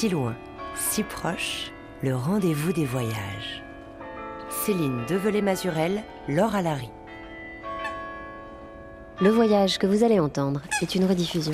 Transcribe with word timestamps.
si 0.00 0.08
loin, 0.08 0.34
si 0.76 1.02
proche, 1.02 1.72
le 2.02 2.16
rendez-vous 2.16 2.72
des 2.72 2.86
voyages. 2.86 3.62
Céline 4.48 5.04
Develay-Mazurel, 5.06 6.02
Laure 6.26 6.54
Alary. 6.54 6.88
Le 9.20 9.28
voyage 9.28 9.76
que 9.76 9.86
vous 9.86 10.02
allez 10.02 10.18
entendre 10.18 10.62
est 10.80 10.94
une 10.94 11.04
rediffusion. 11.04 11.52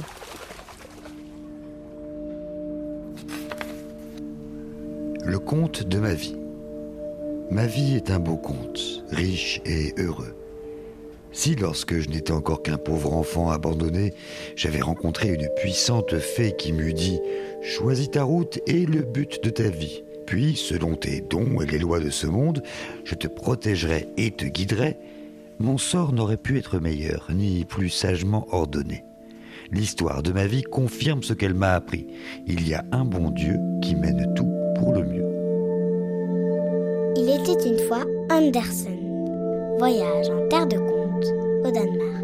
Le 5.24 5.38
conte 5.40 5.82
de 5.82 5.98
ma 5.98 6.14
vie. 6.14 6.36
Ma 7.50 7.66
vie 7.66 7.96
est 7.96 8.12
un 8.12 8.20
beau 8.20 8.36
conte, 8.36 9.02
riche 9.10 9.60
et 9.66 9.92
heureux. 9.98 10.36
Si 11.32 11.56
lorsque 11.56 11.98
je 11.98 12.08
n'étais 12.08 12.32
encore 12.32 12.62
qu'un 12.62 12.78
pauvre 12.78 13.12
enfant 13.12 13.50
abandonné, 13.50 14.14
j'avais 14.54 14.82
rencontré 14.82 15.30
une 15.30 15.48
puissante 15.56 16.16
fée 16.20 16.54
qui 16.56 16.72
m'eût 16.72 16.94
dit⁇ 16.94 17.16
Choisis 17.66 18.12
ta 18.12 18.22
route 18.22 18.60
et 18.68 18.86
le 18.86 19.02
but 19.02 19.42
de 19.42 19.50
ta 19.50 19.68
vie. 19.68 20.04
Puis, 20.24 20.54
selon 20.54 20.94
tes 20.94 21.20
dons 21.20 21.60
et 21.60 21.66
les 21.66 21.80
lois 21.80 21.98
de 21.98 22.10
ce 22.10 22.28
monde, 22.28 22.62
je 23.04 23.16
te 23.16 23.26
protégerai 23.26 24.06
et 24.16 24.30
te 24.30 24.44
guiderai, 24.44 24.96
mon 25.58 25.76
sort 25.76 26.12
n'aurait 26.12 26.36
pu 26.36 26.58
être 26.58 26.78
meilleur, 26.78 27.28
ni 27.34 27.64
plus 27.64 27.88
sagement 27.90 28.46
ordonné. 28.52 29.04
L'histoire 29.72 30.22
de 30.22 30.30
ma 30.30 30.46
vie 30.46 30.62
confirme 30.62 31.24
ce 31.24 31.32
qu'elle 31.32 31.54
m'a 31.54 31.72
appris. 31.72 32.06
Il 32.46 32.66
y 32.66 32.72
a 32.72 32.84
un 32.92 33.04
bon 33.04 33.30
Dieu 33.30 33.58
qui 33.82 33.96
mène 33.96 34.32
tout 34.36 34.52
pour 34.76 34.92
le 34.92 35.02
mieux. 35.02 35.26
Il 37.16 37.28
était 37.28 37.68
une 37.68 37.80
fois 37.88 38.04
Andersen. 38.30 39.76
Voyage 39.78 40.30
en 40.30 40.46
terre 40.48 40.68
de 40.68 40.76
conte 40.76 41.26
au 41.66 41.70
Danemark. 41.72 42.15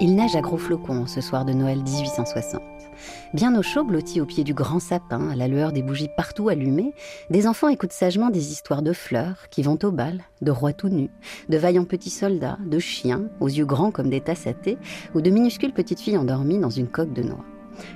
Il 0.00 0.14
neige 0.14 0.36
à 0.36 0.40
gros 0.40 0.58
flocons 0.58 1.08
ce 1.08 1.20
soir 1.20 1.44
de 1.44 1.52
Noël 1.52 1.82
1860. 1.82 2.62
Bien 3.34 3.58
au 3.58 3.62
chaud, 3.62 3.82
blotti 3.82 4.20
au 4.20 4.26
pied 4.26 4.44
du 4.44 4.54
grand 4.54 4.78
sapin, 4.78 5.28
à 5.30 5.34
la 5.34 5.48
lueur 5.48 5.72
des 5.72 5.82
bougies 5.82 6.10
partout 6.16 6.48
allumées, 6.48 6.94
des 7.30 7.48
enfants 7.48 7.66
écoutent 7.66 7.92
sagement 7.92 8.30
des 8.30 8.52
histoires 8.52 8.82
de 8.82 8.92
fleurs 8.92 9.48
qui 9.50 9.64
vont 9.64 9.78
au 9.82 9.90
bal, 9.90 10.20
de 10.40 10.52
rois 10.52 10.72
tout 10.72 10.88
nus, 10.88 11.10
de 11.48 11.58
vaillants 11.58 11.84
petits 11.84 12.10
soldats, 12.10 12.58
de 12.64 12.78
chiens 12.78 13.24
aux 13.40 13.48
yeux 13.48 13.66
grands 13.66 13.90
comme 13.90 14.08
des 14.08 14.20
tasses 14.20 14.46
à 14.46 14.52
thé, 14.52 14.78
ou 15.16 15.20
de 15.20 15.30
minuscules 15.30 15.72
petites 15.72 16.00
filles 16.00 16.16
endormies 16.16 16.58
dans 16.58 16.70
une 16.70 16.88
coque 16.88 17.12
de 17.12 17.24
noix. 17.24 17.44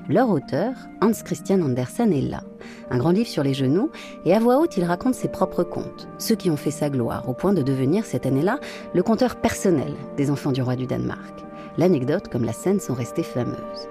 Leur 0.08 0.28
auteur, 0.28 0.72
Hans 1.00 1.12
Christian 1.24 1.60
Andersen, 1.60 2.12
est 2.12 2.20
là, 2.20 2.42
un 2.90 2.98
grand 2.98 3.10
livre 3.12 3.28
sur 3.28 3.44
les 3.44 3.54
genoux, 3.54 3.90
et 4.24 4.34
à 4.34 4.40
voix 4.40 4.58
haute, 4.58 4.76
il 4.76 4.84
raconte 4.84 5.14
ses 5.14 5.28
propres 5.28 5.62
contes, 5.62 6.08
ceux 6.18 6.34
qui 6.34 6.50
ont 6.50 6.56
fait 6.56 6.72
sa 6.72 6.90
gloire, 6.90 7.28
au 7.28 7.32
point 7.32 7.52
de 7.52 7.62
devenir 7.62 8.04
cette 8.04 8.26
année-là 8.26 8.58
le 8.92 9.04
conteur 9.04 9.36
personnel 9.36 9.94
des 10.16 10.32
enfants 10.32 10.52
du 10.52 10.62
roi 10.62 10.74
du 10.74 10.86
Danemark. 10.86 11.44
L'anecdote 11.78 12.28
comme 12.28 12.44
la 12.44 12.52
scène 12.52 12.80
sont 12.80 12.94
restées 12.94 13.22
fameuses. 13.22 13.88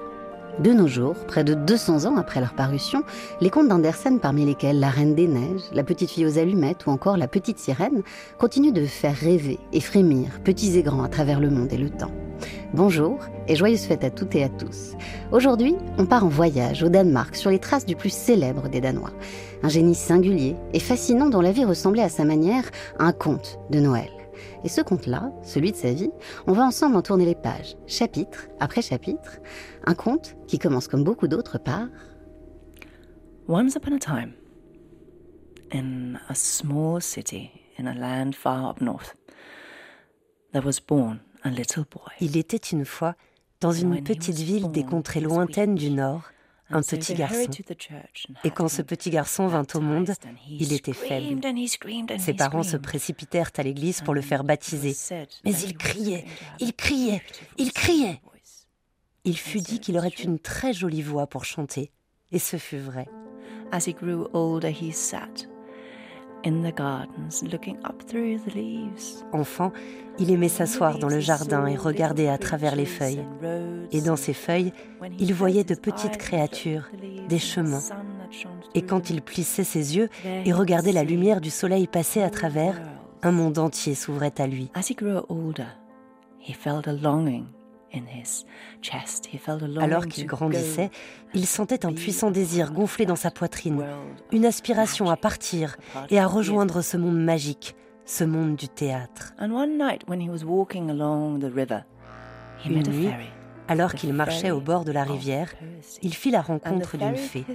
De 0.60 0.74
nos 0.74 0.88
jours, 0.88 1.16
près 1.28 1.44
de 1.44 1.54
200 1.54 2.06
ans 2.06 2.18
après 2.18 2.40
leur 2.40 2.54
parution, 2.54 3.04
les 3.40 3.50
contes 3.50 3.70
d'Andersen, 3.70 4.20
parmi 4.20 4.46
lesquels 4.46 4.80
La 4.80 4.90
Reine 4.90 5.16
des 5.16 5.28
Neiges, 5.28 5.64
La 5.74 5.84
Petite 5.84 6.12
Fille 6.12 6.26
aux 6.26 6.38
Allumettes 6.38 6.86
ou 6.86 6.90
encore 6.90 7.18
La 7.18 7.28
Petite 7.28 7.58
Sirène, 7.58 8.04
continuent 8.38 8.74
de 8.74 8.86
faire 8.86 9.16
rêver 9.16 9.60
et 9.74 9.80
frémir, 9.80 10.40
petits 10.44 10.78
et 10.78 10.84
grands, 10.84 11.04
à 11.04 11.10
travers 11.10 11.40
le 11.40 11.50
monde 11.50 11.72
et 11.72 11.78
le 11.78 11.90
temps. 11.90 12.12
Bonjour 12.74 13.20
et 13.48 13.56
joyeuse 13.56 13.86
fête 13.86 14.04
à 14.04 14.10
toutes 14.10 14.36
et 14.36 14.44
à 14.44 14.50
tous. 14.50 14.92
Aujourd'hui, 15.32 15.76
on 15.98 16.06
part 16.06 16.26
en 16.26 16.30
voyage 16.30 16.84
au 16.84 16.90
Danemark 16.90 17.36
sur 17.36 17.50
les 17.50 17.60
traces 17.60 17.86
du 17.86 17.96
plus 17.96 18.14
célèbre 18.14 18.70
des 18.70 18.82
Danois. 18.82 19.12
Un 19.64 19.70
génie 19.70 19.96
singulier 19.96 20.56
et 20.74 20.80
fascinant 20.80 21.30
dont 21.30 21.42
la 21.42 21.52
vie 21.52 21.66
ressemblait 21.66 22.04
à 22.04 22.10
sa 22.10 22.26
manière 22.26 22.70
à 23.00 23.06
un 23.06 23.14
conte 23.14 23.60
de 23.70 23.80
Noël. 23.80 24.21
Et 24.64 24.70
ce 24.70 24.82
conte-là, 24.82 25.32
celui 25.44 25.72
de 25.72 25.78
sa 25.78 25.92
vie, 25.92 26.12
on 26.48 26.54
va 26.54 26.64
ensemble 26.64 26.96
en 26.96 27.02
tourner 27.02 27.26
les 27.26 27.36
pages, 27.36 27.76
chapitre 27.88 28.48
après 28.60 28.82
chapitre. 28.82 29.40
Un 29.86 29.96
conte 29.96 30.36
qui 30.48 30.60
commence 30.60 30.88
comme 30.88 31.04
beaucoup 31.04 31.28
d'autres 31.28 31.58
par 31.58 31.88
Once 33.48 33.76
upon 33.76 33.96
a 33.96 34.00
time, 34.00 34.34
in 35.74 36.20
a 36.30 36.36
small 36.36 37.02
city 37.02 37.50
in 37.78 37.88
a 37.88 37.94
land 37.94 38.34
far 38.34 38.70
up 38.70 38.82
north, 38.82 39.16
there 40.54 40.64
was 40.64 40.80
born 40.80 41.20
a 41.44 41.50
little 41.50 41.84
boy. 41.84 42.12
Il 42.20 42.38
était 42.38 42.58
une 42.58 42.86
fois, 42.86 43.16
dans 43.60 43.72
une 43.72 44.04
petite 44.04 44.38
ville 44.38 44.70
des 44.72 44.84
contrées 44.84 45.22
lointaines 45.22 45.76
du 45.76 45.90
Nord, 45.90 46.32
un 46.72 46.82
petit 46.82 47.14
garçon. 47.14 47.50
Et 48.44 48.52
quand 48.52 48.68
ce 48.68 48.82
petit 48.82 49.10
garçon 49.10 49.48
vint 49.48 49.66
au 49.74 49.82
monde, 49.82 50.12
il 50.50 50.74
était 50.74 50.94
faible. 50.94 51.42
Ses 52.20 52.34
parents 52.34 52.64
se 52.64 52.78
précipitèrent 52.78 53.52
à 53.58 53.64
l'église 53.64 54.02
pour 54.02 54.14
le 54.14 54.22
faire 54.22 54.44
baptiser. 54.44 54.96
Mais 55.46 55.54
il 55.54 55.78
criait, 55.78 56.26
il 56.60 56.74
criait, 56.74 57.22
il 57.58 57.72
criait. 57.72 58.22
Il 59.24 59.38
fut 59.38 59.62
dit 59.62 59.80
qu'il 59.80 59.98
aurait 59.98 60.10
une 60.10 60.40
très 60.40 60.74
jolie 60.74 61.04
voix 61.04 61.28
pour 61.28 61.46
chanter, 61.46 61.92
et 62.32 62.40
ce 62.40 62.58
fut 62.58 62.80
vrai. 62.80 63.08
As 63.72 63.88
he 63.88 63.94
grew 63.94 64.28
older, 64.34 64.70
he 64.70 64.92
sat 64.92 65.48
in 66.46 66.64
the 66.64 66.74
gardens, 66.74 67.44
looking 67.44 67.78
up 67.86 68.04
through 68.08 68.40
the 68.46 68.54
leaves. 68.54 69.24
Enfant, 69.32 69.72
il 70.20 70.32
aimait 70.32 70.50
s'asseoir 70.50 71.00
dans 71.00 71.10
le 71.10 71.20
jardin 71.20 71.66
et 71.68 71.76
regarder 71.76 72.28
à 72.28 72.38
travers 72.38 72.76
les 72.76 72.86
feuilles. 72.86 73.26
Et 73.92 74.02
dans 74.02 74.16
ces 74.16 74.34
feuilles, 74.34 74.74
il 75.20 75.34
voyait 75.34 75.64
de 75.64 75.76
petites 75.76 76.18
créatures, 76.18 76.90
des 77.28 77.40
chemins. 77.40 77.82
Et 78.76 78.82
quand 78.82 79.10
il 79.10 79.22
plissait 79.22 79.64
ses 79.64 79.96
yeux 79.98 80.10
et 80.26 80.54
regardait 80.54 80.92
la 80.92 81.04
lumière 81.04 81.42
du 81.42 81.50
soleil 81.50 81.88
passer 81.88 82.22
à 82.22 82.30
travers, 82.30 82.82
un 83.24 83.32
monde 83.32 83.58
entier 83.58 83.96
s'ouvrait 83.96 84.34
à 84.40 84.48
lui. 84.48 84.72
As 84.74 84.90
he 84.90 84.96
grew 84.96 85.22
older, 85.30 85.68
he 86.40 86.54
felt 86.54 86.88
a 86.88 86.94
longing 86.94 87.46
Alors 89.82 90.06
qu'il 90.08 90.26
grandissait, 90.26 90.90
il 91.34 91.46
sentait 91.46 91.86
un 91.86 91.94
puissant 91.94 92.32
désir 92.32 92.72
gonfler 92.72 93.06
dans 93.06 93.16
sa 93.16 93.32
poitrine, 93.32 93.84
une 94.32 94.46
aspiration 94.46 95.10
à 95.10 95.18
partir 95.18 95.78
et 96.10 96.20
à 96.20 96.26
rejoindre 96.28 96.82
ce 96.82 96.98
monde 96.98 97.22
magique, 97.22 97.76
ce 98.06 98.24
monde 98.24 98.56
du 98.56 98.68
théâtre. 98.70 99.34
Une 102.66 102.84
nuit. 102.84 103.10
Alors 103.68 103.94
qu'il 103.94 104.14
marchait 104.14 104.52
au 104.52 104.60
bord 104.60 104.84
de 104.84 104.92
la 104.92 105.04
rivière, 105.04 105.54
il 106.02 106.14
fit 106.14 106.32
la 106.32 106.42
rencontre 106.42 106.98
d'une 106.98 107.16
fée, 107.16 107.46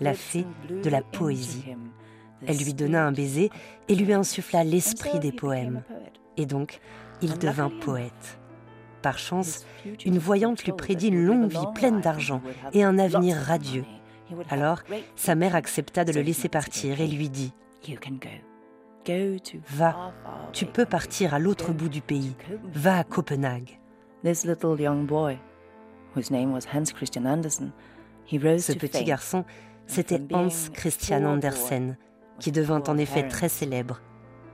la 0.00 0.14
fée 0.14 0.46
de 0.82 0.88
la 0.88 1.02
poésie. 1.02 1.64
Elle 2.46 2.56
lui 2.56 2.72
donna 2.72 3.04
un 3.04 3.12
baiser 3.12 3.50
et 3.88 3.94
lui 3.94 4.12
insuffla 4.12 4.64
l'esprit 4.64 5.18
des 5.18 5.32
poèmes. 5.32 5.82
Et 6.36 6.46
donc, 6.46 6.80
il 7.20 7.36
devint 7.36 7.70
poète. 7.80 8.37
Par 9.02 9.18
chance, 9.18 9.64
une 10.04 10.18
voyante 10.18 10.64
lui 10.64 10.72
prédit 10.72 11.08
une 11.08 11.24
longue 11.24 11.50
vie 11.50 11.66
pleine 11.74 12.00
d'argent 12.00 12.42
et 12.72 12.82
un 12.82 12.98
avenir 12.98 13.36
radieux. 13.36 13.84
Alors, 14.50 14.82
sa 15.16 15.34
mère 15.34 15.54
accepta 15.54 16.04
de 16.04 16.12
le 16.12 16.20
laisser 16.20 16.48
partir 16.48 17.00
et 17.00 17.06
lui 17.06 17.28
dit 17.28 17.52
Va, 19.70 20.12
Tu 20.52 20.66
peux 20.66 20.84
partir 20.84 21.34
à 21.34 21.38
l'autre 21.38 21.72
bout 21.72 21.88
du 21.88 22.02
pays. 22.02 22.36
Va 22.74 22.98
à 22.98 23.04
Copenhague. 23.04 23.78
This 24.24 24.44
little 24.44 24.78
young 24.78 25.06
boy, 25.06 25.38
whose 26.14 26.30
name 26.30 26.52
was 26.52 26.66
Hans 26.74 26.92
Christian 26.92 27.24
Andersen, 27.24 27.70
he 28.30 28.38
rose 28.38 28.64
Ce 28.64 28.72
petit 28.72 29.04
garçon, 29.04 29.44
c'était 29.86 30.20
Hans 30.32 30.70
Christian 30.74 31.24
Andersen, 31.24 31.96
qui 32.40 32.50
devint 32.50 32.82
en 32.88 32.98
effet 32.98 33.28
très 33.28 33.48
célèbre. 33.48 34.00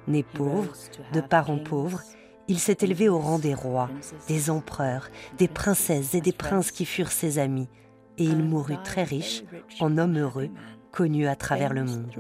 Né 0.07 0.23
pauvre, 0.23 0.71
de 1.15 1.23
parents 1.23 1.59
pauvres, 1.59 2.03
il 2.49 2.59
s'est 2.59 2.79
élevé 2.83 3.09
au 3.09 3.19
rang 3.19 3.39
des 3.39 3.55
rois, 3.55 3.91
des 4.29 4.51
empereurs, 4.51 5.09
des 5.39 5.49
princesses 5.49 6.15
et 6.15 6.21
des 6.21 6.33
princes 6.33 6.71
qui 6.71 6.85
furent 6.85 7.13
ses 7.13 7.39
amis, 7.39 7.69
et 8.19 8.25
il 8.25 8.43
mourut 8.45 8.83
très 8.85 9.05
riche, 9.05 9.45
en 9.81 9.99
homme 9.99 10.19
heureux, 10.19 10.51
connu 10.93 11.27
à 11.27 11.37
travers 11.37 11.73
le 11.73 11.85
monde. 11.85 12.11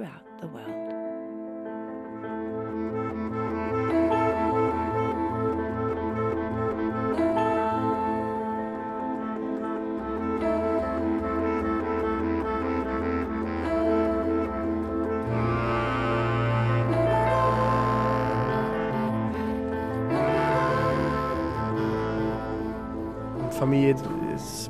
It 23.72 23.96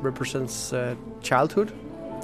represents 0.03 0.73
uh, 0.73 0.95
childhood. 1.23 1.71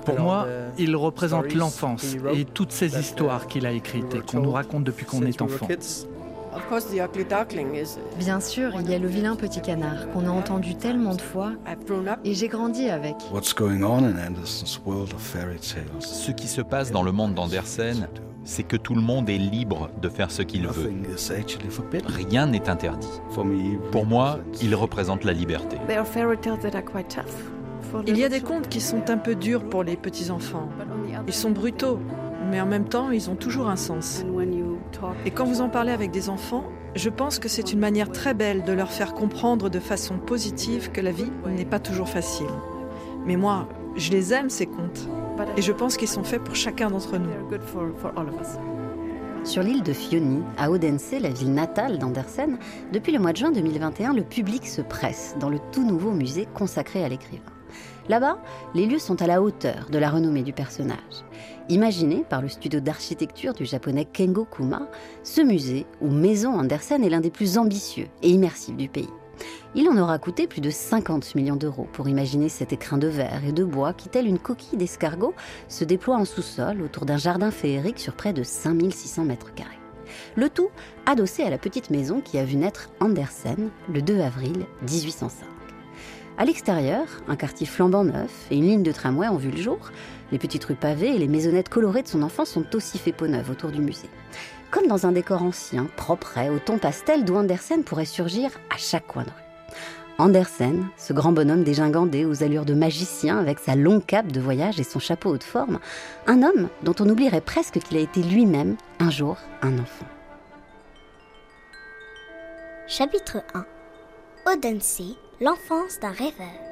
Pour 0.05 0.19
moi, 0.19 0.46
il 0.78 0.96
représente 0.96 1.52
l'enfance 1.55 2.17
et 2.32 2.44
toutes 2.46 2.72
ces 2.72 2.96
uh, 2.96 3.00
histoires 3.00 3.46
qu'il 3.46 3.67
a 3.67 3.72
écrites 3.72 4.14
et 4.14 4.20
qu'on 4.20 4.40
nous 4.40 4.52
raconte 4.52 4.84
depuis 4.84 5.05
qu'on 5.05 5.22
est 5.22 5.43
enfant. 5.43 5.67
kids. 5.67 6.06
Of 6.55 6.67
course, 6.69 6.87
the 6.87 6.99
ugly 6.99 7.25
duckling 7.25 7.75
is. 7.76 7.99
Bien 8.19 8.40
sûr, 8.40 8.72
il 8.81 8.90
y 8.90 8.94
a 8.94 8.99
le 8.99 9.06
vilain 9.06 9.37
petit 9.37 9.61
canard 9.61 10.11
qu'on 10.12 10.26
a 10.26 10.31
entendu 10.31 10.75
tellement 10.75 11.14
de 11.14 11.20
fois 11.20 11.52
et 12.25 12.34
j'ai 12.34 12.49
grandi 12.49 12.90
avec. 12.90 13.14
What's 13.32 13.55
going 13.55 13.82
on 13.82 14.05
in 14.05 14.16
Anderson's 14.19 14.81
world 14.84 15.12
of 15.14 15.20
fairy 15.20 15.58
tales? 15.58 16.00
Ce 16.00 16.32
qui 16.32 16.49
se 16.49 16.61
passe 16.61 16.90
dans 16.90 17.05
le 17.05 17.12
monde 17.12 17.34
d'Andersen 17.34 18.08
c'est 18.44 18.62
que 18.62 18.76
tout 18.76 18.94
le 18.94 19.00
monde 19.00 19.28
est 19.28 19.38
libre 19.38 19.90
de 20.00 20.08
faire 20.08 20.31
ce 20.31 20.42
qu'il 20.42 20.66
veut. 20.66 20.92
Rien 22.06 22.46
n'est 22.46 22.69
interdit. 22.69 23.20
Pour 23.92 24.06
moi, 24.06 24.38
il 24.62 24.75
représente 24.75 25.25
la 25.25 25.32
liberté. 25.32 25.76
Il 28.06 28.19
y 28.19 28.25
a 28.25 28.28
des 28.28 28.40
contes 28.40 28.69
qui 28.69 28.81
sont 28.81 29.10
un 29.10 29.19
peu 29.19 29.34
durs 29.34 29.69
pour 29.69 29.82
les 29.82 29.96
petits-enfants. 29.96 30.69
Ils 31.26 31.34
sont 31.34 31.50
brutaux, 31.50 31.98
mais 32.50 32.60
en 32.60 32.66
même 32.66 32.88
temps, 32.88 33.10
ils 33.10 33.31
ont 33.31 33.37
toujours 33.37 33.69
un 33.69 33.76
sens. 33.76 34.25
Et 35.25 35.31
quand 35.31 35.44
vous 35.44 35.60
en 35.60 35.69
parlez 35.69 35.92
avec 35.92 36.10
des 36.10 36.28
enfants, 36.28 36.64
je 36.94 37.08
pense 37.08 37.38
que 37.38 37.48
c'est 37.48 37.72
une 37.72 37.78
manière 37.78 38.10
très 38.10 38.34
belle 38.34 38.64
de 38.64 38.72
leur 38.72 38.90
faire 38.90 39.14
comprendre 39.14 39.70
de 39.70 39.78
façon 39.78 40.19
positive 40.19 40.90
que 40.90 41.00
la 41.00 41.12
vie 41.12 41.31
n'est 41.46 41.64
pas 41.64 41.78
toujours 41.78 42.08
facile. 42.08 42.48
Mais 43.26 43.37
moi, 43.37 43.69
je 43.96 44.10
les 44.10 44.32
aime, 44.32 44.50
ces 44.50 44.66
contes. 44.66 45.08
Et 45.56 45.62
je 45.62 45.72
pense 45.72 45.96
qu'ils 45.96 46.08
sont 46.08 46.25
faits 46.25 46.42
pour 46.42 46.56
chacun 46.56 46.90
d'entre 46.90 47.19
nous. 47.19 47.31
Sur 49.44 49.62
l'île 49.62 49.82
de 49.82 49.92
Fioni, 49.92 50.42
à 50.58 50.70
Odense, 50.70 51.12
la 51.19 51.31
ville 51.31 51.54
natale 51.54 51.98
d'Andersen, 51.98 52.58
depuis 52.92 53.12
le 53.12 53.19
mois 53.19 53.32
de 53.32 53.38
juin 53.38 53.50
2021, 53.50 54.12
le 54.12 54.22
public 54.22 54.66
se 54.66 54.82
presse 54.82 55.34
dans 55.40 55.48
le 55.48 55.58
tout 55.72 55.87
nouveau 55.87 56.10
musée 56.10 56.46
consacré 56.52 57.02
à 57.02 57.08
l'écrivain. 57.08 57.42
Là-bas, 58.08 58.38
les 58.75 58.87
lieux 58.87 58.98
sont 58.98 59.22
à 59.22 59.26
la 59.26 59.40
hauteur 59.40 59.87
de 59.90 59.98
la 59.98 60.10
renommée 60.10 60.42
du 60.42 60.52
personnage. 60.52 61.25
Imaginé 61.69 62.25
par 62.28 62.42
le 62.42 62.48
studio 62.48 62.81
d'architecture 62.81 63.54
du 63.54 63.64
japonais 63.64 64.04
Kengo 64.04 64.44
Kuma, 64.44 64.88
ce 65.22 65.40
musée, 65.40 65.87
ou 66.00 66.10
maison 66.10 66.58
Andersen, 66.58 67.04
est 67.04 67.08
l'un 67.08 67.20
des 67.20 67.31
plus 67.31 67.56
ambitieux 67.56 68.08
et 68.22 68.31
immersifs 68.31 68.76
du 68.76 68.88
pays. 68.88 69.08
Il 69.76 69.88
en 69.88 69.96
aura 69.96 70.19
coûté 70.19 70.49
plus 70.49 70.61
de 70.61 70.70
50 70.70 71.37
millions 71.37 71.55
d'euros 71.55 71.87
pour 71.93 72.08
imaginer 72.08 72.49
cet 72.49 72.72
écrin 72.72 72.99
de 72.99 73.06
verre 73.06 73.44
et 73.46 73.52
de 73.52 73.62
bois 73.62 73.93
qui, 73.93 74.08
tel 74.08 74.26
une 74.26 74.40
coquille 74.40 74.76
d'escargot, 74.76 75.32
se 75.69 75.84
déploie 75.84 76.17
en 76.17 76.25
sous-sol 76.25 76.82
autour 76.82 77.06
d'un 77.06 77.19
jardin 77.19 77.52
féerique 77.52 78.00
sur 78.00 78.14
près 78.14 78.32
de 78.32 78.43
5600 78.43 79.25
mètres 79.25 79.55
carrés. 79.55 79.78
Le 80.34 80.49
tout 80.49 80.70
adossé 81.06 81.44
à 81.44 81.50
la 81.50 81.58
petite 81.58 81.90
maison 81.90 82.20
qui 82.20 82.38
a 82.38 82.44
vu 82.44 82.56
naître 82.56 82.90
Andersen 82.99 83.70
le 83.88 84.02
2 84.02 84.20
avril 84.20 84.67
1805. 84.90 85.46
À 86.37 86.44
l'extérieur, 86.44 87.06
un 87.28 87.37
quartier 87.37 87.66
flambant 87.66 88.02
neuf 88.02 88.49
et 88.50 88.56
une 88.56 88.64
ligne 88.64 88.82
de 88.82 88.93
tramway 88.93 89.28
ont 89.28 89.37
vu 89.37 89.52
le 89.52 89.58
jour. 89.58 89.78
Les 90.32 90.38
petites 90.38 90.64
rues 90.64 90.75
pavées 90.75 91.14
et 91.14 91.19
les 91.19 91.28
maisonnettes 91.28 91.69
colorées 91.69 92.02
de 92.02 92.08
son 92.08 92.23
enfance 92.23 92.50
sont 92.50 92.75
aussi 92.75 92.99
fait 92.99 93.12
peau 93.12 93.28
neuve 93.28 93.50
autour 93.50 93.70
du 93.70 93.81
musée. 93.81 94.11
Comme 94.73 94.88
dans 94.88 95.06
un 95.06 95.12
décor 95.12 95.43
ancien, 95.43 95.87
propre, 95.96 96.38
au 96.50 96.58
ton 96.58 96.78
pastel 96.78 97.25
d'où 97.25 97.37
Andersen 97.37 97.84
pourrait 97.84 98.05
surgir 98.05 98.50
à 98.75 98.78
chaque 98.78 99.06
coin 99.06 99.23
de 99.23 99.28
rue. 99.28 99.50
Andersen, 100.20 100.87
ce 100.99 101.14
grand 101.14 101.32
bonhomme 101.32 101.64
dégingandé 101.64 102.26
aux 102.26 102.43
allures 102.43 102.67
de 102.67 102.75
magicien 102.75 103.38
avec 103.38 103.58
sa 103.58 103.75
longue 103.75 104.05
cape 104.05 104.31
de 104.31 104.38
voyage 104.38 104.78
et 104.78 104.84
son 104.84 104.99
chapeau 104.99 105.31
haute 105.31 105.43
forme, 105.43 105.81
un 106.26 106.43
homme 106.43 106.69
dont 106.82 106.94
on 107.00 107.08
oublierait 107.08 107.40
presque 107.40 107.78
qu'il 107.78 107.96
a 107.96 108.00
été 108.00 108.22
lui-même 108.22 108.76
un 108.99 109.11
jour 109.11 109.38
un 109.62 109.78
enfant. 109.78 110.05
Chapitre 112.87 113.38
1 113.55 113.64
Odense, 114.52 115.00
l'enfance 115.40 115.99
d'un 116.00 116.11
rêveur. 116.11 116.69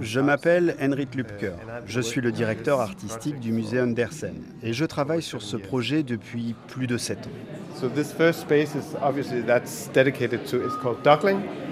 Je 0.00 0.20
m'appelle 0.20 0.76
Henrik 0.80 1.14
Lübker. 1.14 1.52
Je 1.86 2.00
suis 2.00 2.20
le 2.20 2.32
directeur 2.32 2.80
artistique 2.80 3.38
du 3.38 3.52
musée 3.52 3.80
Andersen 3.80 4.42
et 4.64 4.72
je 4.72 4.84
travaille 4.84 5.22
sur 5.22 5.42
ce 5.42 5.56
projet 5.56 6.02
depuis 6.02 6.56
plus 6.66 6.88
de 6.88 6.96
sept 6.96 7.18
ans. 7.18 7.30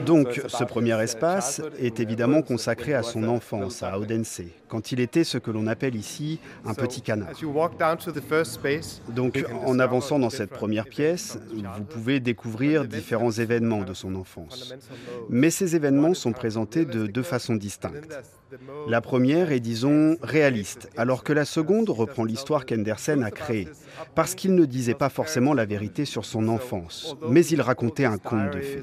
Donc, 0.07 0.43
ce 0.47 0.65
premier 0.65 1.03
espace 1.03 1.63
est 1.81 1.99
évidemment 1.99 2.43
consacré 2.43 2.95
à 2.95 3.03
son 3.03 3.27
enfance 3.27 3.83
à 3.83 3.99
Odense, 3.99 4.43
quand 4.75 4.91
il 4.91 4.99
était 4.99 5.23
ce 5.23 5.39
que 5.39 5.53
l'on 5.53 5.69
appelle 5.69 5.95
ici 5.95 6.41
un 6.65 6.75
petit 6.75 7.01
canard. 7.01 7.29
Donc, 9.15 9.45
en 9.65 9.79
avançant 9.79 10.19
dans 10.19 10.31
cette 10.31 10.51
première 10.51 10.87
pièce, 10.87 11.39
vous 11.53 11.85
pouvez 11.85 12.19
découvrir 12.19 12.85
différents 12.85 13.31
événements 13.31 13.85
de 13.85 13.95
son 13.95 14.17
enfance. 14.17 14.75
Mais 15.31 15.51
ces 15.51 15.77
événements 15.77 16.15
sont 16.15 16.33
présentés 16.33 16.85
de 16.87 17.07
deux 17.07 17.23
façons 17.23 17.55
distinctes. 17.55 18.19
La 18.89 19.01
première 19.01 19.53
est, 19.53 19.61
disons, 19.61 20.17
réaliste, 20.23 20.89
alors 20.97 21.25
que 21.25 21.33
la 21.33 21.45
seconde 21.45 21.91
reprend 21.91 22.25
l'histoire 22.25 22.67
qu'Henderson 22.67 23.23
a 23.23 23.31
créée, 23.31 23.69
parce 24.15 24.35
qu'il 24.35 24.55
ne 24.55 24.65
disait 24.65 24.95
pas 24.95 25.09
forcément 25.09 25.55
la 25.55 25.65
vérité 25.65 26.05
sur 26.05 26.25
son 26.25 26.49
enfance, 26.49 27.17
mais 27.29 27.45
il 27.47 27.61
racontait 27.61 28.05
un 28.05 28.19
conte 28.19 28.53
de 28.53 28.61
fées. 28.61 28.83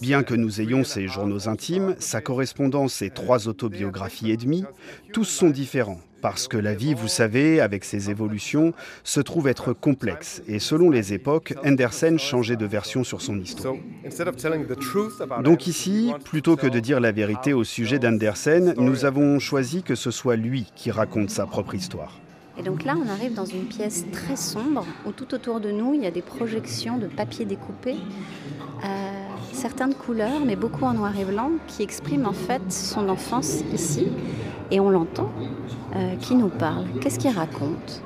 Bien 0.00 0.22
que 0.22 0.34
nous 0.34 0.60
ayons 0.60 0.84
ses 0.84 1.08
journaux 1.08 1.48
intimes, 1.48 1.94
sa 1.98 2.20
correspondance 2.20 3.02
et 3.02 3.10
trois 3.10 3.48
autobiographies 3.48 4.31
et 4.32 4.38
tous 5.12 5.24
sont 5.24 5.50
différents, 5.50 6.00
parce 6.22 6.48
que 6.48 6.56
la 6.56 6.74
vie, 6.74 6.94
vous 6.94 7.08
savez, 7.08 7.60
avec 7.60 7.84
ses 7.84 8.10
évolutions, 8.10 8.72
se 9.04 9.20
trouve 9.20 9.48
être 9.48 9.72
complexe. 9.72 10.42
Et 10.46 10.58
selon 10.58 10.90
les 10.90 11.12
époques, 11.12 11.54
Andersen 11.64 12.18
changeait 12.18 12.56
de 12.56 12.66
version 12.66 13.04
sur 13.04 13.20
son 13.20 13.38
histoire. 13.38 13.74
Donc 15.42 15.66
ici, 15.66 16.12
plutôt 16.24 16.56
que 16.56 16.66
de 16.66 16.80
dire 16.80 17.00
la 17.00 17.12
vérité 17.12 17.52
au 17.52 17.64
sujet 17.64 17.98
d'Andersen, 17.98 18.74
nous 18.78 19.04
avons 19.04 19.38
choisi 19.38 19.82
que 19.82 19.94
ce 19.94 20.10
soit 20.10 20.36
lui 20.36 20.66
qui 20.74 20.90
raconte 20.90 21.30
sa 21.30 21.46
propre 21.46 21.74
histoire. 21.74 22.18
Et 22.58 22.62
donc 22.62 22.84
là, 22.84 22.94
on 23.02 23.08
arrive 23.08 23.34
dans 23.34 23.46
une 23.46 23.64
pièce 23.64 24.04
très 24.12 24.36
sombre 24.36 24.84
où 25.06 25.12
tout 25.12 25.32
autour 25.34 25.60
de 25.60 25.70
nous, 25.70 25.94
il 25.94 26.02
y 26.02 26.06
a 26.06 26.10
des 26.10 26.22
projections 26.22 26.98
de 26.98 27.06
papier 27.06 27.44
découpé, 27.44 27.96
euh, 28.84 29.10
certaines 29.52 29.94
couleurs, 29.94 30.40
mais 30.44 30.56
beaucoup 30.56 30.84
en 30.84 30.92
noir 30.92 31.18
et 31.18 31.24
blanc, 31.24 31.50
qui 31.66 31.82
expriment 31.82 32.26
en 32.26 32.32
fait 32.32 32.62
son 32.70 33.08
enfance 33.08 33.62
ici. 33.72 34.08
Et 34.70 34.80
on 34.80 34.90
l'entend, 34.90 35.30
euh, 35.96 36.16
qui 36.16 36.34
nous 36.34 36.48
parle. 36.48 36.84
Qu'est-ce 37.00 37.18
qu'il 37.18 37.30
raconte? 37.30 38.02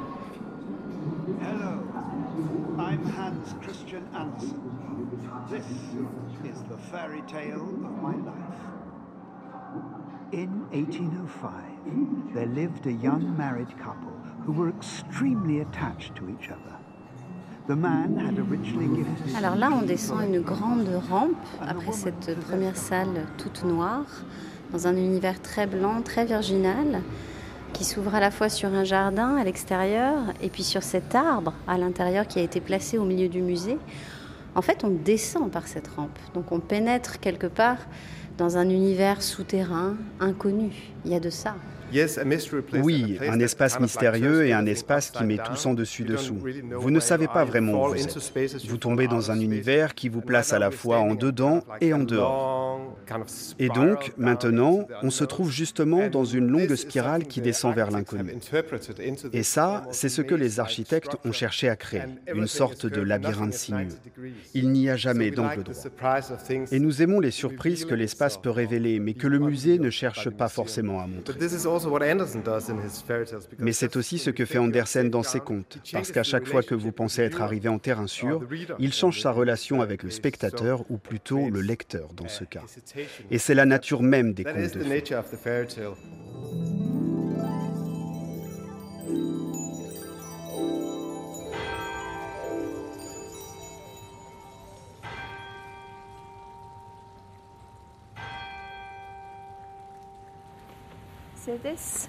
Hans 3.18 3.54
Christian 3.62 4.02
Andersen. 4.14 4.66
In 10.32 10.66
1805, 10.72 12.34
there 12.34 12.46
lived 12.46 12.86
a 12.86 12.92
young 12.92 13.36
married 13.36 13.68
couple 13.78 14.15
who 14.46 14.52
were 14.52 14.68
extremely 14.68 15.60
attached 15.60 16.14
to 16.14 16.24
each 16.28 16.50
other. 16.50 16.76
Alors 19.36 19.56
là, 19.56 19.70
on 19.72 19.82
descend 19.82 20.22
une 20.22 20.40
grande 20.40 20.88
rampe 21.10 21.32
après 21.60 21.90
cette 21.90 22.38
première 22.46 22.76
salle 22.76 23.26
toute 23.38 23.64
noire 23.64 24.06
dans 24.72 24.86
un 24.86 24.96
univers 24.96 25.42
très 25.42 25.66
blanc, 25.66 26.00
très 26.02 26.24
virginal, 26.24 27.02
qui 27.72 27.84
s'ouvre 27.84 28.14
à 28.14 28.20
la 28.20 28.30
fois 28.30 28.48
sur 28.48 28.72
un 28.72 28.84
jardin 28.84 29.36
à 29.36 29.42
l'extérieur 29.42 30.18
et 30.40 30.48
puis 30.48 30.62
sur 30.62 30.84
cet 30.84 31.16
arbre 31.16 31.54
à 31.66 31.76
l'intérieur 31.76 32.28
qui 32.28 32.38
a 32.38 32.42
été 32.42 32.60
placé 32.60 32.98
au 32.98 33.04
milieu 33.04 33.28
du 33.28 33.42
musée. 33.42 33.78
En 34.54 34.62
fait, 34.62 34.84
on 34.84 34.90
descend 34.90 35.50
par 35.50 35.66
cette 35.66 35.88
rampe, 35.88 36.18
donc 36.34 36.52
on 36.52 36.60
pénètre 36.60 37.18
quelque 37.18 37.48
part 37.48 37.78
dans 38.38 38.58
un 38.58 38.68
univers 38.70 39.22
souterrain, 39.22 39.96
inconnu. 40.20 40.70
Il 41.04 41.10
y 41.10 41.14
a 41.16 41.20
de 41.20 41.30
ça. 41.30 41.56
Oui, 42.82 43.18
un 43.20 43.40
espace 43.40 43.80
mystérieux 43.80 44.46
et 44.46 44.52
un 44.52 44.66
espace 44.66 45.10
qui 45.10 45.24
met 45.24 45.38
tout 45.38 45.66
en 45.66 45.74
dessus-dessous. 45.74 46.38
Vous 46.72 46.90
ne 46.90 47.00
savez 47.00 47.28
pas 47.28 47.44
vraiment 47.44 47.86
où 47.86 47.88
vous 47.88 48.02
êtes. 48.02 48.66
Vous 48.66 48.76
tombez 48.76 49.06
dans 49.08 49.30
un 49.30 49.40
univers 49.40 49.94
qui 49.94 50.08
vous 50.08 50.20
place 50.20 50.52
à 50.52 50.58
la 50.58 50.70
fois 50.70 50.98
en 50.98 51.14
dedans 51.14 51.62
et 51.80 51.92
en 51.92 52.04
dehors. 52.04 52.96
Et 53.58 53.68
donc, 53.68 54.12
maintenant, 54.16 54.86
on 55.02 55.10
se 55.10 55.24
trouve 55.24 55.50
justement 55.50 56.08
dans 56.08 56.24
une 56.24 56.48
longue 56.48 56.74
spirale 56.74 57.24
qui 57.24 57.40
descend 57.40 57.74
vers 57.74 57.90
l'inconnu. 57.90 58.34
Et 59.32 59.42
ça, 59.42 59.84
c'est 59.90 60.08
ce 60.08 60.22
que 60.22 60.34
les 60.34 60.60
architectes 60.60 61.16
ont 61.24 61.32
cherché 61.32 61.68
à 61.68 61.76
créer, 61.76 62.02
une 62.34 62.46
sorte 62.46 62.86
de 62.86 63.00
labyrinthe 63.00 63.54
sinueux. 63.54 63.88
Il 64.54 64.70
n'y 64.70 64.88
a 64.90 64.96
jamais 64.96 65.30
d'angle 65.30 65.62
droit. 65.62 66.20
Et 66.72 66.78
nous 66.78 67.02
aimons 67.02 67.20
les 67.20 67.30
surprises 67.30 67.84
que 67.84 67.94
l'espace 67.94 68.38
peut 68.38 68.50
révéler, 68.50 68.98
mais 68.98 69.14
que 69.14 69.26
le 69.26 69.38
musée 69.38 69.78
ne 69.78 69.90
cherche 69.90 70.30
pas 70.30 70.48
forcément 70.48 71.00
à 71.00 71.06
montrer. 71.06 71.38
Mais 73.58 73.72
c'est 73.72 73.96
aussi 73.96 74.18
ce 74.18 74.30
que 74.30 74.44
fait 74.44 74.58
Andersen 74.58 75.10
dans 75.10 75.22
ses 75.22 75.40
contes, 75.40 75.78
parce 75.92 76.12
qu'à 76.12 76.22
chaque 76.22 76.46
fois 76.46 76.62
que 76.62 76.74
vous 76.74 76.92
pensez 76.92 77.22
être 77.22 77.42
arrivé 77.42 77.68
en 77.68 77.78
terrain 77.78 78.06
sûr, 78.06 78.42
il 78.78 78.92
change 78.92 79.20
sa 79.20 79.30
relation 79.30 79.80
avec 79.80 80.02
le 80.02 80.10
spectateur, 80.10 80.84
ou 80.90 80.98
plutôt 80.98 81.50
le 81.50 81.60
lecteur 81.60 82.12
dans 82.14 82.28
ce 82.28 82.44
cas. 82.44 82.62
Et 83.30 83.38
c'est 83.38 83.54
la 83.54 83.66
nature 83.66 84.02
même 84.02 84.32
des 84.34 84.44
contes 84.44 84.74
de 84.74 84.80
fées. 84.80 85.04
So 101.46 101.52
this 101.62 102.08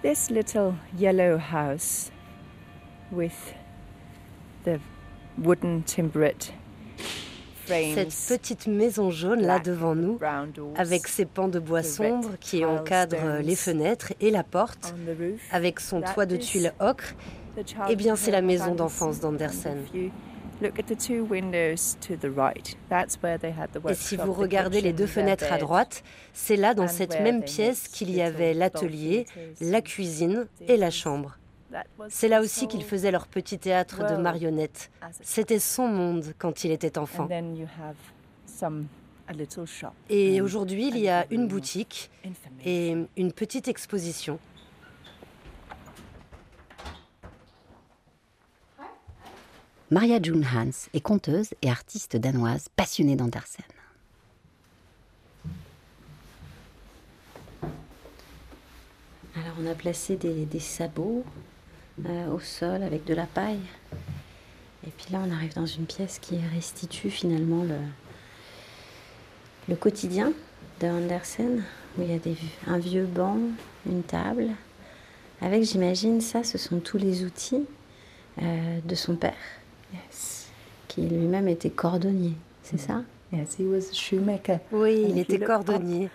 this 0.00 0.30
little 0.30 0.74
yellow 0.96 1.36
house 1.36 2.10
with 3.12 3.52
the 4.64 4.80
wooden 5.36 5.84
Cette 7.66 8.38
petite 8.40 8.66
maison 8.66 9.10
jaune 9.10 9.42
là 9.42 9.58
devant 9.58 9.94
nous, 9.94 10.18
avec 10.74 11.06
ses 11.06 11.26
pans 11.26 11.48
de 11.48 11.58
bois 11.58 11.82
sombres 11.82 12.30
qui 12.40 12.64
encadrent 12.64 13.42
les 13.42 13.56
fenêtres 13.56 14.14
et 14.22 14.30
la 14.30 14.42
porte, 14.42 14.94
avec 15.52 15.80
son 15.80 16.00
toit 16.00 16.24
de 16.24 16.36
tuiles 16.36 16.72
ocre, 16.80 17.14
eh 17.90 17.96
bien 17.96 18.16
c'est 18.16 18.30
la 18.30 18.40
maison 18.40 18.74
d'enfance 18.74 19.20
d'Andersen. 19.20 19.84
Et 23.88 23.94
si 23.94 24.16
vous 24.16 24.32
regardez 24.32 24.80
les 24.80 24.92
deux 24.92 25.06
fenêtres 25.06 25.52
à 25.52 25.58
droite, 25.58 26.02
c'est 26.32 26.56
là 26.56 26.74
dans 26.74 26.88
cette 26.88 27.20
même 27.20 27.42
pièce 27.42 27.88
qu'il 27.88 28.10
y 28.10 28.20
avait 28.20 28.54
l'atelier, 28.54 29.26
la 29.60 29.80
cuisine 29.80 30.46
et 30.66 30.76
la 30.76 30.90
chambre. 30.90 31.38
C'est 32.08 32.28
là 32.28 32.40
aussi 32.40 32.66
qu'ils 32.66 32.84
faisaient 32.84 33.10
leur 33.10 33.26
petit 33.26 33.58
théâtre 33.58 34.06
de 34.08 34.16
marionnettes. 34.16 34.90
C'était 35.22 35.58
son 35.58 35.86
monde 35.88 36.32
quand 36.38 36.64
il 36.64 36.70
était 36.70 36.98
enfant. 36.98 37.28
Et 40.08 40.40
aujourd'hui, 40.40 40.88
il 40.88 40.98
y 40.98 41.08
a 41.08 41.26
une 41.30 41.46
boutique 41.46 42.10
et 42.64 42.96
une 43.16 43.32
petite 43.32 43.68
exposition. 43.68 44.38
Maria 49.90 50.20
June 50.22 50.44
Hans 50.44 50.88
est 50.92 51.00
conteuse 51.00 51.54
et 51.62 51.70
artiste 51.70 52.16
danoise 52.16 52.68
passionnée 52.76 53.16
d'Andersen. 53.16 53.64
Alors 59.34 59.54
on 59.60 59.66
a 59.66 59.74
placé 59.74 60.16
des 60.16 60.60
sabots 60.60 61.24
euh, 62.06 62.28
au 62.28 62.38
sol 62.38 62.84
avec 62.84 63.04
de 63.06 63.14
la 63.14 63.26
paille. 63.26 63.58
Et 64.86 64.90
puis 64.90 65.12
là, 65.12 65.20
on 65.26 65.32
arrive 65.32 65.54
dans 65.54 65.66
une 65.66 65.84
pièce 65.84 66.20
qui 66.20 66.38
restitue 66.54 67.10
finalement 67.10 67.64
le, 69.68 69.74
quotidien 69.74 70.32
de 70.80 70.86
Andersen, 70.86 71.64
où 71.96 72.02
il 72.02 72.10
y 72.10 72.14
a 72.14 72.18
des, 72.18 72.36
un 72.68 72.78
vieux 72.78 73.04
banc, 73.04 73.36
une 73.84 74.04
table, 74.04 74.50
avec, 75.40 75.64
j'imagine, 75.64 76.20
ça, 76.20 76.44
ce 76.44 76.56
sont 76.56 76.78
tous 76.78 76.98
les 76.98 77.24
outils 77.24 77.66
euh, 78.40 78.78
de 78.84 78.94
son 78.94 79.16
père, 79.16 79.34
qui 80.88 81.02
lui-même 81.02 81.48
était 81.48 81.70
cordonnier, 81.70 82.34
c'est 82.62 82.78
ça? 82.78 83.02
Oui, 84.72 85.06
il 85.08 85.18
était 85.18 85.38
cordonnier. 85.38 86.08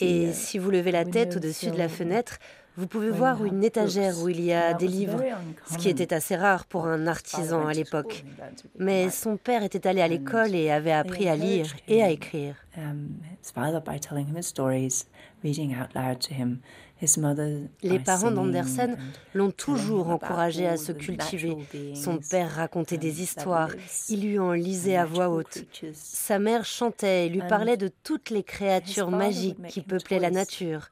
Et 0.00 0.28
uh, 0.28 0.32
si 0.32 0.58
vous 0.58 0.70
levez 0.70 0.90
la 0.90 1.04
tête 1.04 1.36
au-dessus 1.36 1.70
de 1.70 1.76
la 1.78 1.88
fenêtre, 1.88 2.38
vous 2.76 2.86
pouvez 2.86 3.10
voir 3.10 3.44
une 3.44 3.64
étagère 3.64 4.14
où 4.22 4.28
il 4.28 4.40
y 4.40 4.52
a 4.52 4.72
des 4.72 4.86
livres, 4.86 5.20
ce 5.70 5.76
qui 5.78 5.88
était 5.88 6.12
assez 6.14 6.36
rare 6.36 6.64
pour 6.64 6.86
un 6.86 7.06
artisan 7.08 7.66
à 7.66 7.72
l'époque. 7.72 8.24
Mais 8.78 9.10
son 9.10 9.36
père 9.36 9.62
était 9.64 9.86
allé 9.86 10.00
à 10.00 10.06
l'école 10.08 10.54
et 10.54 10.70
avait 10.70 10.92
appris 10.92 11.28
à 11.28 11.34
lire 11.36 11.66
et 11.88 12.02
à 12.02 12.10
écrire. 12.10 12.54
Les 17.82 17.98
parents 17.98 18.30
d'Andersen 18.30 18.96
l'ont 19.34 19.50
toujours 19.50 20.08
encouragé 20.08 20.66
à 20.66 20.76
se 20.76 20.92
cultiver. 20.92 21.56
Son 21.94 22.18
père 22.18 22.50
racontait 22.56 22.98
des 22.98 23.22
histoires, 23.22 23.70
il 24.08 24.22
lui 24.22 24.38
en 24.38 24.52
lisait 24.52 24.96
à 24.96 25.04
voix 25.04 25.28
haute. 25.28 25.64
Sa 25.92 26.38
mère 26.38 26.64
chantait 26.64 27.26
et 27.26 27.28
lui 27.28 27.42
parlait 27.48 27.76
de 27.76 27.90
toutes 28.02 28.30
les 28.30 28.42
créatures 28.42 29.10
magiques 29.10 29.62
qui 29.68 29.80
peuplaient 29.80 30.18
la 30.18 30.30
nature. 30.30 30.90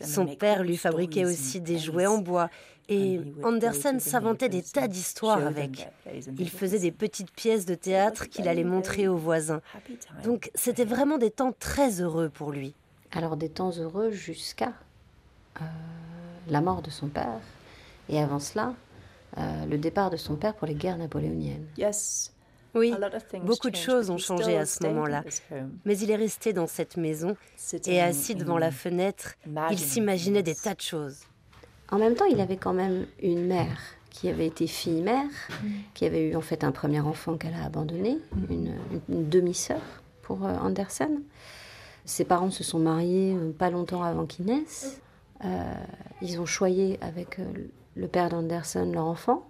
Son 0.00 0.26
père 0.26 0.62
lui 0.62 0.76
fabriquait 0.76 1.24
aussi 1.24 1.60
des 1.60 1.78
jouets 1.78 2.06
en 2.06 2.18
bois 2.18 2.48
et 2.88 3.20
Andersen 3.44 4.00
s'inventait 4.00 4.48
des 4.48 4.62
tas 4.62 4.88
d'histoires 4.88 5.46
avec. 5.46 5.88
Il 6.38 6.50
faisait 6.50 6.78
des 6.78 6.90
petites 6.90 7.30
pièces 7.30 7.64
de 7.64 7.74
théâtre 7.74 8.28
qu'il 8.28 8.48
allait 8.48 8.64
montrer 8.64 9.08
aux 9.08 9.16
voisins. 9.16 9.60
Donc 10.24 10.50
c'était 10.54 10.84
vraiment 10.84 11.18
des 11.18 11.30
temps 11.30 11.52
très 11.58 12.00
heureux 12.00 12.28
pour 12.28 12.52
lui. 12.52 12.74
Alors 13.12 13.36
des 13.36 13.48
temps 13.48 13.70
heureux 13.70 14.10
jusqu'à 14.10 14.72
euh, 15.60 15.64
la 16.48 16.60
mort 16.60 16.82
de 16.82 16.90
son 16.90 17.08
père 17.08 17.40
et 18.08 18.20
avant 18.20 18.38
cela, 18.38 18.74
euh, 19.38 19.66
le 19.66 19.78
départ 19.78 20.10
de 20.10 20.16
son 20.16 20.36
père 20.36 20.54
pour 20.54 20.66
les 20.66 20.74
guerres 20.74 20.98
napoléoniennes. 20.98 21.66
Oui, 22.74 22.94
beaucoup 23.42 23.70
de 23.70 23.76
choses 23.76 24.10
ont 24.10 24.18
changé 24.18 24.56
à 24.56 24.64
ce 24.64 24.84
moment-là. 24.84 25.24
Mais 25.84 25.98
il 25.98 26.10
est 26.10 26.16
resté 26.16 26.52
dans 26.52 26.66
cette 26.66 26.96
maison 26.96 27.36
et 27.86 28.00
assis 28.00 28.34
devant 28.34 28.58
la 28.58 28.70
fenêtre, 28.70 29.34
il 29.70 29.78
s'imaginait 29.78 30.42
des 30.42 30.54
tas 30.54 30.74
de 30.74 30.80
choses. 30.80 31.20
En 31.90 31.98
même 31.98 32.14
temps, 32.14 32.26
il 32.26 32.40
avait 32.40 32.56
quand 32.56 32.72
même 32.72 33.06
une 33.20 33.46
mère 33.46 33.78
qui 34.10 34.28
avait 34.28 34.46
été 34.46 34.66
fille-mère, 34.66 35.28
qui 35.94 36.04
avait 36.04 36.30
eu 36.30 36.36
en 36.36 36.40
fait 36.40 36.62
un 36.62 36.72
premier 36.72 37.00
enfant 37.00 37.36
qu'elle 37.36 37.54
a 37.54 37.64
abandonné, 37.64 38.18
une, 38.48 38.76
demi-sœur 39.08 39.80
pour 40.22 40.44
euh, 40.44 40.56
Andersen. 40.58 41.22
Ses 42.04 42.24
parents 42.24 42.50
se 42.50 42.64
sont 42.64 42.78
mariés 42.78 43.36
pas 43.58 43.70
longtemps 43.70 44.02
avant 44.02 44.26
qu'il 44.26 44.46
naisse. 44.46 45.00
Euh, 45.44 45.74
ils 46.20 46.40
ont 46.40 46.46
choyé 46.46 46.98
avec 47.00 47.38
euh, 47.38 47.44
le 47.94 48.08
père 48.08 48.28
d'Anderson 48.28 48.90
leur 48.92 49.06
enfant, 49.06 49.46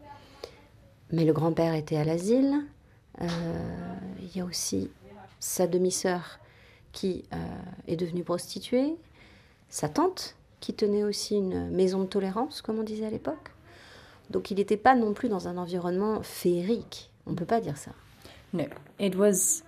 mais 1.11 1.25
le 1.25 1.33
grand-père 1.33 1.75
était 1.75 1.97
à 1.97 2.05
l'asile. 2.05 2.65
Euh, 3.21 3.27
il 4.21 4.37
y 4.37 4.41
a 4.41 4.45
aussi 4.45 4.91
sa 5.41 5.67
demi-sœur 5.67 6.39
qui 6.93 7.25
est 7.87 7.97
devenue 7.97 8.25
prostituée, 8.25 8.97
sa 9.69 9.89
tante 9.89 10.35
qui 10.59 10.75
tenait 10.75 11.05
aussi 11.05 11.37
une 11.37 11.71
maison 11.71 12.01
de 12.01 12.07
tolérance, 12.07 12.63
comme 12.63 12.81
on 12.81 12.83
disait 12.83 13.07
à 13.07 13.11
l'époque. 13.11 13.53
Donc 14.29 14.51
il 14.51 14.57
n'était 14.57 14.77
pas 14.77 14.97
non 14.97 15.15
plus 15.15 15.29
dans 15.29 15.49
un 15.49 15.57
environnement 15.57 16.23
féerique. 16.23 17.11
On 17.27 17.31
ne 17.31 17.37
peut 17.37 17.47
pas 17.47 17.61
dire 17.61 17.77
ça. 17.77 17.93
No, 18.53 18.65
it 18.99 19.15
was 19.15 19.63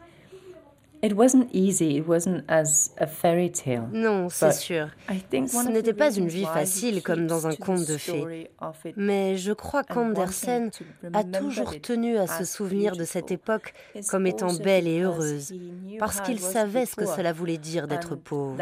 It 1.04 1.14
wasn't 1.14 1.48
easy. 1.52 1.96
It 1.96 2.06
wasn't 2.06 2.44
as 2.46 2.92
a 2.96 3.08
fairy 3.08 3.50
tale. 3.50 3.88
Non, 3.92 4.28
c'est 4.28 4.52
sûr. 4.52 4.88
Ce 5.08 5.68
n'était 5.68 5.94
pas 5.94 6.12
une 6.12 6.28
vie 6.28 6.44
facile 6.44 7.02
comme 7.02 7.26
dans 7.26 7.48
un 7.48 7.56
conte 7.56 7.86
de 7.88 7.96
fées. 7.96 8.50
Mais 8.96 9.36
je 9.36 9.52
crois 9.52 9.82
qu'Andersen 9.82 10.70
a 11.12 11.24
toujours 11.24 11.80
tenu 11.80 12.18
à 12.18 12.28
se 12.28 12.44
souvenir 12.44 12.94
de 12.94 13.04
cette 13.04 13.32
époque 13.32 13.74
comme 14.08 14.28
étant 14.28 14.52
belle 14.54 14.86
et 14.86 15.00
heureuse, 15.00 15.52
parce 15.98 16.20
qu'il 16.20 16.38
savait 16.38 16.86
ce 16.86 16.94
que 16.94 17.06
cela 17.06 17.32
voulait 17.32 17.58
dire 17.58 17.88
d'être 17.88 18.14
pauvre. 18.14 18.56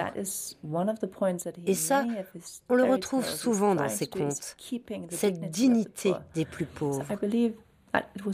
Et 1.67 1.75
ça, 1.75 2.07
on 2.71 2.75
le 2.75 2.85
retrouve 2.85 3.29
souvent 3.29 3.75
dans 3.75 3.89
ses 3.91 4.07
contes, 4.07 4.57
cette 5.11 5.51
dignité 5.51 6.15
des 6.35 6.47
plus 6.47 6.67
pauvres. 6.67 7.05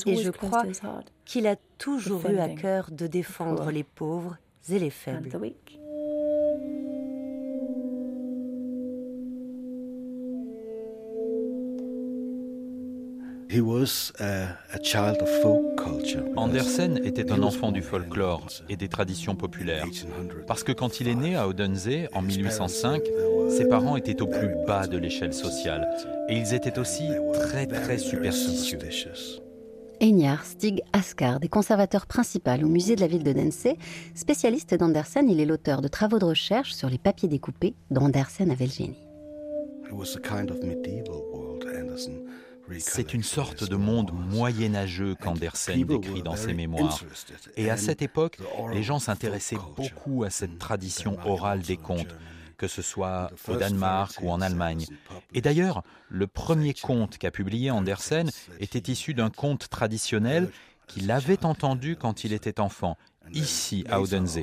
Et 0.07 0.17
je 0.17 0.31
crois 0.31 0.65
qu'il 1.25 1.47
a 1.47 1.57
toujours 1.79 2.29
eu 2.29 2.39
à 2.39 2.49
cœur 2.49 2.91
de 2.91 3.07
défendre 3.07 3.71
les 3.71 3.85
pauvres 3.85 4.37
et 4.69 4.79
les 4.79 4.91
faibles. 4.91 5.31
Andersen 16.37 17.01
était 17.05 17.33
un 17.33 17.43
enfant 17.43 17.73
du 17.73 17.81
folklore 17.81 18.47
et 18.69 18.77
des 18.77 18.89
traditions 18.89 19.37
populaires. 19.37 19.87
Parce 20.47 20.63
que 20.63 20.73
quand 20.73 21.01
il 21.01 21.09
est 21.09 21.15
né 21.15 21.37
à 21.37 21.49
Odense 21.49 21.89
en 22.13 22.23
1805, 22.23 23.03
ses 23.49 23.67
parents 23.67 23.97
étaient 23.97 24.21
au 24.21 24.27
plus 24.27 24.51
bas 24.67 24.87
de 24.87 24.99
l'échelle 24.99 25.33
sociale. 25.33 25.89
Et 26.29 26.37
ils 26.37 26.55
étaient 26.55 26.79
aussi 26.79 27.09
très 27.33 27.67
très 27.67 27.99
superstitieux. 27.99 28.79
Einar 30.01 30.45
Stig 30.45 30.83
Asgard 30.93 31.39
est 31.43 31.49
conservateur 31.49 32.07
principal 32.07 32.65
au 32.65 32.69
musée 32.69 32.97
de 32.97 33.01
la 33.01 33.07
ville 33.07 33.23
de 33.23 33.33
Dense. 33.33 33.69
Spécialiste 34.15 34.75
d'Andersen, 34.75 35.29
il 35.29 35.41
est 35.41 35.47
l'auteur 35.47 35.81
de 35.81 35.89
travaux 35.89 36.19
de 36.19 36.25
recherche 36.25 36.75
sur 36.75 36.91
les 36.91 36.99
papiers 36.99 37.29
découpés 37.29 37.75
d'Andersen 37.91 38.51
avait 38.51 38.67
le 38.67 38.73
génie. 38.73 38.99
C'est 42.79 43.15
une 43.15 43.23
sorte 43.23 43.69
de 43.69 43.77
monde 43.77 44.11
moyenâgeux 44.13 45.15
qu'Andersen 45.15 45.85
décrit 45.85 46.23
dans 46.23 46.37
ses 46.37 46.53
mémoires. 46.53 47.01
Et 47.57 47.71
à 47.71 47.77
cette 47.77 48.03
époque, 48.03 48.39
les 48.73 48.83
gens 48.83 48.99
s'intéressaient 48.99 49.57
beaucoup 49.77 50.25
à 50.25 50.31
cette 50.31 50.59
tradition 50.59 51.17
orale 51.25 51.63
des 51.63 51.77
contes 51.77 52.15
que 52.57 52.69
ce 52.69 52.83
soit 52.83 53.31
au 53.49 53.57
Danemark 53.57 54.19
ou 54.23 54.31
en 54.31 54.41
Allemagne. 54.41 54.87
Et 55.35 55.41
d'ailleurs, 55.41 55.83
le 56.09 56.27
premier 56.27 56.75
conte 56.75 57.19
qu'a 57.19 57.31
publié 57.31 57.71
Andersen 57.71 58.31
était 58.61 58.91
issu 58.91 59.15
d'un 59.15 59.31
conte 59.31 59.69
traditionnel 59.69 60.51
qu'il 60.87 61.11
avait 61.11 61.45
entendu 61.45 61.97
quand 61.97 62.25
il 62.25 62.33
était 62.33 62.61
enfant, 62.61 62.97
ici 63.33 63.85
à 63.89 64.01
Odense. 64.01 64.39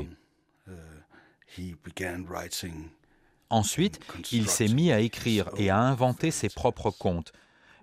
Ensuite, 3.49 3.99
il 4.31 4.49
s'est 4.49 4.67
mis 4.67 4.91
à 4.91 4.99
écrire 4.99 5.49
et 5.57 5.69
à 5.69 5.77
inventer 5.77 6.31
ses 6.31 6.49
propres 6.49 6.91
contes. 6.91 7.31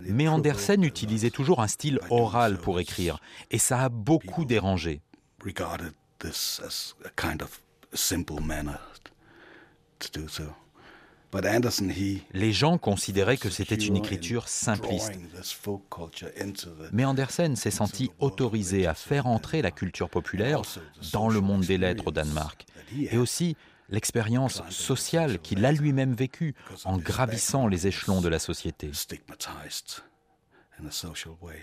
Mais 0.01 0.27
Andersen 0.27 0.83
utilisait 0.83 1.29
toujours 1.29 1.61
un 1.61 1.67
style 1.67 1.99
oral 2.09 2.57
pour 2.57 2.79
écrire, 2.79 3.19
et 3.51 3.57
ça 3.57 3.83
a 3.83 3.89
beaucoup 3.89 4.45
dérangé. 4.45 5.01
Les 12.33 12.51
gens 12.51 12.77
considéraient 12.77 13.37
que 13.37 13.49
c'était 13.49 13.75
une 13.75 13.95
écriture 13.95 14.47
simpliste. 14.47 15.13
Mais 16.91 17.05
Andersen 17.05 17.55
s'est 17.55 17.71
senti 17.71 18.11
autorisé 18.19 18.85
à 18.85 18.93
faire 18.93 19.27
entrer 19.27 19.61
la 19.61 19.71
culture 19.71 20.09
populaire 20.09 20.61
dans 21.13 21.29
le 21.29 21.39
monde 21.39 21.61
des 21.61 21.77
lettres 21.77 22.07
au 22.07 22.11
Danemark. 22.11 22.65
Et 22.97 23.17
aussi 23.17 23.55
l'expérience 23.89 24.61
sociale 24.69 25.39
qu'il 25.39 25.65
a 25.65 25.71
lui-même 25.71 26.13
vécue 26.13 26.55
en 26.83 26.97
gravissant 26.97 27.67
les 27.67 27.87
échelons 27.87 28.21
de 28.21 28.27
la 28.27 28.39
société. 28.39 28.91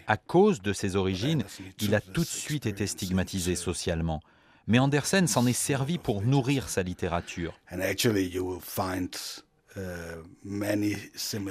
À 0.07 0.17
cause 0.17 0.63
de 0.63 0.73
ses 0.73 0.97
origines, 0.97 1.45
il 1.81 1.95
a 1.95 2.01
tout 2.01 2.21
de 2.21 2.27
suite 2.27 2.67
été 2.67 2.87
stigmatisé 2.87 3.57
socialement. 3.57 4.21
Mais 4.69 4.79
Andersen 4.79 5.27
s'en 5.27 5.47
est 5.47 5.55
servi 5.55 5.97
pour 5.97 6.23
nourrir 6.23 6.69
sa 6.69 6.83
littérature. 6.83 7.59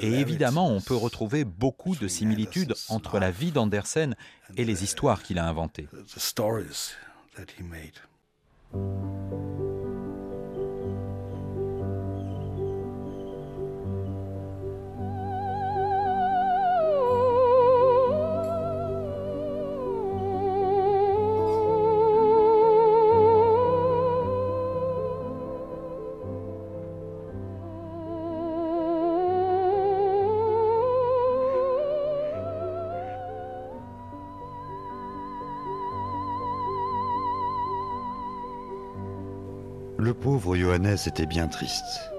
Et 0.02 0.20
évidemment, 0.20 0.70
on 0.70 0.82
peut 0.82 0.96
retrouver 0.96 1.44
beaucoup 1.44 1.96
de 1.96 2.08
similitudes 2.08 2.76
entre 2.90 3.20
la 3.20 3.32
vie 3.32 3.52
d'Andersen 3.52 4.16
et 4.56 4.66
les 4.66 4.84
histoires 4.84 5.24
qu'il 5.24 5.40
a 5.40 5.48
inventées. 5.48 5.88
Johannes 40.98 41.14
était 41.14 41.26
bien 41.26 41.48
triste. 41.48 42.12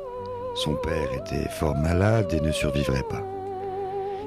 Son 0.54 0.74
père 0.74 1.12
était 1.12 1.48
fort 1.48 1.76
malade 1.76 2.32
et 2.32 2.40
ne 2.40 2.52
survivrait 2.52 3.02
pas. 3.10 3.24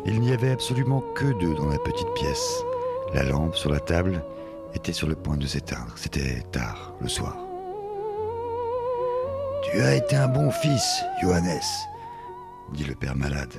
Il 0.05 0.19
n'y 0.19 0.33
avait 0.33 0.51
absolument 0.51 1.01
que 1.15 1.31
deux 1.39 1.55
dans 1.55 1.67
la 1.67 1.77
petite 1.77 2.13
pièce. 2.15 2.63
La 3.13 3.23
lampe 3.23 3.55
sur 3.55 3.71
la 3.71 3.79
table 3.79 4.23
était 4.73 4.93
sur 4.93 5.07
le 5.07 5.15
point 5.15 5.37
de 5.37 5.45
s'éteindre. 5.45 5.93
C'était 5.95 6.41
tard, 6.51 6.93
le 6.99 7.07
soir. 7.07 7.37
Tu 9.63 9.81
as 9.81 9.95
été 9.95 10.15
un 10.15 10.27
bon 10.27 10.51
fils, 10.51 11.03
Johannes, 11.21 11.61
dit 12.73 12.83
le 12.83 12.95
père 12.95 13.15
malade. 13.15 13.53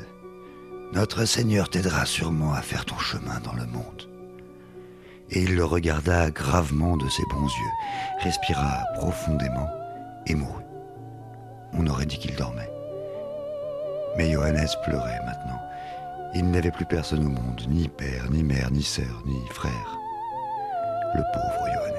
Notre 0.92 1.24
Seigneur 1.24 1.70
t'aidera 1.70 2.04
sûrement 2.04 2.52
à 2.52 2.60
faire 2.60 2.84
ton 2.84 2.98
chemin 2.98 3.40
dans 3.44 3.54
le 3.54 3.66
monde. 3.66 4.10
Et 5.30 5.40
il 5.42 5.54
le 5.54 5.64
regarda 5.64 6.30
gravement 6.30 6.98
de 6.98 7.08
ses 7.08 7.24
bons 7.30 7.46
yeux, 7.46 8.24
respira 8.24 8.80
profondément 8.96 9.68
et 10.26 10.34
mourut. 10.34 10.61
On 11.78 11.86
aurait 11.86 12.06
dit 12.06 12.18
qu'il 12.18 12.34
dormait. 12.36 12.70
Mais 14.16 14.30
Johannes 14.30 14.68
pleurait 14.84 15.20
maintenant. 15.24 15.60
Il 16.34 16.50
n'avait 16.50 16.70
plus 16.70 16.86
personne 16.86 17.24
au 17.26 17.28
monde, 17.28 17.62
ni 17.68 17.88
père, 17.88 18.30
ni 18.30 18.42
mère, 18.42 18.70
ni 18.70 18.82
sœur, 18.82 19.22
ni 19.26 19.38
frère. 19.50 19.98
Le 21.14 21.22
pauvre 21.32 21.66
Johannes. 21.74 21.92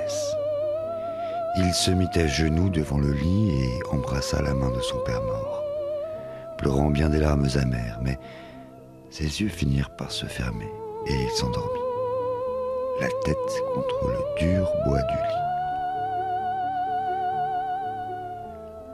Il 1.57 1.73
se 1.73 1.91
mit 1.91 2.09
à 2.15 2.27
genoux 2.27 2.69
devant 2.69 2.97
le 2.97 3.13
lit 3.13 3.51
et 3.51 3.79
embrassa 3.91 4.41
la 4.41 4.53
main 4.55 4.71
de 4.71 4.81
son 4.81 4.97
père 5.05 5.21
mort, 5.21 5.63
pleurant 6.57 6.89
bien 6.89 7.09
des 7.09 7.19
larmes 7.19 7.47
amères, 7.55 7.99
mais 8.01 8.17
ses 9.11 9.41
yeux 9.41 9.49
finirent 9.49 9.95
par 9.95 10.11
se 10.11 10.25
fermer 10.25 10.71
et 11.05 11.13
il 11.13 11.29
s'endormit, 11.31 11.79
la 13.01 13.07
tête 13.23 13.37
contre 13.75 14.07
le 14.07 14.39
dur 14.39 14.67
bois 14.85 15.01
du 15.01 15.13
lit. 15.13 15.52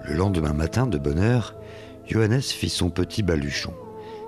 Le 0.09 0.15
lendemain 0.15 0.53
matin, 0.53 0.87
de 0.87 0.97
bonne 0.97 1.19
heure, 1.19 1.53
Johannes 2.07 2.41
fit 2.41 2.69
son 2.69 2.89
petit 2.89 3.21
baluchon, 3.21 3.73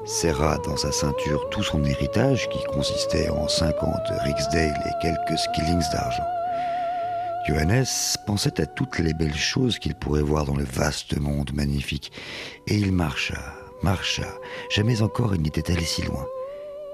serra 0.06 0.60
dans 0.60 0.78
sa 0.78 0.92
ceinture 0.92 1.50
tout 1.50 1.64
son 1.64 1.84
héritage 1.84 2.48
qui 2.50 2.64
consistait 2.66 3.30
en 3.30 3.48
50 3.48 3.90
Rixdale 4.20 4.80
et 4.86 5.02
quelques 5.02 5.40
skillings 5.40 5.84
d'argent. 5.92 6.28
Johannes 7.48 7.86
pensait 8.28 8.62
à 8.62 8.68
toutes 8.68 9.00
les 9.00 9.16
belles 9.16 9.34
choses 9.34 9.80
qu'il 9.80 9.96
pourrait 9.96 10.22
voir 10.22 10.46
dans 10.46 10.56
le 10.56 10.66
vaste 10.66 11.18
monde 11.20 11.52
magnifique, 11.52 12.12
et 12.68 12.76
il 12.76 12.92
marcha, 12.92 13.42
marcha, 13.82 14.28
jamais 14.70 15.02
encore 15.02 15.34
il 15.34 15.42
n'était 15.42 15.72
allé 15.72 15.84
si 15.84 16.04
loin. 16.04 16.28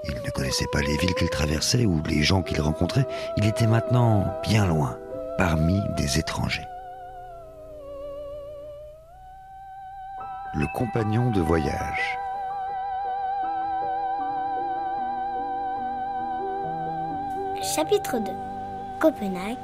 Il 0.05 0.15
ne 0.25 0.31
connaissait 0.31 0.67
pas 0.71 0.81
les 0.81 0.95
villes 0.95 1.15
qu'il 1.15 1.29
traversait 1.29 1.85
ou 1.85 2.01
les 2.07 2.23
gens 2.23 2.41
qu'il 2.41 2.61
rencontrait, 2.61 3.05
il 3.35 3.45
était 3.45 3.67
maintenant 3.67 4.33
bien 4.43 4.65
loin, 4.65 4.97
parmi 5.37 5.77
des 5.97 6.19
étrangers. 6.19 6.63
Le 10.53 10.65
compagnon 10.73 11.29
de 11.29 11.41
voyage. 11.41 12.17
Chapitre 17.61 18.19
2 18.19 18.31
Copenhague, 18.99 19.57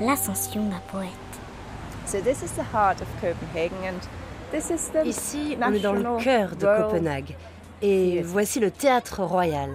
l'ascension 0.00 0.64
d'un 0.64 0.80
poète. 0.88 1.10
Ici, 5.04 5.56
on 5.62 5.72
est 5.72 5.78
dans 5.78 5.92
le 5.92 6.22
cœur 6.22 6.56
de 6.56 6.66
Copenhague. 6.66 7.36
Et 7.80 8.20
voici 8.22 8.58
le 8.58 8.70
théâtre 8.72 9.22
royal. 9.22 9.70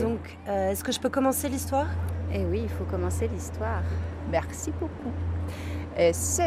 Donc, 0.00 0.38
euh, 0.48 0.70
est-ce 0.70 0.84
que 0.84 0.92
je 0.92 1.00
peux 1.00 1.08
commencer 1.08 1.48
l'histoire? 1.48 1.88
Eh 2.32 2.44
oui, 2.44 2.60
il 2.64 2.68
faut 2.68 2.84
commencer 2.84 3.28
l'histoire. 3.28 3.82
Merci 4.30 4.72
beaucoup. 4.72 5.12
Uh, 5.96 6.12
so, 6.12 6.42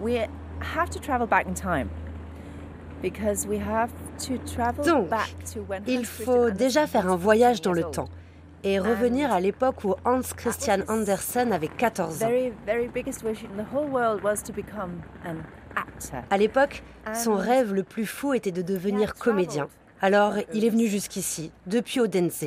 we 0.00 0.26
have 0.60 0.90
to 0.90 0.98
travel 0.98 1.26
back 1.26 1.46
in 1.46 1.54
time. 1.54 1.88
Because 3.02 3.46
we 3.46 3.58
have 3.58 3.90
to 4.26 4.38
travel 4.38 4.84
Donc, 4.84 5.10
back 5.10 5.30
to 5.52 5.60
when 5.68 5.82
il 5.86 6.06
faut 6.06 6.50
déjà 6.50 6.86
faire 6.86 7.08
un 7.10 7.16
voyage 7.16 7.60
14 7.60 7.62
dans 7.62 7.72
le 7.72 7.90
temps 7.90 8.08
et 8.64 8.80
revenir 8.80 9.32
à 9.32 9.38
l'époque 9.38 9.84
où 9.84 9.94
Hans 10.04 10.22
Christian 10.36 10.78
Andersen 10.88 11.52
avait 11.52 11.68
14 11.68 12.24
ans. 12.24 12.30
À 16.30 16.38
l'époque, 16.38 16.82
son 17.14 17.36
rêve 17.36 17.72
le 17.72 17.82
plus 17.84 18.06
fou 18.06 18.34
était 18.34 18.50
de 18.50 18.62
devenir 18.62 19.14
comédien. 19.14 19.68
Alors, 20.00 20.34
il 20.52 20.64
est 20.64 20.70
venu 20.70 20.88
jusqu'ici, 20.88 21.52
depuis 21.66 22.00
Odense. 22.00 22.44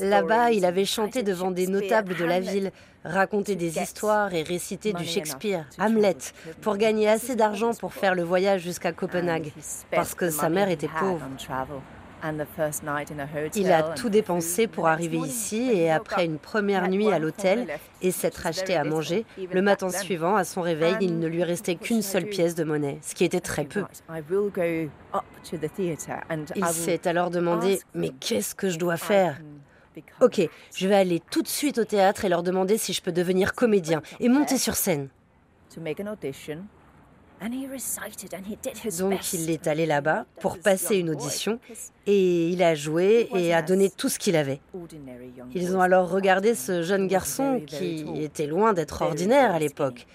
Là-bas, 0.00 0.50
il 0.52 0.64
avait 0.64 0.84
chanté 0.84 1.22
devant 1.22 1.50
des 1.50 1.66
notables 1.66 2.14
de 2.16 2.24
la 2.24 2.40
ville, 2.40 2.70
raconté 3.04 3.56
des 3.56 3.78
histoires 3.78 4.32
et 4.34 4.42
récité 4.42 4.92
du 4.92 5.04
Shakespeare, 5.04 5.64
Hamlet, 5.78 6.16
pour 6.60 6.76
gagner 6.76 7.08
assez 7.08 7.34
d'argent 7.36 7.72
pour 7.74 7.92
faire 7.94 8.14
le 8.14 8.22
voyage 8.22 8.62
jusqu'à 8.62 8.92
Copenhague, 8.92 9.52
parce 9.90 10.14
que 10.14 10.30
sa 10.30 10.48
mère 10.48 10.68
était 10.68 10.88
pauvre. 10.88 11.24
Il 13.56 13.72
a 13.72 13.82
tout 13.94 14.08
dépensé 14.08 14.66
pour 14.66 14.86
arriver 14.86 15.18
ici 15.18 15.70
et 15.72 15.90
après 15.90 16.24
une 16.24 16.38
première 16.38 16.88
nuit 16.88 17.10
à 17.10 17.18
l'hôtel 17.18 17.66
et 18.00 18.10
s'être 18.10 18.46
acheté 18.46 18.76
à 18.76 18.84
manger, 18.84 19.24
le 19.52 19.62
matin 19.62 19.90
suivant, 19.90 20.36
à 20.36 20.44
son 20.44 20.62
réveil, 20.62 20.96
il 21.00 21.18
ne 21.18 21.26
lui 21.26 21.42
restait 21.42 21.74
qu'une 21.74 22.02
seule 22.02 22.26
pièce 22.26 22.54
de 22.54 22.64
monnaie, 22.64 22.98
ce 23.02 23.14
qui 23.14 23.24
était 23.24 23.40
très 23.40 23.64
peu. 23.64 23.84
Il 26.54 26.66
s'est 26.66 27.08
alors 27.08 27.30
demandé 27.30 27.80
Mais 27.94 28.10
qu'est-ce 28.10 28.54
que 28.54 28.68
je 28.70 28.78
dois 28.78 28.96
faire? 28.96 29.40
Ok, 30.20 30.40
je 30.74 30.88
vais 30.88 30.94
aller 30.94 31.20
tout 31.30 31.42
de 31.42 31.48
suite 31.48 31.78
au 31.78 31.84
théâtre 31.84 32.24
et 32.24 32.28
leur 32.28 32.42
demander 32.42 32.78
si 32.78 32.92
je 32.92 33.02
peux 33.02 33.12
devenir 33.12 33.54
comédien 33.54 34.00
et 34.20 34.28
monter 34.28 34.56
sur 34.56 34.74
scène. 34.74 35.08
Donc 38.98 39.32
il 39.32 39.50
est 39.50 39.66
allé 39.66 39.86
là-bas 39.86 40.26
pour 40.40 40.58
passer 40.58 40.96
une 40.96 41.10
audition 41.10 41.58
et 42.06 42.48
il 42.48 42.62
a 42.62 42.74
joué 42.74 43.28
et 43.34 43.52
a 43.52 43.62
donné 43.62 43.90
tout 43.90 44.08
ce 44.08 44.18
qu'il 44.18 44.36
avait. 44.36 44.60
Ils 45.54 45.76
ont 45.76 45.80
alors 45.80 46.08
regardé 46.08 46.54
ce 46.54 46.82
jeune 46.82 47.08
garçon 47.08 47.60
qui 47.66 48.22
était 48.22 48.46
loin 48.46 48.72
d'être 48.72 49.02
ordinaire 49.02 49.54
à 49.54 49.58
l'époque. 49.58 50.06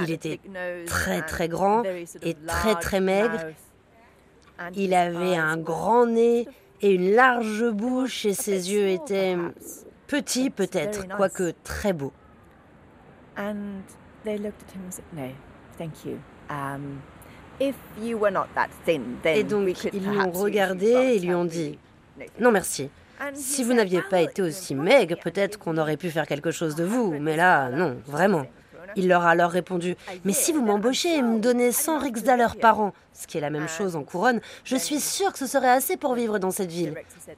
Il 0.00 0.10
était 0.10 0.40
très 0.86 1.22
très 1.22 1.48
grand 1.48 1.82
et 2.22 2.34
très 2.46 2.74
très 2.76 3.00
maigre. 3.00 3.46
Il 4.74 4.94
avait 4.94 5.36
un 5.36 5.56
grand 5.56 6.06
nez 6.06 6.48
et 6.82 6.92
une 6.92 7.12
large 7.12 7.70
bouche 7.70 8.24
et 8.24 8.34
ses 8.34 8.72
yeux 8.72 8.88
étaient 8.88 9.36
petits 10.06 10.50
peut-être, 10.50 11.06
quoique 11.08 11.52
très 11.62 11.92
beaux. 11.92 12.12
And 13.36 13.82
they 14.24 14.38
looked 14.38 14.62
at 14.62 14.72
him 14.74 14.86
and 14.86 14.90
said, 14.90 15.04
"No, 15.12 15.28
thank 15.76 16.06
you. 16.06 16.18
Um, 16.50 17.00
if 17.60 17.74
you 18.00 18.18
were 18.18 18.32
not 18.32 18.46
that 18.54 18.68
thin, 18.84 19.02
then 19.22 19.36
Et 19.36 19.42
we 19.42 19.48
donc 19.48 19.74
could 19.80 19.94
ils 19.94 20.02
lui 20.02 20.08
ont 20.10 20.12
perhaps 20.14 20.34
use 20.34 20.38
you, 20.38 20.44
regardé 20.44 20.86
et 20.86 21.18
lui 21.18 21.34
ont 21.34 21.44
dit 21.44 21.78
Non 22.38 22.48
you." 22.48 22.52
merci. 22.52 22.90
Si 23.34 23.64
vous 23.64 23.72
n'aviez 23.72 24.02
pas 24.02 24.20
été 24.20 24.42
aussi 24.42 24.74
maigre, 24.74 25.16
peut-être 25.16 25.58
qu'on 25.58 25.78
aurait 25.78 25.96
pu 25.96 26.10
faire 26.10 26.26
quelque 26.26 26.50
chose 26.50 26.74
de 26.74 26.84
vous, 26.84 27.14
mais 27.18 27.36
là, 27.36 27.70
non, 27.70 27.96
vraiment. 28.06 28.44
Il 28.94 29.08
leur 29.08 29.22
a 29.26 29.30
alors 29.30 29.50
répondu 29.50 29.96
Mais 30.24 30.32
si 30.32 30.52
vous 30.52 30.62
m'embauchez 30.62 31.16
et 31.16 31.22
me 31.22 31.38
donnez 31.38 31.72
100 31.72 31.98
rixdalers 31.98 32.56
par 32.60 32.80
an, 32.80 32.92
ce 33.12 33.26
qui 33.26 33.36
est 33.36 33.40
la 33.40 33.50
même 33.50 33.68
chose 33.68 33.96
en 33.96 34.04
couronne, 34.04 34.40
je 34.64 34.76
suis 34.76 35.00
sûr 35.00 35.32
que 35.32 35.38
ce 35.38 35.46
serait 35.46 35.70
assez 35.70 35.96
pour 35.96 36.14
vivre 36.14 36.38
dans 36.38 36.50
cette 36.50 36.70
ville. 36.70 36.94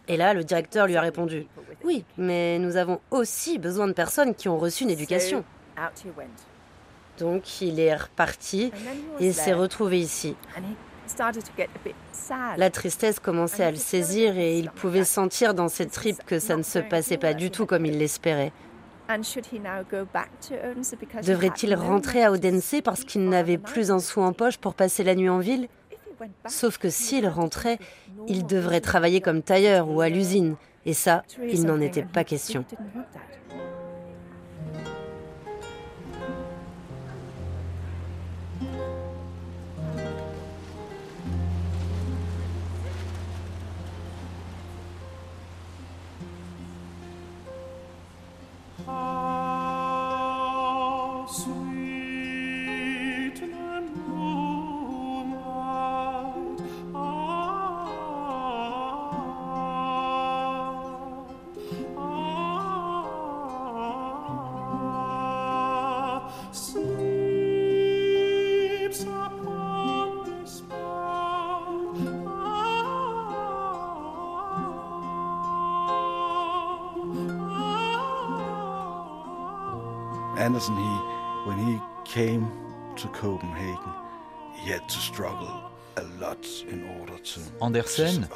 Et 0.09 0.17
là, 0.17 0.35
le 0.35 0.45
directeur 0.45 0.87
lui 0.87 0.97
a 0.97 1.01
répondu 1.01 1.47
Oui, 1.85 2.05
mais 2.17 2.59
nous 2.59 2.77
avons 2.77 3.01
aussi 3.11 3.59
besoin 3.59 3.87
de 3.87 3.93
personnes 3.93 4.35
qui 4.35 4.49
ont 4.49 4.59
reçu 4.59 4.85
une 4.85 4.91
éducation. 4.91 5.45
Donc 7.19 7.61
il 7.61 7.81
est 7.81 7.95
reparti 7.95 8.73
et 9.21 9.33
s'est 9.33 9.53
retrouvé 9.53 10.01
ici. 10.01 10.37
La 12.57 12.71
tristesse 12.71 13.19
commençait 13.19 13.65
à 13.65 13.71
le 13.71 13.77
saisir 13.77 14.37
et 14.39 14.59
il 14.59 14.71
pouvait 14.71 15.05
sentir 15.05 15.55
dans 15.55 15.69
ses 15.69 15.87
tripes 15.87 16.23
que 16.27 16.39
ça 16.39 16.57
ne 16.57 16.63
se 16.63 16.79
passait 16.79 17.17
pas 17.17 17.35
du 17.35 17.51
tout 17.51 17.67
comme 17.67 17.87
il 17.87 17.99
l'espérait. 17.99 18.53
Devrait-il 21.23 21.75
rentrer 21.75 22.25
à 22.25 22.31
Odense 22.31 22.75
parce 22.85 23.05
qu'il 23.05 23.27
n'avait 23.29 23.57
plus 23.57 23.91
un 23.91 24.01
sou 24.01 24.21
en 24.21 24.35
poche 24.35 24.59
pour 24.59 24.75
passer 24.75 25.03
la 25.03 25.15
nuit 25.15 25.31
en 25.31 25.39
ville? 25.39 25.69
Sauf 26.47 26.79
que 26.79 26.91
s'il 26.91 27.27
rentrait, 27.27 27.79
il 28.27 28.45
devrait 28.45 28.81
travailler 28.81 29.21
comme 29.21 29.41
tailleur 29.43 29.89
ou 29.89 30.01
à 30.01 30.09
l'usine, 30.09 30.57
et 30.85 30.93
ça, 30.93 31.23
il 31.43 31.65
n'en 31.65 31.81
était 31.81 32.03
pas 32.03 32.25
question. 32.25 32.65
heart. 48.89 49.28
Andersen, 80.49 80.77
he, 80.77 81.47
when 81.47 81.59
he 81.59 81.79
came 82.07 82.49
to 82.97 83.07
Copenhagen, 83.09 83.93
he 84.55 84.71
had 84.71 84.89
to 84.89 84.99
struggle 84.99 85.69
Andersen, 87.61 88.29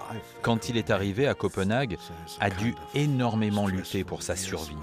quand 0.42 0.68
il 0.68 0.76
est 0.76 0.90
arrivé 0.90 1.26
à 1.26 1.32
Copenhague, 1.32 1.96
a 2.38 2.50
dû 2.50 2.74
énormément 2.94 3.66
lutter 3.66 4.04
pour 4.04 4.22
sa 4.22 4.36
survie. 4.36 4.76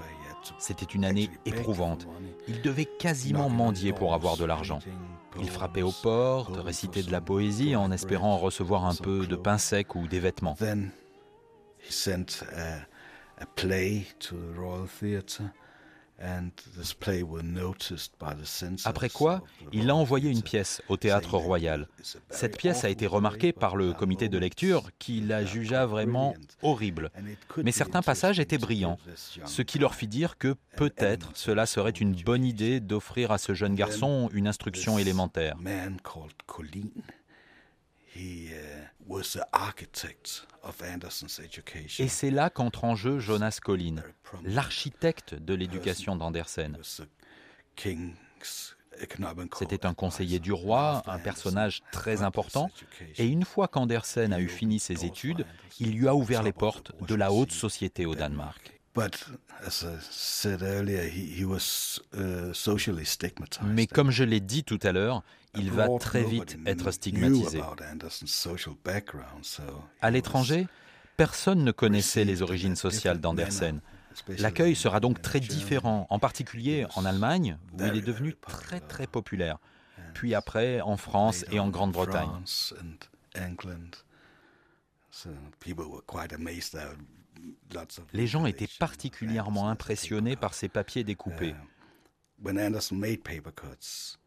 C'était 0.58 0.86
une 0.86 1.04
année 1.04 1.30
éprouvante. 1.46 2.08
Il 2.48 2.62
devait 2.62 2.88
quasiment 2.98 3.48
mendier 3.48 3.92
pour 3.92 4.14
avoir 4.14 4.36
de 4.36 4.44
l'argent. 4.44 4.80
Il 5.38 5.50
frappait 5.50 5.82
aux 5.82 5.92
portes, 5.92 6.56
récitait 6.56 7.04
de 7.04 7.12
la 7.12 7.20
poésie 7.20 7.76
en 7.76 7.92
espérant 7.92 8.38
recevoir 8.38 8.86
un 8.86 8.94
peu 8.96 9.26
de 9.26 9.36
pain 9.36 9.58
sec 9.58 9.94
ou 9.94 10.08
des 10.08 10.18
vêtements. 10.18 10.56
Après 18.84 19.08
quoi, 19.08 19.42
il 19.72 19.90
a 19.90 19.94
envoyé 19.94 20.30
une 20.30 20.42
pièce 20.42 20.82
au 20.88 20.96
théâtre 20.96 21.36
royal. 21.36 21.88
Cette 22.28 22.56
pièce 22.56 22.84
a 22.84 22.90
été 22.90 23.06
remarquée 23.06 23.52
par 23.52 23.76
le 23.76 23.92
comité 23.92 24.28
de 24.28 24.38
lecture 24.38 24.90
qui 24.98 25.20
la 25.20 25.44
jugea 25.44 25.86
vraiment 25.86 26.34
horrible. 26.62 27.10
Mais 27.62 27.72
certains 27.72 28.02
passages 28.02 28.38
étaient 28.38 28.58
brillants, 28.58 28.98
ce 29.44 29.62
qui 29.62 29.78
leur 29.78 29.94
fit 29.94 30.08
dire 30.08 30.38
que 30.38 30.56
peut-être 30.76 31.32
cela 31.34 31.66
serait 31.66 31.90
une 31.90 32.14
bonne 32.14 32.44
idée 32.44 32.80
d'offrir 32.80 33.30
à 33.30 33.38
ce 33.38 33.54
jeune 33.54 33.74
garçon 33.74 34.28
une 34.32 34.46
instruction 34.46 34.98
élémentaire. 34.98 35.56
Et 41.98 42.08
c'est 42.08 42.30
là 42.30 42.50
qu'entre 42.50 42.84
en 42.84 42.94
jeu 42.94 43.18
Jonas 43.18 43.58
Collin, 43.62 43.96
l'architecte 44.44 45.34
de 45.34 45.54
l'éducation 45.54 46.16
d'Andersen. 46.16 46.78
C'était 49.58 49.86
un 49.86 49.94
conseiller 49.94 50.38
du 50.38 50.52
roi, 50.52 51.02
un 51.06 51.18
personnage 51.18 51.82
très 51.92 52.22
important, 52.22 52.70
et 53.16 53.26
une 53.26 53.44
fois 53.44 53.68
qu'Andersen 53.68 54.32
a 54.32 54.40
eu 54.40 54.48
fini 54.48 54.78
ses 54.78 55.04
études, 55.04 55.46
il 55.78 55.92
lui 55.92 56.08
a 56.08 56.14
ouvert 56.14 56.42
les 56.42 56.52
portes 56.52 56.92
de 57.06 57.14
la 57.14 57.32
haute 57.32 57.52
société 57.52 58.06
au 58.06 58.14
Danemark. 58.14 58.80
Mais 63.62 63.86
comme 63.86 64.10
je 64.10 64.24
l'ai 64.24 64.40
dit 64.40 64.64
tout 64.64 64.80
à 64.82 64.92
l'heure, 64.92 65.22
il 65.54 65.70
va 65.70 65.88
très 65.98 66.22
vite 66.24 66.58
être 66.66 66.90
stigmatisé. 66.90 67.60
À 70.00 70.10
l'étranger, 70.10 70.66
personne 71.16 71.64
ne 71.64 71.72
connaissait 71.72 72.24
les 72.24 72.42
origines 72.42 72.76
sociales 72.76 73.20
d'Andersen. 73.20 73.80
L'accueil 74.38 74.74
sera 74.74 75.00
donc 75.00 75.22
très 75.22 75.40
différent, 75.40 76.06
en 76.10 76.18
particulier 76.18 76.86
en 76.96 77.04
Allemagne, 77.04 77.58
où 77.72 77.84
il 77.84 77.96
est 77.96 78.06
devenu 78.06 78.34
très 78.34 78.80
très 78.80 79.06
populaire, 79.06 79.58
puis 80.14 80.34
après 80.34 80.80
en 80.80 80.96
France 80.96 81.44
et 81.50 81.60
en 81.60 81.68
Grande-Bretagne. 81.68 82.30
Les 88.12 88.26
gens 88.26 88.46
étaient 88.46 88.68
particulièrement 88.78 89.68
impressionnés 89.68 90.36
par 90.36 90.54
ses 90.54 90.68
papiers 90.68 91.04
découpés. 91.04 91.54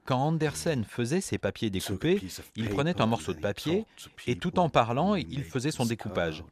Quand 0.06 0.20
Andersen 0.20 0.84
faisait 0.84 1.22
ses 1.22 1.38
papiers 1.38 1.70
découpés, 1.70 2.22
il 2.56 2.70
prenait 2.70 3.00
un 3.00 3.06
morceau 3.06 3.34
de 3.34 3.40
papier 3.40 3.86
et 4.28 4.38
tout 4.38 4.60
en 4.60 4.70
parlant, 4.70 5.16
il 5.16 5.44
faisait 5.44 5.72
son 5.72 5.86
découpage. 5.86 6.44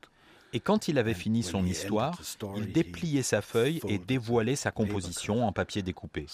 Et 0.53 0.59
quand 0.59 0.87
il 0.87 0.97
avait 0.97 1.13
fini 1.13 1.43
son 1.43 1.65
histoire, 1.65 2.19
il 2.57 2.71
dépliait 2.71 3.23
sa 3.23 3.41
feuille 3.41 3.81
et 3.87 3.97
dévoilait 3.97 4.55
sa 4.55 4.71
composition 4.71 5.45
en 5.45 5.51
papier 5.51 5.81
découpé. 5.81 6.27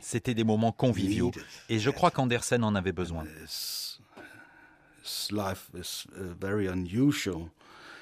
C'était 0.00 0.34
des 0.34 0.44
moments 0.44 0.72
conviviaux 0.72 1.32
et 1.68 1.78
je 1.78 1.90
crois 1.90 2.10
qu'Andersen 2.10 2.62
en 2.64 2.74
avait 2.74 2.92
besoin. 2.92 3.24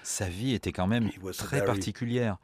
Sa 0.07 0.29
vie 0.29 0.55
était 0.55 0.71
quand 0.71 0.87
même 0.87 1.11
très 1.37 1.65
particulière. 1.65 2.37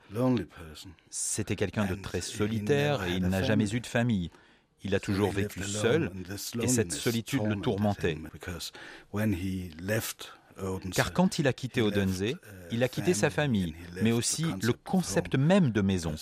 C'était 1.11 1.55
quelqu'un 1.55 1.87
de 1.87 1.95
très 1.95 2.21
solitaire 2.21 3.05
et 3.05 3.13
il 3.13 3.29
n'a 3.29 3.45
jamais 3.45 3.73
eu 3.73 3.79
de 3.79 3.87
famille. 3.87 4.33
Il 4.83 4.97
a 4.97 5.01
toujours 5.01 5.31
vécu 5.31 5.63
seul 5.63 6.11
et 6.61 6.67
cette 6.67 6.91
solitude 6.91 7.45
le 7.47 7.55
tourmentait. 7.55 8.19
Car 10.93 11.13
quand 11.13 11.39
il 11.39 11.47
a 11.47 11.53
quitté 11.53 11.83
Odense, 11.83 12.35
il 12.73 12.83
a 12.83 12.89
quitté 12.89 13.15
sa 13.15 13.31
famille, 13.31 13.77
mais 14.03 14.11
aussi 14.11 14.45
le 14.61 14.73
concept 14.73 15.37
même 15.37 15.71
de 15.71 15.83
maison. 15.83 16.17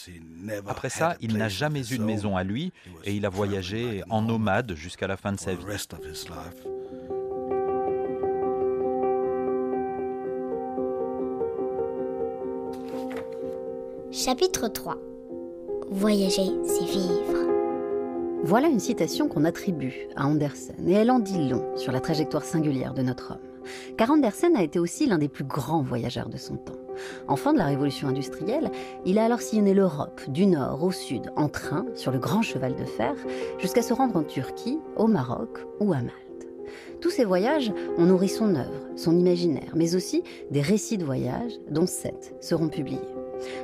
Après 0.66 0.90
ça, 0.90 1.16
il 1.22 1.38
n'a 1.38 1.48
jamais 1.48 1.90
eu 1.90 1.96
de 1.96 2.05
maison 2.05 2.37
à 2.37 2.44
lui 2.44 2.70
et 3.05 3.14
il 3.14 3.24
a 3.24 3.31
voyagé 3.31 4.03
en 4.11 4.20
nomade 4.20 4.74
jusqu'à 4.74 5.07
la 5.07 5.16
fin 5.16 5.33
de 5.33 5.40
sa 5.40 5.55
vie. 5.55 5.64
Chapitre 14.12 14.66
3 14.66 14.96
Voyager, 15.92 16.50
c'est 16.64 16.84
vivre. 16.84 17.46
Voilà 18.42 18.66
une 18.66 18.80
citation 18.80 19.28
qu'on 19.28 19.44
attribue 19.44 20.08
à 20.16 20.26
Andersen, 20.26 20.74
et 20.88 20.94
elle 20.94 21.12
en 21.12 21.20
dit 21.20 21.48
long 21.48 21.64
sur 21.76 21.92
la 21.92 22.00
trajectoire 22.00 22.42
singulière 22.42 22.92
de 22.92 23.02
notre 23.02 23.30
homme. 23.30 23.66
Car 23.96 24.10
Andersen 24.10 24.56
a 24.56 24.64
été 24.64 24.80
aussi 24.80 25.06
l'un 25.06 25.18
des 25.18 25.28
plus 25.28 25.44
grands 25.44 25.82
voyageurs 25.82 26.28
de 26.28 26.38
son 26.38 26.56
temps. 26.56 26.80
Enfant 27.28 27.52
de 27.52 27.58
la 27.58 27.66
révolution 27.66 28.08
industrielle, 28.08 28.72
il 29.06 29.16
a 29.20 29.26
alors 29.26 29.42
sillonné 29.42 29.74
l'Europe, 29.74 30.20
du 30.26 30.46
nord 30.46 30.82
au 30.82 30.90
sud, 30.90 31.30
en 31.36 31.48
train, 31.48 31.86
sur 31.94 32.10
le 32.10 32.18
grand 32.18 32.42
cheval 32.42 32.74
de 32.74 32.86
fer, 32.86 33.14
jusqu'à 33.58 33.82
se 33.82 33.94
rendre 33.94 34.16
en 34.16 34.24
Turquie, 34.24 34.80
au 34.96 35.06
Maroc 35.06 35.60
ou 35.78 35.92
à 35.92 35.98
Malte. 35.98 36.48
Tous 37.00 37.10
ces 37.10 37.24
voyages 37.24 37.72
ont 37.96 38.06
nourri 38.06 38.28
son 38.28 38.56
œuvre, 38.56 38.88
son 38.96 39.16
imaginaire, 39.16 39.72
mais 39.76 39.94
aussi 39.94 40.24
des 40.50 40.62
récits 40.62 40.98
de 40.98 41.04
voyage, 41.04 41.52
dont 41.70 41.86
sept 41.86 42.34
seront 42.40 42.68
publiés. 42.68 42.98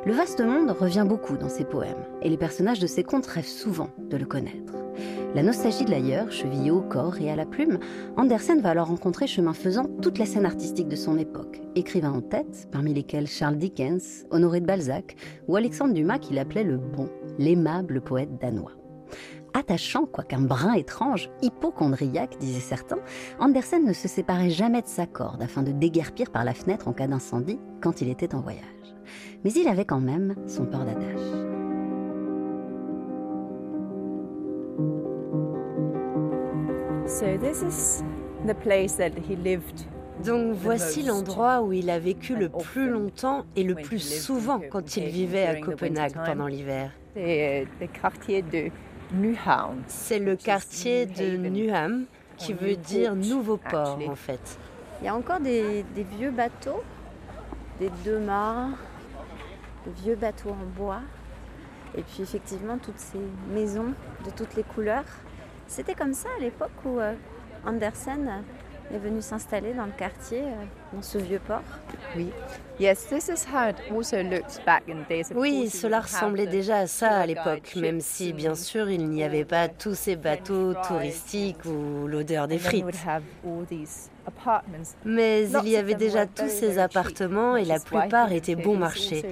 Le 0.04 0.12
vaste 0.12 0.40
monde 0.40 0.70
revient 0.70 1.04
beaucoup 1.06 1.36
dans 1.36 1.48
ses 1.48 1.64
poèmes, 1.64 2.04
et 2.22 2.28
les 2.28 2.36
personnages 2.36 2.80
de 2.80 2.86
ses 2.86 3.04
contes 3.04 3.26
rêvent 3.26 3.44
souvent 3.44 3.90
de 4.10 4.16
le 4.16 4.26
connaître. 4.26 4.74
La 5.34 5.42
nostalgie 5.42 5.84
de 5.84 5.90
l'ailleurs, 5.90 6.32
chevillée 6.32 6.70
au 6.70 6.80
corps 6.80 7.20
et 7.20 7.30
à 7.30 7.36
la 7.36 7.44
plume, 7.44 7.78
Andersen 8.16 8.60
va 8.60 8.70
alors 8.70 8.88
rencontrer 8.88 9.26
chemin 9.26 9.52
faisant 9.52 9.84
toute 10.00 10.18
la 10.18 10.24
scène 10.24 10.46
artistique 10.46 10.88
de 10.88 10.96
son 10.96 11.18
époque, 11.18 11.60
écrivains 11.74 12.12
en 12.12 12.22
tête, 12.22 12.68
parmi 12.72 12.94
lesquels 12.94 13.26
Charles 13.26 13.58
Dickens, 13.58 14.24
Honoré 14.30 14.60
de 14.60 14.66
Balzac 14.66 15.16
ou 15.46 15.56
Alexandre 15.56 15.92
Dumas 15.92 16.18
qu'il 16.18 16.38
appelait 16.38 16.64
le 16.64 16.78
bon, 16.78 17.10
l'aimable 17.38 18.00
poète 18.00 18.40
danois. 18.40 18.72
Attachant, 19.52 20.06
quoiqu'un 20.06 20.40
brin 20.40 20.74
étrange, 20.74 21.30
hypochondriaque, 21.42 22.36
disaient 22.38 22.60
certains, 22.60 22.98
Andersen 23.38 23.84
ne 23.84 23.92
se 23.92 24.08
séparait 24.08 24.50
jamais 24.50 24.82
de 24.82 24.86
sa 24.86 25.06
corde 25.06 25.42
afin 25.42 25.62
de 25.62 25.72
déguerpir 25.72 26.30
par 26.30 26.44
la 26.44 26.54
fenêtre 26.54 26.88
en 26.88 26.92
cas 26.92 27.06
d'incendie 27.06 27.58
quand 27.82 28.00
il 28.00 28.08
était 28.08 28.34
en 28.34 28.40
voyage. 28.40 28.75
Mais 29.46 29.52
il 29.52 29.68
avait 29.68 29.84
quand 29.84 30.00
même 30.00 30.34
son 30.48 30.64
port 30.64 30.84
d'attache. 30.84 31.20
Donc 40.24 40.56
voici 40.56 41.04
l'endroit 41.04 41.62
où 41.62 41.72
il 41.72 41.90
a 41.90 42.00
vécu 42.00 42.34
le 42.34 42.48
plus 42.48 42.90
longtemps 42.90 43.44
et 43.54 43.62
le 43.62 43.76
plus 43.76 44.00
souvent 44.00 44.60
quand 44.68 44.96
il 44.96 45.04
vivait 45.10 45.46
à 45.46 45.60
Copenhague 45.60 46.16
pendant 46.24 46.48
l'hiver. 46.48 46.90
C'est 47.14 47.68
le 47.80 47.86
quartier 47.86 48.42
de 48.42 48.72
Nyhavn. 49.14 49.76
C'est 49.86 50.18
le 50.18 50.34
quartier 50.34 51.06
de 51.06 51.36
Nyhavn 51.36 52.06
qui 52.36 52.52
veut 52.52 52.74
dire 52.74 53.14
nouveau 53.14 53.58
port 53.58 54.00
en 54.08 54.16
fait. 54.16 54.58
Il 55.00 55.04
y 55.04 55.08
a 55.08 55.14
encore 55.14 55.38
des, 55.38 55.84
vieux 56.18 56.32
bateaux, 56.32 56.82
des 57.78 57.92
deux 58.04 58.18
mâts, 58.18 58.70
vieux 60.02 60.16
bateaux 60.16 60.50
en 60.50 60.78
bois. 60.78 61.00
Et 61.96 62.02
puis 62.02 62.22
effectivement 62.22 62.78
toutes 62.78 62.98
ces 62.98 63.20
maisons 63.50 63.94
de 64.24 64.30
toutes 64.30 64.54
les 64.54 64.62
couleurs. 64.62 65.04
C'était 65.66 65.94
comme 65.94 66.14
ça 66.14 66.28
à 66.36 66.40
l'époque 66.40 66.84
où 66.84 66.98
euh, 66.98 67.14
Andersen 67.66 68.42
est 68.92 68.98
venu 68.98 69.20
s'installer 69.22 69.72
dans 69.74 69.86
le 69.86 69.92
quartier, 69.92 70.42
euh, 70.42 70.64
dans 70.92 71.02
ce 71.02 71.18
vieux 71.18 71.40
port. 71.40 71.62
Oui. 72.16 72.30
Oui, 75.34 75.70
cela 75.70 76.00
ressemblait 76.00 76.46
déjà 76.46 76.76
à 76.78 76.86
ça 76.86 77.16
à 77.16 77.26
l'époque, 77.26 77.74
même 77.76 78.00
si 78.00 78.32
bien 78.34 78.54
sûr 78.54 78.90
il 78.90 79.08
n'y 79.08 79.24
avait 79.24 79.46
pas 79.46 79.68
tous 79.68 79.94
ces 79.94 80.16
bateaux 80.16 80.74
touristiques 80.86 81.64
ou 81.64 82.06
l'odeur 82.06 82.48
des 82.48 82.58
frites. 82.58 82.84
Mais 85.04 85.48
il 85.48 85.68
y 85.68 85.76
avait 85.76 85.94
déjà 85.94 86.26
tous 86.26 86.48
ces 86.48 86.78
appartements 86.78 87.56
et 87.56 87.64
la 87.64 87.80
plupart 87.80 88.32
étaient 88.32 88.56
bon 88.56 88.76
marché. 88.76 89.24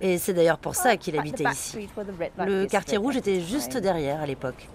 Et 0.00 0.18
c'est 0.18 0.34
d'ailleurs 0.34 0.58
pour 0.58 0.74
ça 0.74 0.96
qu'il 0.96 1.18
habitait 1.18 1.44
ici. 1.44 1.88
Le 2.38 2.66
quartier 2.66 2.98
rouge 2.98 3.16
était 3.16 3.40
juste 3.40 3.78
derrière 3.78 4.20
à 4.20 4.26
l'époque. 4.26 4.68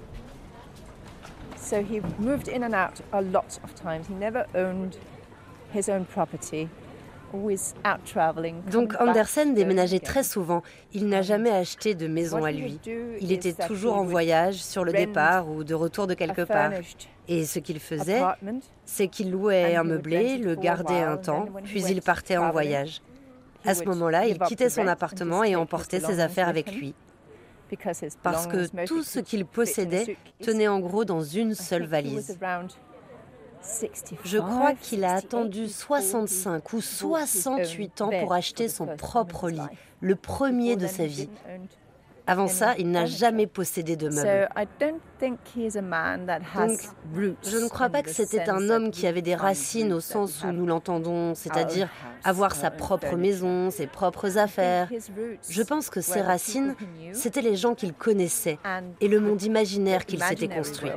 So 1.57 1.75
he 1.75 2.01
moved 2.17 2.49
in 2.49 2.63
and 2.63 2.73
out 2.73 2.99
a 3.11 3.21
lot 3.21 3.59
of 3.63 3.75
times. 3.75 4.07
He 4.09 4.15
never 4.15 4.45
owned 4.55 4.97
his 5.71 5.87
own 5.87 6.05
property. 6.05 6.67
Donc 8.71 8.93
Andersen 8.99 9.53
déménageait 9.53 9.99
très 9.99 10.23
souvent. 10.23 10.63
Il 10.93 11.07
n'a 11.07 11.21
jamais 11.21 11.51
acheté 11.51 11.95
de 11.95 12.07
maison 12.07 12.43
à 12.43 12.51
lui. 12.51 12.79
Il 13.21 13.31
était 13.31 13.53
toujours 13.53 13.95
en 13.95 14.03
voyage, 14.03 14.55
sur 14.55 14.83
le 14.83 14.91
départ 14.91 15.49
ou 15.49 15.63
de 15.63 15.73
retour 15.73 16.07
de 16.07 16.13
quelque 16.13 16.41
part. 16.41 16.71
Et 17.27 17.45
ce 17.45 17.59
qu'il 17.59 17.79
faisait, 17.79 18.21
c'est 18.85 19.07
qu'il 19.07 19.31
louait 19.31 19.75
un 19.75 19.83
meublé, 19.83 20.37
le 20.37 20.55
gardait 20.55 21.01
un 21.01 21.17
temps, 21.17 21.45
puis 21.63 21.83
il 21.83 22.01
partait 22.01 22.37
en 22.37 22.51
voyage. 22.51 23.01
À 23.65 23.75
ce 23.75 23.83
moment-là, 23.83 24.25
il 24.25 24.39
quittait 24.39 24.69
son 24.69 24.87
appartement 24.87 25.43
et 25.43 25.55
emportait 25.55 25.99
ses 25.99 26.19
affaires 26.19 26.47
avec 26.47 26.71
lui 26.71 26.93
parce 28.23 28.47
que 28.47 28.85
tout 28.85 29.03
ce 29.03 29.19
qu'il 29.19 29.45
possédait 29.45 30.17
tenait 30.41 30.67
en 30.67 30.79
gros 30.79 31.05
dans 31.05 31.21
une 31.21 31.55
seule 31.55 31.85
valise. 31.85 32.37
Je 34.23 34.37
crois 34.37 34.73
qu'il 34.73 35.03
a 35.03 35.13
attendu 35.13 35.67
65 35.67 36.73
ou 36.73 36.81
68 36.81 38.01
ans 38.01 38.09
pour 38.21 38.33
acheter 38.33 38.67
son 38.69 38.85
propre 38.85 39.49
lit, 39.49 39.61
le 40.01 40.15
premier 40.15 40.75
de 40.75 40.87
sa 40.87 41.05
vie. 41.05 41.29
Avant 42.29 42.47
ça, 42.47 42.75
il 42.77 42.91
n'a 42.91 43.07
jamais 43.07 43.47
possédé 43.47 43.95
de 43.95 44.07
meubles. 44.07 44.47
Donc, 46.55 46.79
je 47.43 47.57
ne 47.57 47.67
crois 47.67 47.89
pas 47.89 48.03
que 48.03 48.11
c'était 48.11 48.47
un 48.49 48.69
homme 48.69 48.91
qui 48.91 49.07
avait 49.07 49.23
des 49.23 49.33
racines 49.33 49.91
au 49.91 49.99
sens 49.99 50.43
où 50.43 50.51
nous 50.51 50.67
l'entendons, 50.67 51.33
c'est-à-dire 51.33 51.89
avoir 52.23 52.53
sa 52.53 52.69
propre 52.69 53.15
maison, 53.15 53.71
ses 53.71 53.87
propres 53.87 54.37
affaires. 54.37 54.91
Je 55.49 55.63
pense 55.63 55.89
que 55.89 56.01
ses 56.01 56.21
racines, 56.21 56.75
c'était 57.13 57.41
les 57.41 57.55
gens 57.55 57.73
qu'il 57.73 57.93
connaissait 57.93 58.59
et 59.01 59.07
le 59.07 59.19
monde 59.19 59.41
imaginaire 59.41 60.05
qu'il 60.05 60.21
s'était 60.21 60.49
construit. 60.49 60.91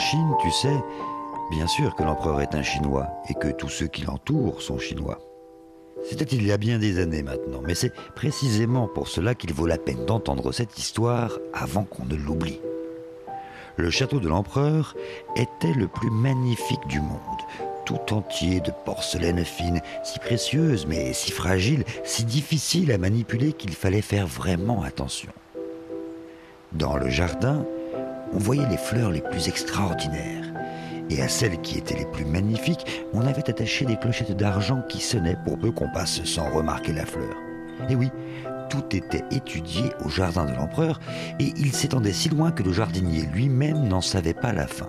Chine, 0.00 0.34
tu 0.40 0.50
sais, 0.50 0.82
bien 1.50 1.66
sûr 1.66 1.94
que 1.94 2.02
l'empereur 2.02 2.40
est 2.40 2.54
un 2.54 2.62
Chinois 2.62 3.06
et 3.28 3.34
que 3.34 3.48
tous 3.48 3.68
ceux 3.68 3.86
qui 3.86 4.02
l'entourent 4.02 4.62
sont 4.62 4.78
Chinois. 4.78 5.18
C'était 6.02 6.24
il 6.24 6.46
y 6.46 6.52
a 6.52 6.56
bien 6.56 6.78
des 6.78 6.98
années 6.98 7.22
maintenant, 7.22 7.60
mais 7.62 7.74
c'est 7.74 7.92
précisément 8.16 8.88
pour 8.88 9.08
cela 9.08 9.34
qu'il 9.34 9.52
vaut 9.52 9.66
la 9.66 9.76
peine 9.76 10.06
d'entendre 10.06 10.52
cette 10.52 10.78
histoire 10.78 11.38
avant 11.52 11.84
qu'on 11.84 12.06
ne 12.06 12.16
l'oublie. 12.16 12.60
Le 13.76 13.90
château 13.90 14.20
de 14.20 14.28
l'empereur 14.28 14.96
était 15.36 15.74
le 15.74 15.86
plus 15.86 16.10
magnifique 16.10 16.86
du 16.86 17.00
monde, 17.00 17.20
tout 17.84 18.14
entier 18.14 18.60
de 18.60 18.72
porcelaine 18.86 19.44
fine, 19.44 19.82
si 20.02 20.18
précieuse 20.18 20.86
mais 20.86 21.12
si 21.12 21.30
fragile, 21.30 21.84
si 22.04 22.24
difficile 22.24 22.90
à 22.90 22.98
manipuler 22.98 23.52
qu'il 23.52 23.74
fallait 23.74 24.00
faire 24.00 24.26
vraiment 24.26 24.82
attention. 24.82 25.30
Dans 26.72 26.96
le 26.96 27.10
jardin, 27.10 27.66
on 28.32 28.38
voyait 28.38 28.68
les 28.68 28.76
fleurs 28.76 29.10
les 29.10 29.20
plus 29.20 29.48
extraordinaires. 29.48 30.52
Et 31.10 31.22
à 31.22 31.28
celles 31.28 31.60
qui 31.60 31.78
étaient 31.78 31.98
les 31.98 32.06
plus 32.06 32.24
magnifiques, 32.24 33.04
on 33.12 33.22
avait 33.22 33.50
attaché 33.50 33.84
des 33.84 33.96
clochettes 33.96 34.36
d'argent 34.36 34.82
qui 34.88 35.00
sonnaient 35.00 35.38
pour 35.44 35.58
peu 35.58 35.72
qu'on 35.72 35.90
passe 35.90 36.22
sans 36.24 36.48
remarquer 36.50 36.92
la 36.92 37.04
fleur. 37.04 37.36
Et 37.88 37.96
oui, 37.96 38.10
tout 38.68 38.84
était 38.94 39.24
étudié 39.32 39.90
au 40.04 40.08
jardin 40.08 40.44
de 40.44 40.54
l'empereur, 40.54 41.00
et 41.40 41.52
il 41.56 41.72
s'étendait 41.72 42.12
si 42.12 42.28
loin 42.28 42.52
que 42.52 42.62
le 42.62 42.72
jardinier 42.72 43.22
lui-même 43.32 43.88
n'en 43.88 44.00
savait 44.00 44.34
pas 44.34 44.52
la 44.52 44.68
fin. 44.68 44.88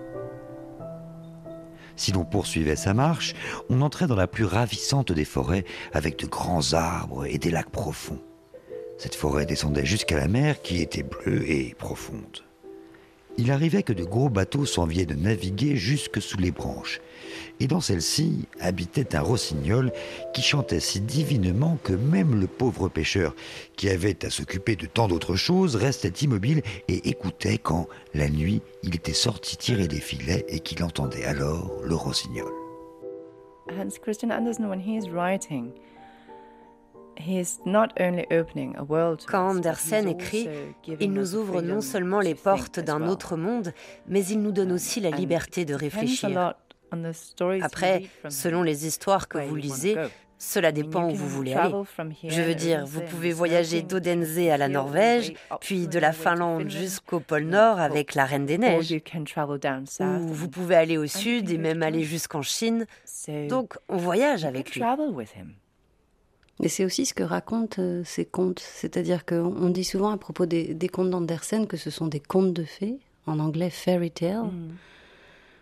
Si 1.95 2.11
l'on 2.11 2.23
poursuivait 2.23 2.75
sa 2.75 2.93
marche, 2.93 3.33
on 3.69 3.81
entrait 3.81 4.07
dans 4.07 4.15
la 4.15 4.27
plus 4.27 4.45
ravissante 4.45 5.11
des 5.11 5.25
forêts, 5.25 5.65
avec 5.93 6.19
de 6.19 6.27
grands 6.27 6.73
arbres 6.73 7.25
et 7.25 7.39
des 7.39 7.51
lacs 7.51 7.71
profonds. 7.71 8.21
Cette 8.97 9.15
forêt 9.15 9.47
descendait 9.47 9.85
jusqu'à 9.85 10.17
la 10.17 10.27
mer 10.27 10.61
qui 10.61 10.81
était 10.81 11.03
bleue 11.03 11.49
et 11.49 11.73
profonde 11.73 12.43
il 13.37 13.51
arrivait 13.51 13.83
que 13.83 13.93
de 13.93 14.03
gros 14.03 14.29
bateaux 14.29 14.65
s'enviaient 14.65 15.05
de 15.05 15.15
naviguer 15.15 15.75
jusque 15.75 16.21
sous 16.21 16.37
les 16.37 16.51
branches. 16.51 17.01
Et 17.59 17.67
dans 17.67 17.81
celle-ci 17.81 18.47
habitait 18.59 19.15
un 19.15 19.21
rossignol 19.21 19.91
qui 20.33 20.41
chantait 20.41 20.79
si 20.79 20.99
divinement 20.99 21.77
que 21.83 21.93
même 21.93 22.39
le 22.39 22.47
pauvre 22.47 22.89
pêcheur, 22.89 23.35
qui 23.75 23.89
avait 23.89 24.25
à 24.25 24.29
s'occuper 24.29 24.75
de 24.75 24.87
tant 24.87 25.07
d'autres 25.07 25.35
choses, 25.35 25.75
restait 25.75 26.09
immobile 26.25 26.61
et 26.87 27.09
écoutait 27.09 27.57
quand, 27.57 27.87
la 28.13 28.29
nuit, 28.29 28.61
il 28.83 28.95
était 28.95 29.13
sorti 29.13 29.57
tirer 29.57 29.87
des 29.87 29.99
filets 29.99 30.45
et 30.49 30.59
qu'il 30.59 30.83
entendait 30.83 31.25
alors 31.25 31.71
le 31.83 31.95
rossignol. 31.95 32.51
Hans 33.69 33.89
Christian 34.01 34.31
Andersen, 34.31 34.65
quand 39.27 39.49
Andersen 39.49 40.07
écrit, 40.07 40.49
il 40.99 41.11
nous 41.11 41.35
ouvre 41.35 41.61
non 41.61 41.81
seulement 41.81 42.19
les 42.19 42.35
portes 42.35 42.79
d'un 42.79 43.07
autre 43.07 43.35
monde, 43.37 43.73
mais 44.07 44.25
il 44.25 44.41
nous 44.41 44.51
donne 44.51 44.71
aussi 44.71 44.99
la 44.99 45.11
liberté 45.11 45.65
de 45.65 45.73
réfléchir. 45.73 46.55
Après, 47.61 48.03
selon 48.29 48.63
les 48.63 48.85
histoires 48.85 49.27
que 49.27 49.37
vous 49.37 49.55
lisez, 49.55 49.95
cela 50.37 50.71
dépend 50.71 51.07
où 51.07 51.13
vous 51.13 51.29
voulez 51.29 51.53
aller. 51.53 51.73
Je 52.23 52.41
veux 52.41 52.55
dire, 52.55 52.83
vous 52.85 53.01
pouvez 53.01 53.31
voyager 53.31 53.83
d'Odense 53.83 54.37
à 54.51 54.57
la 54.57 54.67
Norvège, 54.67 55.33
puis 55.59 55.87
de 55.87 55.99
la 55.99 56.11
Finlande 56.11 56.67
jusqu'au 56.67 57.19
pôle 57.19 57.43
Nord 57.43 57.79
avec 57.79 58.15
la 58.15 58.25
Reine 58.25 58.47
des 58.47 58.57
Neiges. 58.57 58.95
Ou 59.99 60.27
vous 60.27 60.49
pouvez 60.49 60.75
aller 60.75 60.97
au 60.97 61.05
sud 61.05 61.51
et 61.51 61.59
même 61.59 61.83
aller 61.83 62.03
jusqu'en 62.03 62.41
Chine. 62.41 62.87
Donc, 63.47 63.77
on 63.87 63.97
voyage 63.97 64.43
avec 64.43 64.73
lui. 64.73 64.81
Et 66.61 66.69
c'est 66.69 66.85
aussi 66.85 67.05
ce 67.05 67.13
que 67.13 67.23
racontent 67.23 67.81
euh, 67.81 68.03
ces 68.05 68.25
contes. 68.25 68.59
C'est-à-dire 68.59 69.25
qu'on 69.25 69.69
dit 69.69 69.83
souvent 69.83 70.11
à 70.11 70.17
propos 70.17 70.45
des, 70.45 70.89
contes 70.91 71.09
d'Andersen 71.09 71.67
que 71.67 71.77
ce 71.77 71.89
sont 71.89 72.07
des 72.07 72.19
contes 72.19 72.53
de 72.53 72.63
fées, 72.63 72.99
en 73.25 73.39
anglais 73.39 73.69
fairy 73.69 74.11
tale. 74.11 74.45
Mm. 74.45 74.75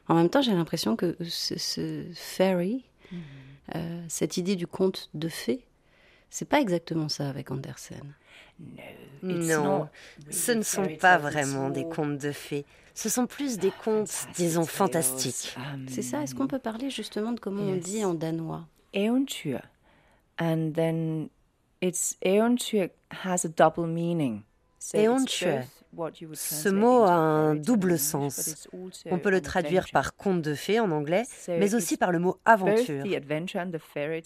En 0.09 0.15
même 0.15 0.29
temps, 0.29 0.41
j'ai 0.41 0.53
l'impression 0.53 0.95
que 0.95 1.15
ce, 1.23 2.05
fairy, 2.13 2.83
mm. 3.11 3.17
euh, 3.75 4.03
cette 4.09 4.37
idée 4.37 4.55
du 4.55 4.67
conte 4.67 5.09
de 5.13 5.29
fées, 5.29 5.65
C'est 6.29 6.47
pas 6.47 6.59
exactement 6.59 7.07
ça 7.09 7.29
avec 7.29 7.49
Andersen. 7.49 8.13
Non, 9.23 9.87
ce 10.29 10.51
ne 10.51 10.63
sont 10.63 10.87
pas 10.99 11.17
vraiment 11.17 11.69
des 11.69 11.85
contes 11.85 12.17
de 12.17 12.31
fées. 12.31 12.65
Ce 12.93 13.07
sont 13.07 13.25
plus 13.25 13.57
des 13.57 13.71
contes, 13.71 14.11
disons, 14.35 14.65
fantastiques. 14.65 15.55
C'est 15.87 16.01
ça. 16.01 16.21
Est-ce 16.23 16.35
qu'on 16.35 16.47
peut 16.47 16.59
parler 16.59 16.89
justement 16.89 17.31
de 17.31 17.39
comment 17.39 17.63
on 17.63 17.77
dit 17.77 18.03
en 18.03 18.13
danois? 18.13 18.67
Eventyr. 18.91 19.61
And 20.39 20.71
then 20.73 21.29
it's 21.81 22.17
has 23.23 23.45
a 23.45 23.49
double 23.49 23.87
meaning. 23.87 24.43
Ce 24.79 26.69
mot 26.69 27.03
a 27.03 27.11
un 27.11 27.55
double 27.55 27.97
sens. 27.99 28.67
On 29.11 29.19
peut 29.19 29.31
le 29.31 29.41
traduire 29.41 29.87
par 29.91 30.15
conte 30.15 30.41
de 30.41 30.53
fées 30.53 30.79
en 30.79 30.91
anglais, 30.91 31.23
mais 31.47 31.73
aussi 31.75 31.97
par 31.97 32.11
le 32.11 32.19
mot 32.19 32.39
aventure. 32.45 33.03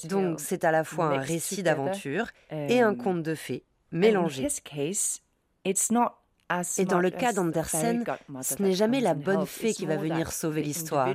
Donc 0.10 0.40
c'est 0.40 0.64
à 0.64 0.72
la 0.72 0.84
fois 0.84 1.06
un 1.06 1.20
récit 1.20 1.64
d'aventure 1.64 2.28
et 2.52 2.82
un 2.82 2.94
conte 2.96 3.24
de 3.24 3.34
fées 3.34 3.64
mélangés. 3.92 4.48
Et 6.78 6.86
dans 6.86 7.00
le 7.00 7.10
cas 7.10 7.34
d'Andersen, 7.34 8.04
ce 8.42 8.62
n'est 8.62 8.74
jamais 8.74 9.02
la 9.02 9.14
bonne 9.14 9.46
fée 9.46 9.74
qui 9.74 9.86
va 9.86 9.98
venir 9.98 10.32
sauver 10.32 10.62
l'histoire. 10.62 11.10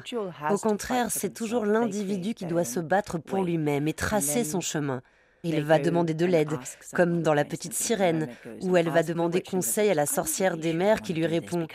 Au 0.50 0.58
contraire, 0.58 1.10
c'est 1.10 1.32
toujours 1.32 1.66
l'individu 1.66 2.34
qui 2.34 2.46
doit 2.46 2.64
se 2.64 2.80
battre 2.80 3.18
pour 3.18 3.42
lui-même 3.42 3.88
et 3.88 3.94
tracer 3.94 4.44
son 4.44 4.60
chemin. 4.60 5.02
Il 5.44 5.62
va 5.62 5.78
demander 5.78 6.14
de 6.14 6.26
l'aide, 6.26 6.58
comme 6.94 7.22
dans 7.22 7.34
La 7.34 7.44
Petite 7.44 7.74
Sirène, 7.74 8.28
où 8.62 8.76
elle 8.76 8.88
va 8.88 9.02
demander 9.02 9.40
conseil 9.40 9.90
à 9.90 9.94
la 9.94 10.06
sorcière 10.06 10.56
des 10.56 10.72
mers 10.72 11.00
qui 11.00 11.14
lui 11.14 11.26
répond 11.26 11.66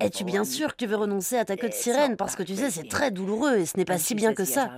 Es-tu 0.00 0.24
bien 0.24 0.44
sûr 0.44 0.72
que 0.72 0.76
tu 0.76 0.86
veux 0.86 0.96
renoncer 0.96 1.36
à 1.36 1.44
ta 1.44 1.56
queue 1.56 1.68
de 1.68 1.74
sirène? 1.74 2.16
Parce 2.16 2.36
que 2.36 2.42
tu 2.42 2.54
sais, 2.54 2.70
c'est 2.70 2.88
très 2.88 3.10
douloureux 3.10 3.56
et 3.56 3.66
ce 3.66 3.76
n'est 3.76 3.84
pas 3.84 3.98
si 3.98 4.14
bien 4.14 4.34
que 4.34 4.44
ça. 4.44 4.70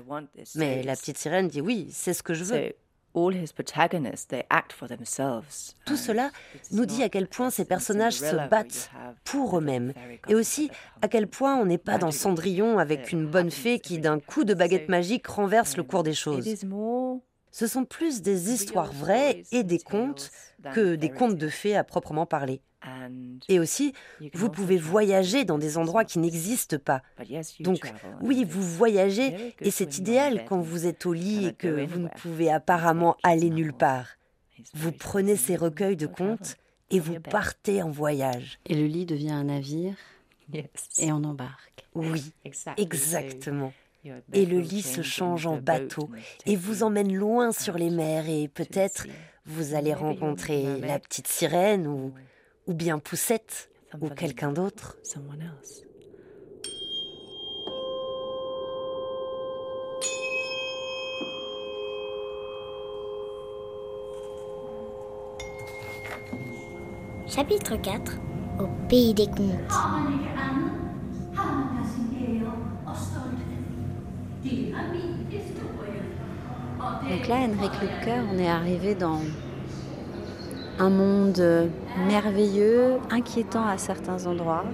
Mais 0.54 0.82
la 0.82 0.96
petite 0.96 1.18
sirène 1.18 1.48
dit 1.48 1.60
Oui, 1.60 1.88
c'est 1.92 2.14
ce 2.14 2.22
que 2.22 2.34
je 2.34 2.44
veux. 2.44 2.72
Tout 5.86 5.96
cela 5.96 6.30
nous 6.72 6.86
dit 6.86 7.02
à 7.02 7.08
quel 7.08 7.26
point 7.26 7.50
ces 7.50 7.64
personnages 7.64 8.14
se 8.14 8.48
battent 8.48 8.90
pour 9.24 9.58
eux-mêmes. 9.58 9.92
et 10.28 10.34
aussi 10.34 10.70
à 11.02 11.08
quel 11.08 11.26
point 11.26 11.56
on 11.56 11.64
n'est 11.66 11.78
pas 11.78 11.98
dans 11.98 12.10
Cendrillon 12.10 12.78
avec 12.78 13.12
une 13.12 13.26
bonne 13.26 13.50
fée 13.50 13.78
qui 13.80 13.98
d'un 13.98 14.18
coup 14.20 14.44
de 14.44 14.54
baguette 14.54 14.88
magique 14.88 15.26
renverse 15.26 15.76
le 15.76 15.82
cours 15.82 16.02
des 16.02 16.14
choses. 16.14 16.44
Ce 17.50 17.66
sont 17.66 17.84
plus 17.84 18.22
des 18.22 18.52
histoires 18.52 18.92
vraies 18.92 19.42
et 19.52 19.64
des 19.64 19.78
contes 19.78 20.30
que 20.74 20.94
des 20.96 21.10
contes 21.10 21.36
de 21.36 21.48
fées 21.48 21.76
à 21.76 21.82
proprement 21.84 22.26
parler. 22.26 22.60
Et 23.48 23.58
aussi, 23.58 23.92
vous 24.34 24.50
pouvez 24.50 24.76
voyager 24.76 25.44
dans 25.44 25.58
des 25.58 25.78
endroits 25.78 26.04
qui 26.04 26.18
n'existent 26.18 26.78
pas. 26.78 27.02
Donc, 27.60 27.92
oui, 28.20 28.44
vous 28.44 28.62
voyagez 28.62 29.54
et 29.60 29.70
c'est 29.70 29.98
idéal 29.98 30.44
quand 30.48 30.60
vous 30.60 30.86
êtes 30.86 31.06
au 31.06 31.12
lit 31.12 31.46
et 31.46 31.52
que 31.52 31.84
vous 31.86 32.00
ne 32.00 32.08
pouvez 32.08 32.50
apparemment 32.50 33.16
aller 33.22 33.50
nulle 33.50 33.72
part. 33.72 34.06
Vous 34.74 34.92
prenez 34.92 35.36
ces 35.36 35.56
recueils 35.56 35.96
de 35.96 36.06
contes 36.06 36.56
et 36.90 37.00
vous 37.00 37.20
partez 37.20 37.82
en 37.82 37.90
voyage. 37.90 38.58
Et 38.66 38.74
le 38.74 38.86
lit 38.86 39.06
devient 39.06 39.32
un 39.32 39.44
navire 39.44 39.94
et 40.98 41.12
on 41.12 41.24
embarque. 41.24 41.86
Oui, 41.94 42.32
exactement. 42.76 43.72
Et 44.32 44.46
le 44.46 44.60
lit 44.60 44.82
se 44.82 45.02
change 45.02 45.46
en 45.46 45.58
bateau 45.58 46.08
et 46.46 46.56
vous 46.56 46.82
emmène 46.82 47.14
loin 47.14 47.52
sur 47.52 47.76
les 47.76 47.90
mers 47.90 48.28
et 48.28 48.48
peut-être 48.48 49.06
vous 49.44 49.74
allez 49.74 49.94
rencontrer 49.94 50.80
la 50.80 50.98
petite 50.98 51.26
sirène 51.26 51.86
ou 51.86 52.12
ou 52.68 52.74
bien 52.74 52.98
Poussette, 52.98 53.70
ou 54.00 54.08
quelqu'un 54.10 54.52
d'autre. 54.52 54.96
Chapitre 67.26 67.76
4 67.76 68.18
Au 68.60 68.66
pays 68.88 69.14
des 69.14 69.26
contes. 69.26 69.38
Donc 77.08 77.26
là, 77.28 77.36
Henrik 77.36 77.72
Lucker, 77.80 78.20
on 78.30 78.38
est 78.38 78.48
arrivé 78.48 78.94
dans 78.94 79.20
un 80.78 80.90
monde 80.90 81.70
merveilleux, 82.06 82.98
inquiétant 83.10 83.66
à 83.66 83.78
certains 83.78 84.26
endroits. 84.26 84.64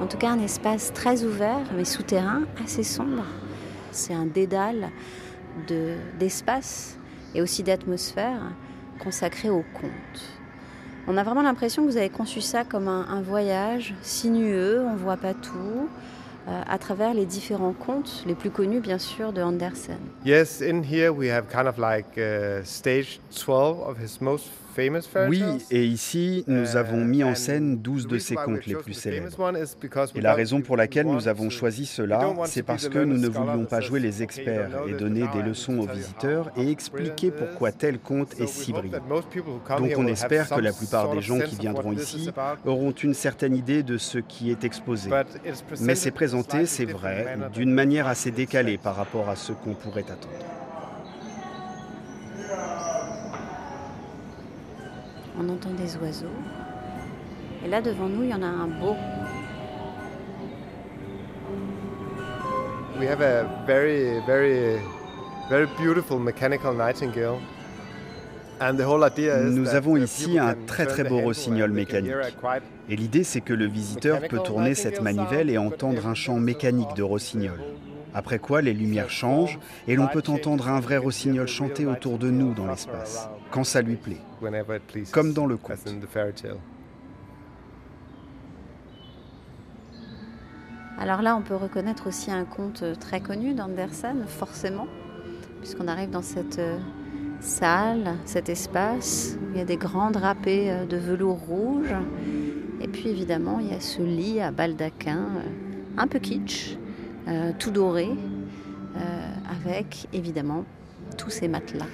En 0.00 0.06
tout 0.06 0.16
cas, 0.16 0.30
un 0.30 0.40
espace 0.40 0.92
très 0.92 1.24
ouvert, 1.24 1.66
mais 1.76 1.84
souterrain, 1.84 2.42
assez 2.62 2.82
sombre. 2.82 3.24
C'est 3.90 4.14
un 4.14 4.26
dédale 4.26 4.90
d'espace 6.18 6.96
et 7.34 7.42
aussi 7.42 7.62
d'atmosphère 7.62 8.40
consacré 9.02 9.50
au 9.50 9.64
conte. 9.74 10.38
On 11.06 11.16
a 11.16 11.22
vraiment 11.24 11.42
l'impression 11.42 11.84
que 11.84 11.90
vous 11.90 11.96
avez 11.96 12.10
conçu 12.10 12.40
ça 12.40 12.64
comme 12.64 12.88
un, 12.88 13.06
un 13.08 13.20
voyage 13.20 13.94
sinueux, 14.02 14.82
on 14.86 14.92
ne 14.92 14.98
voit 14.98 15.16
pas 15.16 15.34
tout, 15.34 15.88
euh, 16.48 16.60
à 16.68 16.78
travers 16.78 17.12
les 17.14 17.26
différents 17.26 17.72
contes, 17.72 18.24
les 18.26 18.34
plus 18.34 18.50
connus 18.50 18.80
bien 18.80 18.98
sûr 18.98 19.32
de 19.32 19.42
Andersen. 19.42 19.98
Yes, 20.24 20.60
in 20.60 20.82
here 20.82 21.10
we 21.12 21.28
have 21.28 21.46
kind 21.48 21.66
of 21.66 21.78
like 21.78 22.16
uh, 22.16 22.64
stage 22.64 23.20
12 23.36 23.80
of 23.80 23.98
his 23.98 24.20
most 24.20 24.48
oui, 25.28 25.42
et 25.70 25.84
ici, 25.84 26.44
nous 26.46 26.76
avons 26.76 27.04
mis 27.04 27.24
en 27.24 27.34
scène 27.34 27.78
12 27.78 28.06
de 28.06 28.18
ses 28.18 28.34
contes 28.34 28.66
les 28.66 28.74
plus 28.74 28.94
célèbres. 28.94 29.28
Et 30.14 30.20
la 30.20 30.34
raison 30.34 30.60
pour 30.60 30.76
laquelle 30.76 31.06
nous 31.06 31.28
avons 31.28 31.50
choisi 31.50 31.86
cela, 31.86 32.34
c'est 32.46 32.62
parce 32.62 32.88
que 32.88 32.98
nous 32.98 33.18
ne 33.18 33.28
voulions 33.28 33.64
pas 33.64 33.80
jouer 33.80 34.00
les 34.00 34.22
experts 34.22 34.70
et 34.88 34.92
donner 34.92 35.24
des 35.34 35.42
leçons 35.42 35.78
aux 35.78 35.86
visiteurs 35.86 36.50
et 36.56 36.70
expliquer 36.70 37.30
pourquoi 37.30 37.72
tel 37.72 37.98
conte 37.98 38.38
est 38.40 38.46
si 38.46 38.72
brillant. 38.72 39.00
Donc 39.78 39.92
on 39.96 40.06
espère 40.06 40.48
que 40.48 40.60
la 40.60 40.72
plupart 40.72 41.14
des 41.14 41.20
gens 41.20 41.40
qui 41.40 41.56
viendront 41.56 41.92
ici 41.92 42.30
auront 42.64 42.92
une 42.92 43.14
certaine 43.14 43.56
idée 43.56 43.82
de 43.82 43.98
ce 43.98 44.18
qui 44.18 44.50
est 44.50 44.64
exposé. 44.64 45.10
Mais 45.80 45.94
c'est 45.94 46.10
présenté, 46.10 46.66
c'est 46.66 46.84
vrai, 46.84 47.36
d'une 47.52 47.72
manière 47.72 48.06
assez 48.06 48.30
décalée 48.30 48.78
par 48.78 48.96
rapport 48.96 49.28
à 49.28 49.36
ce 49.36 49.52
qu'on 49.52 49.74
pourrait 49.74 50.02
attendre. 50.02 50.61
On 55.38 55.48
entend 55.48 55.70
des 55.70 55.96
oiseaux. 55.96 56.26
Et 57.64 57.68
là 57.68 57.80
devant 57.80 58.08
nous, 58.08 58.22
il 58.24 58.30
y 58.30 58.34
en 58.34 58.42
a 58.42 58.46
un 58.46 58.66
beau. 58.66 58.96
We 62.98 63.08
have 63.08 63.20
a 63.22 63.44
very, 63.66 64.20
very, 64.26 64.78
very 65.48 65.66
beautiful 65.78 66.18
mechanical 66.18 66.74
nightingale. 66.76 67.38
Nous 69.50 69.74
avons 69.74 69.96
ici 69.96 70.38
un 70.38 70.54
très 70.66 70.86
très 70.86 71.02
beau 71.02 71.18
rossignol 71.18 71.72
mécanique. 71.72 72.12
Et 72.88 72.94
l'idée 72.94 73.24
c'est 73.24 73.40
que 73.40 73.54
le 73.54 73.66
visiteur 73.66 74.20
peut 74.28 74.38
tourner 74.38 74.74
cette 74.74 75.02
manivelle 75.02 75.50
et 75.50 75.58
entendre 75.58 76.06
un 76.06 76.14
chant 76.14 76.36
mécanique 76.36 76.94
de 76.94 77.02
rossignol. 77.02 77.58
Après 78.14 78.38
quoi, 78.38 78.60
les 78.60 78.74
lumières 78.74 79.10
changent 79.10 79.58
et 79.88 79.96
l'on 79.96 80.06
peut 80.06 80.22
entendre 80.28 80.68
un 80.68 80.80
vrai 80.80 80.98
rossignol 80.98 81.46
chanter 81.46 81.86
autour 81.86 82.18
de 82.18 82.30
nous 82.30 82.52
dans 82.52 82.66
l'espace, 82.66 83.28
quand 83.50 83.64
ça 83.64 83.82
lui 83.82 83.96
plaît, 83.96 84.20
comme 85.12 85.32
dans 85.32 85.46
le 85.46 85.56
conte. 85.56 85.78
Alors 90.98 91.22
là, 91.22 91.36
on 91.36 91.42
peut 91.42 91.56
reconnaître 91.56 92.06
aussi 92.06 92.30
un 92.30 92.44
conte 92.44 92.84
très 93.00 93.20
connu 93.20 93.54
d'Andersen, 93.54 94.24
forcément, 94.28 94.86
puisqu'on 95.60 95.88
arrive 95.88 96.10
dans 96.10 96.22
cette 96.22 96.60
euh, 96.60 96.78
salle, 97.40 98.14
cet 98.24 98.48
espace, 98.48 99.36
où 99.42 99.52
il 99.52 99.58
y 99.58 99.60
a 99.60 99.64
des 99.64 99.76
grands 99.76 100.12
drapés 100.12 100.70
euh, 100.70 100.84
de 100.84 100.96
velours 100.96 101.40
rouge, 101.40 101.92
et 102.80 102.86
puis 102.86 103.08
évidemment, 103.08 103.58
il 103.58 103.72
y 103.72 103.74
a 103.74 103.80
ce 103.80 104.00
lit 104.00 104.40
à 104.40 104.52
baldaquin, 104.52 105.26
euh, 105.38 105.48
un 105.96 106.06
peu 106.06 106.20
kitsch, 106.20 106.76
euh, 107.28 107.52
tout 107.58 107.70
doré, 107.70 108.08
euh, 108.08 108.98
avec 109.66 110.06
évidemment 110.12 110.64
tous 111.16 111.30
ces 111.30 111.48
matelas. 111.48 111.86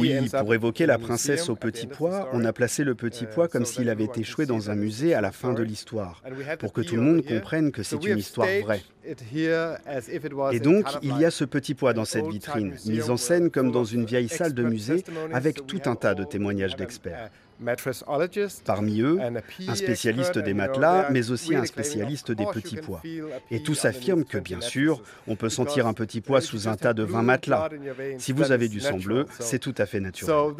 Oui, 0.00 0.30
pour 0.30 0.54
évoquer 0.54 0.86
la 0.86 0.98
princesse 0.98 1.48
au 1.48 1.56
petit 1.56 1.88
pois, 1.88 2.28
on 2.32 2.44
a 2.44 2.52
placé 2.52 2.84
le 2.84 2.94
petit 2.94 3.24
uh, 3.24 3.28
pois 3.34 3.48
comme 3.48 3.64
s'il 3.64 3.90
avait 3.90 4.08
échoué 4.14 4.46
dans 4.46 4.70
un 4.70 4.76
musée 4.76 5.12
à 5.14 5.20
la 5.20 5.32
fin 5.32 5.52
de 5.52 5.62
l'histoire, 5.62 6.22
pour 6.60 6.72
que 6.72 6.80
tout 6.80 6.94
le 6.94 7.02
monde 7.02 7.24
comprenne 7.24 7.72
que 7.72 7.82
c'est 7.82 8.04
une 8.04 8.18
histoire 8.18 8.48
vraie. 8.62 8.82
Et 10.52 10.60
donc, 10.60 10.86
il 11.02 11.18
y 11.18 11.24
a 11.24 11.30
ce 11.30 11.44
petit 11.44 11.74
pois 11.74 11.94
dans 11.94 12.04
cette 12.04 12.26
vitrine, 12.26 12.74
mis 12.86 13.10
en 13.10 13.16
scène 13.16 13.50
comme 13.50 13.72
dans 13.72 13.84
une 13.84 14.04
vieille 14.04 14.28
salle 14.28 14.54
de 14.54 14.62
musée, 14.62 15.04
avec 15.32 15.66
tout 15.66 15.80
un 15.86 15.96
tas 15.96 16.14
de 16.14 16.24
témoignages 16.24 16.76
d'experts. 16.76 17.30
Parmi 18.64 19.00
eux, 19.00 19.18
un 19.20 19.74
spécialiste 19.74 20.38
des 20.38 20.54
matelas, 20.54 21.08
mais 21.10 21.30
aussi 21.30 21.54
un 21.54 21.64
spécialiste 21.64 22.30
des 22.32 22.46
petits 22.46 22.76
pois. 22.76 23.02
Et 23.50 23.62
tous 23.62 23.84
affirment 23.84 24.24
que, 24.24 24.38
bien 24.38 24.60
sûr, 24.60 25.02
on 25.26 25.36
peut 25.36 25.48
sentir 25.48 25.86
un 25.86 25.94
petit 25.94 26.20
pois 26.20 26.40
sous 26.40 26.68
un 26.68 26.76
tas 26.76 26.94
de 26.94 27.02
20 27.02 27.22
matelas. 27.22 27.68
Si 28.18 28.32
vous 28.32 28.52
avez 28.52 28.68
du 28.68 28.80
sang 28.80 28.98
bleu, 28.98 29.26
c'est 29.38 29.58
tout 29.58 29.74
à 29.78 29.86
fait 29.86 30.00
naturel. 30.00 30.54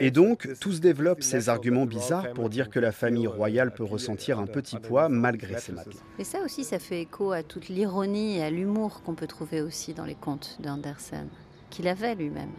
Et 0.00 0.10
donc, 0.10 0.48
tous 0.60 0.80
développent 0.80 1.22
ces 1.22 1.48
arguments 1.48 1.86
bizarres 1.86 2.32
pour 2.32 2.48
dire 2.48 2.70
que 2.70 2.80
la 2.80 2.92
famille 2.92 3.26
royale 3.26 3.72
peut 3.72 3.84
ressentir 3.84 4.38
un 4.38 4.46
petit 4.46 4.78
pois 4.78 5.08
malgré 5.08 5.58
ses 5.58 5.72
matelas. 5.72 6.00
Et 6.18 6.24
ça 6.24 6.40
aussi, 6.44 6.64
ça 6.64 6.78
fait 6.78 7.02
écho 7.02 7.32
à 7.32 7.42
toute 7.42 7.68
l'ironie 7.68 8.38
et 8.38 8.42
à 8.42 8.50
l'humour 8.50 9.02
qu'on 9.02 9.14
peut 9.14 9.26
trouver 9.26 9.60
aussi 9.60 9.94
dans 9.94 10.04
les 10.04 10.14
contes 10.14 10.58
d'Andersen, 10.60 11.28
qu'il 11.70 11.88
avait 11.88 12.14
lui-même. 12.14 12.50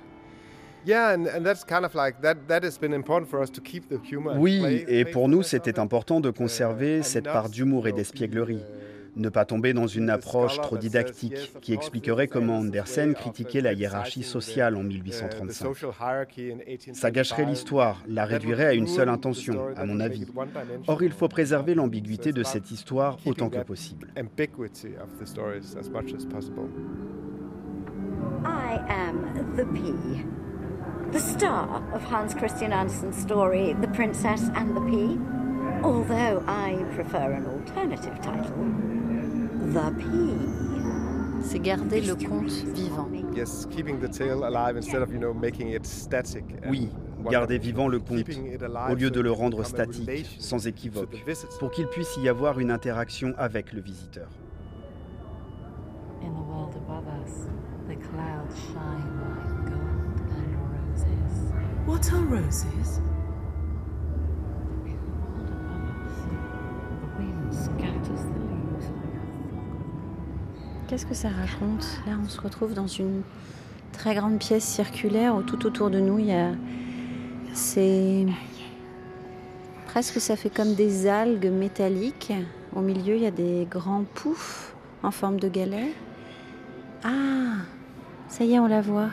Oui, 4.38 4.86
et 4.88 5.06
pour 5.06 5.28
nous, 5.28 5.44
c'était 5.44 5.80
important 5.80 6.20
de 6.20 6.30
conserver 6.30 7.04
cette 7.04 7.26
part 7.26 7.50
d'humour 7.50 7.88
et 7.88 7.92
d'espièglerie. 7.92 8.64
Ne 9.16 9.30
pas 9.30 9.44
tomber 9.44 9.74
dans 9.74 9.88
une 9.88 10.10
approche 10.10 10.62
trop 10.62 10.78
didactique 10.78 11.54
qui 11.62 11.74
expliquerait 11.74 12.28
comment 12.28 12.60
Andersen 12.60 13.14
critiquait 13.16 13.60
la 13.60 13.74
hiérarchie 13.74 14.24
sociale 14.24 14.76
en 14.76 14.84
1835. 14.84 15.68
Ça 16.94 17.12
gâcherait 17.12 17.46
l'histoire, 17.46 18.04
la 18.08 18.26
réduirait 18.26 18.68
à 18.68 18.74
une 18.74 18.88
seule 18.88 19.10
intention, 19.10 19.60
à 19.76 19.86
mon 19.86 20.00
avis. 20.00 20.26
Or, 20.88 21.04
il 21.04 21.12
faut 21.12 21.28
préserver 21.28 21.76
l'ambiguïté 21.76 22.32
de 22.32 22.44
cette 22.44 22.72
histoire 22.72 23.18
autant 23.26 23.50
que 23.50 23.60
possible. 23.64 24.08
I 28.46 28.80
am 28.88 29.56
the 29.58 29.66
pea. 29.66 30.39
The 31.12 31.20
star 31.20 31.82
of 31.92 32.04
Hans 32.04 32.36
Christian 32.36 32.72
Andersen's 32.72 33.18
story, 33.18 33.74
The 33.82 33.88
Princess 33.88 34.52
and 34.54 34.76
the 34.76 34.82
Pea. 34.82 35.18
Although 35.84 36.44
I 36.48 36.86
prefer 36.94 37.32
an 37.32 37.48
alternative 37.48 38.22
title, 38.22 38.54
The 39.74 39.92
Pea. 39.98 40.70
C'est 41.42 41.60
garder 41.60 42.02
le 42.02 42.16
conte 42.16 42.52
vivant. 42.76 43.10
Oui, 46.70 46.90
garder 47.32 47.58
vivant 47.58 47.88
le 47.88 48.00
conte, 48.00 48.30
au 48.90 48.94
lieu 48.94 49.10
de 49.10 49.20
le 49.20 49.32
rendre 49.32 49.64
statique, 49.64 50.38
sans 50.38 50.68
équivoque, 50.68 51.24
pour 51.60 51.72
qu'il 51.72 51.88
puisse 51.88 52.18
y 52.18 52.30
avoir 52.30 52.60
une 52.60 52.70
interaction 52.70 53.34
avec 53.40 53.74
le 53.74 53.82
visiteur. 53.82 54.28
In 56.22 56.34
the 56.36 56.42
world 56.48 56.76
above 56.76 57.08
us, 57.24 57.48
the 57.88 57.96
clouds 57.96 58.54
shine 58.68 59.10
like 59.22 59.72
gold 59.72 59.89
roses. 61.06 61.54
What 61.86 62.14
are 62.14 62.26
roses? 62.26 63.02
The 67.02 67.18
wind 67.18 67.54
scatters 67.54 68.24
the 68.24 68.40
leaves 68.50 68.92
Qu'est-ce 70.88 71.06
que 71.06 71.14
ça 71.14 71.30
raconte? 71.30 72.02
Là, 72.08 72.14
on 72.24 72.28
se 72.28 72.42
retrouve 72.42 72.74
dans 72.74 72.88
une 72.88 73.22
très 73.92 74.16
grande 74.16 74.40
pièce 74.40 74.64
circulaire 74.64 75.36
où 75.36 75.44
tout 75.44 75.66
autour 75.66 75.90
de 75.90 76.00
nous, 76.00 76.20
il 76.20 76.28
y 76.28 76.34
a. 76.34 76.52
C'est. 77.54 78.26
Presque 79.88 80.22
ça 80.22 80.36
fait 80.36 80.50
comme 80.50 80.76
des 80.76 81.08
algues 81.08 81.52
métalliques. 81.52 82.34
Au 82.76 82.82
milieu, 82.82 83.16
il 83.16 83.24
y 83.24 83.26
a 83.26 83.32
des 83.32 83.68
grands 83.70 84.04
poufs 84.14 84.76
en 85.02 85.12
forme 85.12 85.40
de 85.40 85.50
galets. 85.50 85.94
Ah 87.04 87.64
Ça 88.28 88.44
y 88.44 88.54
est, 88.54 88.60
on 88.60 88.68
la 88.68 88.82
voit. 88.82 89.10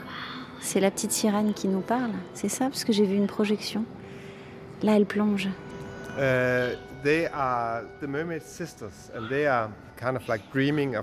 C'est 0.61 0.81
la 0.81 0.91
petite 0.91 1.13
sirène 1.13 1.55
qui 1.55 1.69
nous 1.69 1.81
parle. 1.81 2.13
C'est 2.35 2.49
ça, 2.49 2.67
parce 2.67 2.85
que 2.85 2.93
j'ai 2.93 3.07
vu 3.07 3.17
une 3.17 3.27
projection. 3.27 3.85
Là, 4.83 4.97
elle 4.97 5.07
plonge. 5.07 5.49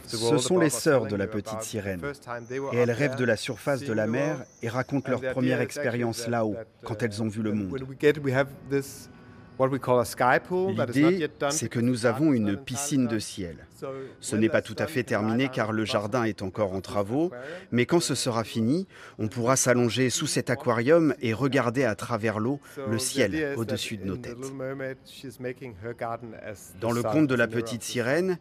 Ce 0.08 0.38
sont 0.38 0.58
les 0.60 0.70
sœurs 0.70 1.06
de 1.08 1.16
la 1.16 1.28
petite 1.28 1.62
sirène. 1.62 2.02
Et 2.72 2.78
elles 2.78 2.92
rêvent 2.92 3.16
de 3.16 3.26
la 3.26 3.38
surface 3.38 3.82
de 3.82 3.94
la 3.94 4.08
mer 4.08 4.44
et 4.62 4.70
racontent 4.70 5.12
leur 5.12 5.22
première 5.32 5.62
expérience 5.62 6.28
là-haut, 6.28 6.56
quand 6.84 7.02
elles 7.04 7.22
ont 7.22 7.28
vu 7.28 7.42
le 7.42 7.54
monde. 7.54 7.80
L'idée, 9.60 11.30
c'est 11.50 11.70
que 11.70 11.80
nous 11.80 12.06
avons 12.06 12.34
une 12.34 12.58
piscine 12.58 13.08
de 13.08 13.20
ciel. 13.20 13.68
Ce 14.20 14.36
n'est 14.36 14.50
pas 14.50 14.62
tout 14.62 14.76
à 14.78 14.88
fait 14.88 15.04
terminé 15.04 15.50
car 15.50 15.72
le 15.72 15.86
jardin 15.86 16.24
est 16.24 16.42
encore 16.42 16.74
en 16.74 16.82
travaux, 16.82 17.32
mais 17.72 17.86
quand 17.86 18.00
ce 18.00 18.16
sera 18.16 18.44
fini, 18.44 18.88
on 19.20 19.28
pourra 19.28 19.56
s'allonger 19.56 20.10
sous 20.10 20.28
cet 20.28 20.50
aquarium 20.50 21.14
et 21.22 21.34
regarder 21.34 21.84
à 21.84 21.96
travers 21.96 22.40
l'eau 22.40 22.60
le 22.90 23.00
ciel 23.00 23.54
au-dessus 23.58 23.98
de 23.98 24.06
nos 24.06 24.18
têtes. 24.18 24.38
Dans 26.80 26.92
le 26.92 27.04
conte 27.04 27.28
de 27.28 27.36
la 27.36 27.48
petite 27.48 27.84
sirène, 27.84 28.38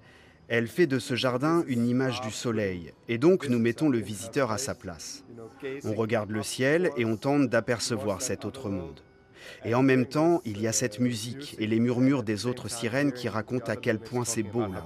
elle 0.48 0.66
fait 0.66 0.86
de 0.86 0.98
ce 0.98 1.14
jardin 1.14 1.64
une 1.66 1.86
image 1.86 2.20
du 2.20 2.30
soleil, 2.30 2.92
et 3.08 3.16
donc 3.16 3.48
nous 3.48 3.58
mettons 3.58 3.88
le 3.88 3.98
visiteur 3.98 4.50
à 4.50 4.58
sa 4.58 4.74
place. 4.74 5.24
On 5.84 5.94
regarde 5.94 6.30
le 6.30 6.42
ciel 6.42 6.90
et 6.96 7.04
on 7.04 7.16
tente 7.16 7.48
d'apercevoir 7.48 8.22
cet 8.22 8.44
autre 8.44 8.68
monde. 8.68 9.00
Et 9.64 9.74
en 9.74 9.82
même 9.82 10.06
temps, 10.06 10.40
il 10.44 10.60
y 10.60 10.66
a 10.66 10.72
cette 10.72 11.00
musique 11.00 11.56
et 11.58 11.66
les 11.66 11.80
murmures 11.80 12.22
des 12.22 12.46
autres 12.46 12.68
sirènes 12.68 13.12
qui 13.12 13.28
racontent 13.28 13.70
à 13.70 13.76
quel 13.76 13.98
point 13.98 14.24
c'est 14.24 14.42
beau 14.42 14.60
là. 14.60 14.84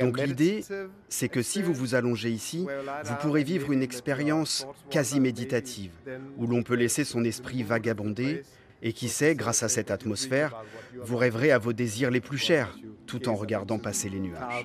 Donc 0.00 0.20
l'idée, 0.20 0.64
c'est 1.08 1.28
que 1.28 1.42
si 1.42 1.62
vous 1.62 1.72
vous 1.72 1.94
allongez 1.94 2.30
ici, 2.30 2.66
vous 3.04 3.14
pourrez 3.20 3.44
vivre 3.44 3.72
une 3.72 3.82
expérience 3.82 4.66
quasi 4.90 5.20
méditative, 5.20 5.92
où 6.36 6.46
l'on 6.46 6.62
peut 6.62 6.74
laisser 6.74 7.04
son 7.04 7.24
esprit 7.24 7.62
vagabonder, 7.62 8.42
et 8.82 8.92
qui 8.92 9.08
sait, 9.08 9.34
grâce 9.34 9.62
à 9.62 9.68
cette 9.68 9.90
atmosphère, 9.90 10.62
vous 11.00 11.16
rêverez 11.16 11.50
à 11.50 11.58
vos 11.58 11.72
désirs 11.72 12.10
les 12.10 12.20
plus 12.20 12.38
chers, 12.38 12.76
tout 13.06 13.28
en 13.28 13.34
regardant 13.34 13.78
passer 13.78 14.08
les 14.08 14.20
nuages. 14.20 14.64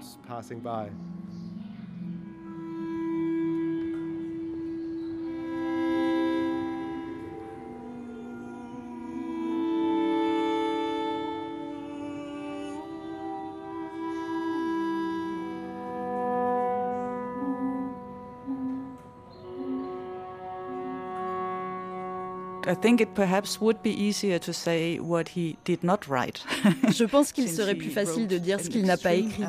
Je 26.90 27.04
pense 27.04 27.32
qu'il 27.32 27.50
serait 27.50 27.76
plus 27.76 27.90
facile 27.90 28.28
de 28.28 28.38
dire 28.38 28.60
ce 28.60 28.70
qu'il 28.70 28.86
n'a 28.86 28.98
pas 28.98 29.14
écrit, 29.14 29.44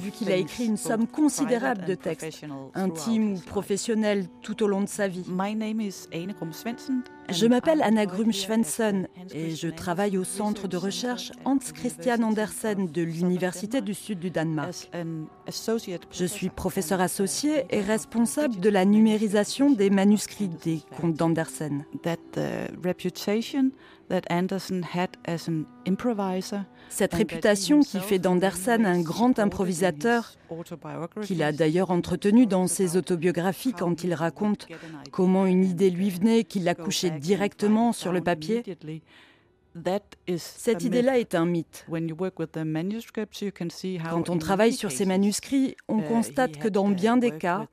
vu 0.00 0.10
qu'il 0.10 0.30
a 0.30 0.36
écrit 0.36 0.66
une 0.66 0.76
somme 0.76 1.06
considérable 1.06 1.84
de 1.84 1.94
textes, 1.94 2.44
intimes 2.74 3.34
ou 3.34 3.38
professionnels, 3.40 4.26
tout 4.42 4.62
au 4.62 4.66
long 4.66 4.80
de 4.82 4.88
sa 4.88 5.08
vie. 5.08 5.24
Je 7.30 7.46
m'appelle 7.46 7.82
Anna 7.82 8.06
Grum 8.06 8.32
Svensson 8.32 9.06
et 9.34 9.54
je 9.54 9.68
travaille 9.68 10.16
au 10.16 10.24
centre 10.24 10.66
de 10.66 10.76
recherche 10.76 11.30
Hans 11.44 11.58
Christian 11.58 12.22
Andersen 12.22 12.86
de 12.90 13.02
l'Université 13.02 13.82
du 13.82 13.92
Sud 13.92 14.18
du 14.18 14.30
Danemark. 14.30 14.90
Je 16.10 16.24
suis 16.24 16.48
professeur 16.48 17.00
associé 17.00 17.66
et 17.70 17.80
responsable 17.80 18.58
de 18.60 18.70
la 18.70 18.84
numérisation 18.84 19.70
des 19.70 19.90
manuscrits 19.90 20.48
des 20.48 20.80
contes 20.96 21.14
d'Andersen. 21.14 21.84
Cette 26.90 27.14
réputation 27.14 27.80
qui 27.80 28.00
fait 28.00 28.18
d'Andersen 28.18 28.86
un 28.86 29.00
grand 29.00 29.38
improvisateur, 29.38 30.32
qu'il 31.22 31.42
a 31.42 31.52
d'ailleurs 31.52 31.90
entretenu 31.90 32.46
dans 32.46 32.66
ses 32.66 32.96
autobiographies 32.96 33.72
quand 33.72 34.04
il 34.04 34.14
raconte 34.14 34.66
comment 35.12 35.46
une 35.46 35.64
idée 35.64 35.90
lui 35.90 36.10
venait, 36.10 36.44
qu'il 36.44 36.64
l'a 36.64 36.74
couchée 36.74 37.10
directement 37.10 37.92
sur 37.92 38.12
le 38.12 38.20
papier, 38.20 38.62
cette 40.38 40.84
idée-là 40.84 41.18
est 41.18 41.34
un 41.34 41.46
mythe. 41.46 41.86
Quand 44.10 44.30
on 44.30 44.38
travaille 44.38 44.72
sur 44.72 44.90
ces 44.90 45.04
manuscrits, 45.04 45.76
on 45.88 46.00
constate 46.00 46.56
que 46.58 46.68
dans 46.68 46.88
bien 46.88 47.16
des 47.16 47.32
cas, 47.32 47.66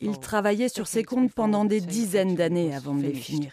il 0.00 0.18
travaillait 0.18 0.68
sur 0.68 0.86
ces 0.86 1.02
contes 1.02 1.32
pendant 1.32 1.64
des 1.64 1.80
dizaines 1.80 2.34
d'années 2.34 2.74
avant 2.74 2.94
de 2.94 3.02
les 3.02 3.14
finir. 3.14 3.52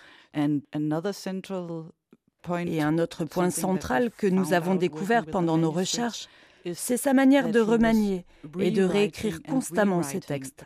Et 2.66 2.82
un 2.82 3.00
autre 3.00 3.26
point 3.26 3.50
central 3.50 4.12
que 4.12 4.28
nous 4.28 4.54
avons 4.54 4.76
découvert 4.76 5.26
pendant 5.26 5.58
nos 5.58 5.72
recherches, 5.72 6.28
c'est 6.74 6.98
sa 6.98 7.14
manière 7.14 7.50
de 7.50 7.60
remanier 7.60 8.26
et 8.60 8.72
de 8.72 8.84
réécrire 8.84 9.42
constamment 9.42 10.04
ses 10.04 10.20
textes. 10.20 10.66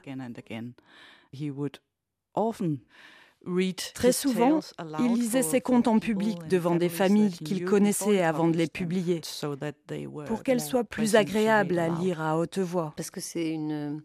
Très 3.96 4.12
souvent, 4.12 4.60
il 5.00 5.14
lisait 5.14 5.42
ses 5.44 5.62
contes 5.62 5.88
en 5.88 6.00
public 6.00 6.48
devant 6.48 6.76
des 6.76 6.90
familles 6.90 7.32
qu'il 7.32 7.66
connaissait 7.66 8.22
avant 8.22 8.48
de 8.48 8.58
les 8.58 8.68
publier, 8.68 9.22
pour 10.28 10.44
qu'elles 10.44 10.62
soient 10.62 10.84
plus 10.84 11.16
agréables 11.16 11.80
à 11.80 11.90
lire 11.90 12.22
à 12.22 12.38
haute 12.38 12.60
voix. 12.60 12.94
Parce 12.96 13.12
que 13.12 13.20
c'est 13.22 13.50
une, 13.50 14.02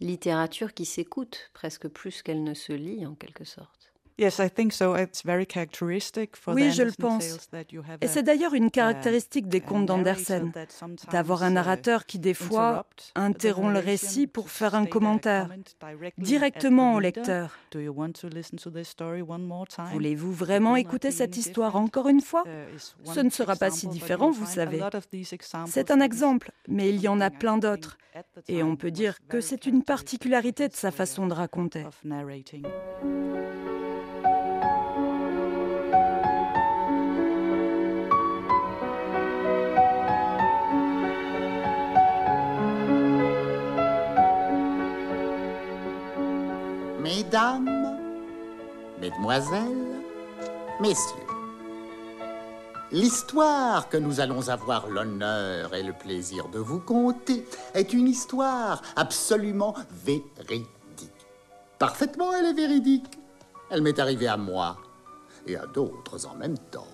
Littérature 0.00 0.74
qui 0.74 0.84
s'écoute 0.84 1.50
presque 1.54 1.88
plus 1.88 2.22
qu'elle 2.22 2.44
ne 2.44 2.54
se 2.54 2.72
lit 2.72 3.04
en 3.04 3.16
quelque 3.16 3.42
sorte. 3.42 3.77
Oui, 4.18 4.26
je 6.72 6.82
le 6.82 6.92
pense. 6.92 7.48
Et 8.00 8.08
c'est 8.08 8.24
d'ailleurs 8.24 8.54
une 8.54 8.70
caractéristique 8.70 9.48
des 9.48 9.60
contes 9.60 9.86
d'Andersen, 9.86 10.52
d'avoir 11.12 11.44
un 11.44 11.50
narrateur 11.50 12.04
qui, 12.04 12.18
des 12.18 12.34
fois, 12.34 12.86
interrompt 13.14 13.72
le 13.72 13.78
récit 13.78 14.26
pour 14.26 14.50
faire 14.50 14.74
un 14.74 14.86
commentaire 14.86 15.48
directement 16.18 16.94
au 16.94 17.00
lecteur. 17.00 17.56
Voulez-vous 19.92 20.32
vraiment 20.32 20.76
écouter 20.76 21.12
cette 21.12 21.36
histoire 21.36 21.76
encore 21.76 22.08
une 22.08 22.20
fois? 22.20 22.42
Ce 23.04 23.20
ne 23.20 23.30
sera 23.30 23.54
pas 23.54 23.70
si 23.70 23.86
différent, 23.86 24.30
vous 24.30 24.46
savez. 24.46 24.82
C'est 25.66 25.92
un 25.92 26.00
exemple, 26.00 26.50
mais 26.66 26.88
il 26.88 27.00
y 27.00 27.08
en 27.08 27.20
a 27.20 27.30
plein 27.30 27.58
d'autres. 27.58 27.96
Et 28.48 28.64
on 28.64 28.74
peut 28.74 28.90
dire 28.90 29.18
que 29.28 29.40
c'est 29.40 29.66
une 29.66 29.84
particularité 29.84 30.66
de 30.66 30.74
sa 30.74 30.90
façon 30.90 31.28
de 31.28 31.34
raconter. 31.34 31.86
Mesdames, 47.18 47.98
Mesdemoiselles, 49.00 50.02
Messieurs, 50.80 51.26
l'histoire 52.92 53.88
que 53.88 53.96
nous 53.96 54.20
allons 54.20 54.48
avoir 54.48 54.88
l'honneur 54.88 55.74
et 55.74 55.82
le 55.82 55.92
plaisir 55.92 56.48
de 56.48 56.60
vous 56.60 56.78
conter 56.78 57.44
est 57.74 57.92
une 57.92 58.06
histoire 58.06 58.82
absolument 58.94 59.74
véridique. 59.90 60.68
Parfaitement, 61.80 62.32
elle 62.32 62.46
est 62.46 62.52
véridique. 62.52 63.18
Elle 63.68 63.82
m'est 63.82 63.98
arrivée 63.98 64.28
à 64.28 64.36
moi 64.36 64.76
et 65.48 65.56
à 65.56 65.66
d'autres 65.66 66.24
en 66.24 66.36
même 66.36 66.58
temps. 66.70 66.86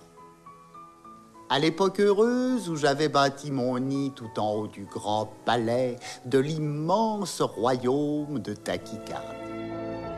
À 1.51 1.59
l'époque 1.59 1.99
heureuse 1.99 2.67
où 2.67 2.75
j'avais 2.75 3.09
bâti 3.09 3.51
mon 3.51 3.77
nid 3.77 4.11
tout 4.15 4.39
en 4.39 4.53
haut 4.53 4.67
du 4.67 4.85
grand 4.85 5.31
palais 5.45 5.97
de 6.25 6.39
l'immense 6.39 7.43
royaume 7.43 8.39
de 8.39 8.55
Taquicarne. 8.55 9.54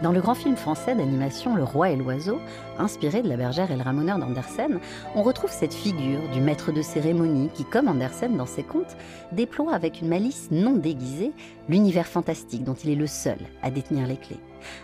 Dans 0.03 0.11
le 0.11 0.21
grand 0.21 0.35
film 0.35 0.55
français 0.55 0.93
d'animation 0.93 1.55
Le 1.55 1.63
Roi 1.63 1.89
et 1.89 1.95
l'Oiseau, 1.95 2.39
inspiré 2.77 3.23
de 3.23 3.29
La 3.29 3.35
Bergère 3.35 3.71
et 3.71 3.75
le 3.75 3.81
Ramoneur 3.81 4.19
d'Andersen, 4.19 4.79
on 5.15 5.23
retrouve 5.23 5.49
cette 5.49 5.73
figure 5.73 6.21
du 6.31 6.39
maître 6.39 6.71
de 6.71 6.83
cérémonie 6.83 7.49
qui, 7.55 7.65
comme 7.65 7.87
Andersen 7.87 8.37
dans 8.37 8.45
ses 8.45 8.61
contes, 8.61 8.95
déploie 9.31 9.73
avec 9.73 9.99
une 9.99 10.09
malice 10.09 10.49
non 10.51 10.73
déguisée 10.73 11.31
l'univers 11.67 12.05
fantastique 12.05 12.63
dont 12.63 12.75
il 12.75 12.91
est 12.91 12.95
le 12.95 13.07
seul 13.07 13.39
à 13.63 13.71
détenir 13.71 14.05
les 14.05 14.17
clés. 14.17 14.39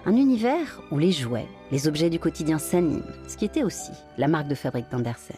Un 0.08 0.16
univers 0.16 0.82
où 0.92 0.98
les 0.98 1.12
jouets, 1.12 1.48
les 1.72 1.88
objets 1.88 2.10
du 2.10 2.18
quotidien 2.18 2.58
s'animent, 2.58 3.06
ce 3.28 3.38
qui 3.38 3.46
était 3.46 3.64
aussi 3.64 3.92
la 4.18 4.28
marque 4.28 4.48
de 4.48 4.56
fabrique 4.56 4.90
d'Andersen. 4.90 5.38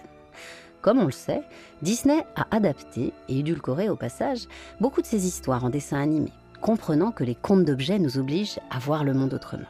Comme 0.81 0.99
on 0.99 1.05
le 1.05 1.11
sait, 1.11 1.41
Disney 1.81 2.23
a 2.37 2.47
adapté 2.55 3.11
et 3.27 3.39
édulcoré 3.39 3.89
au 3.89 3.97
passage 3.97 4.47
beaucoup 4.79 5.01
de 5.01 5.07
ses 5.07 5.27
histoires 5.27 5.65
en 5.65 5.69
dessin 5.69 5.99
animé 5.99 6.31
comprenant 6.65 7.11
que 7.11 7.23
les 7.23 7.35
contes 7.35 7.63
d'objets 7.63 7.99
nous 7.99 8.17
obligent 8.17 8.59
à 8.71 8.79
voir 8.79 9.03
le 9.03 9.13
monde 9.13 9.35
autrement. 9.35 9.67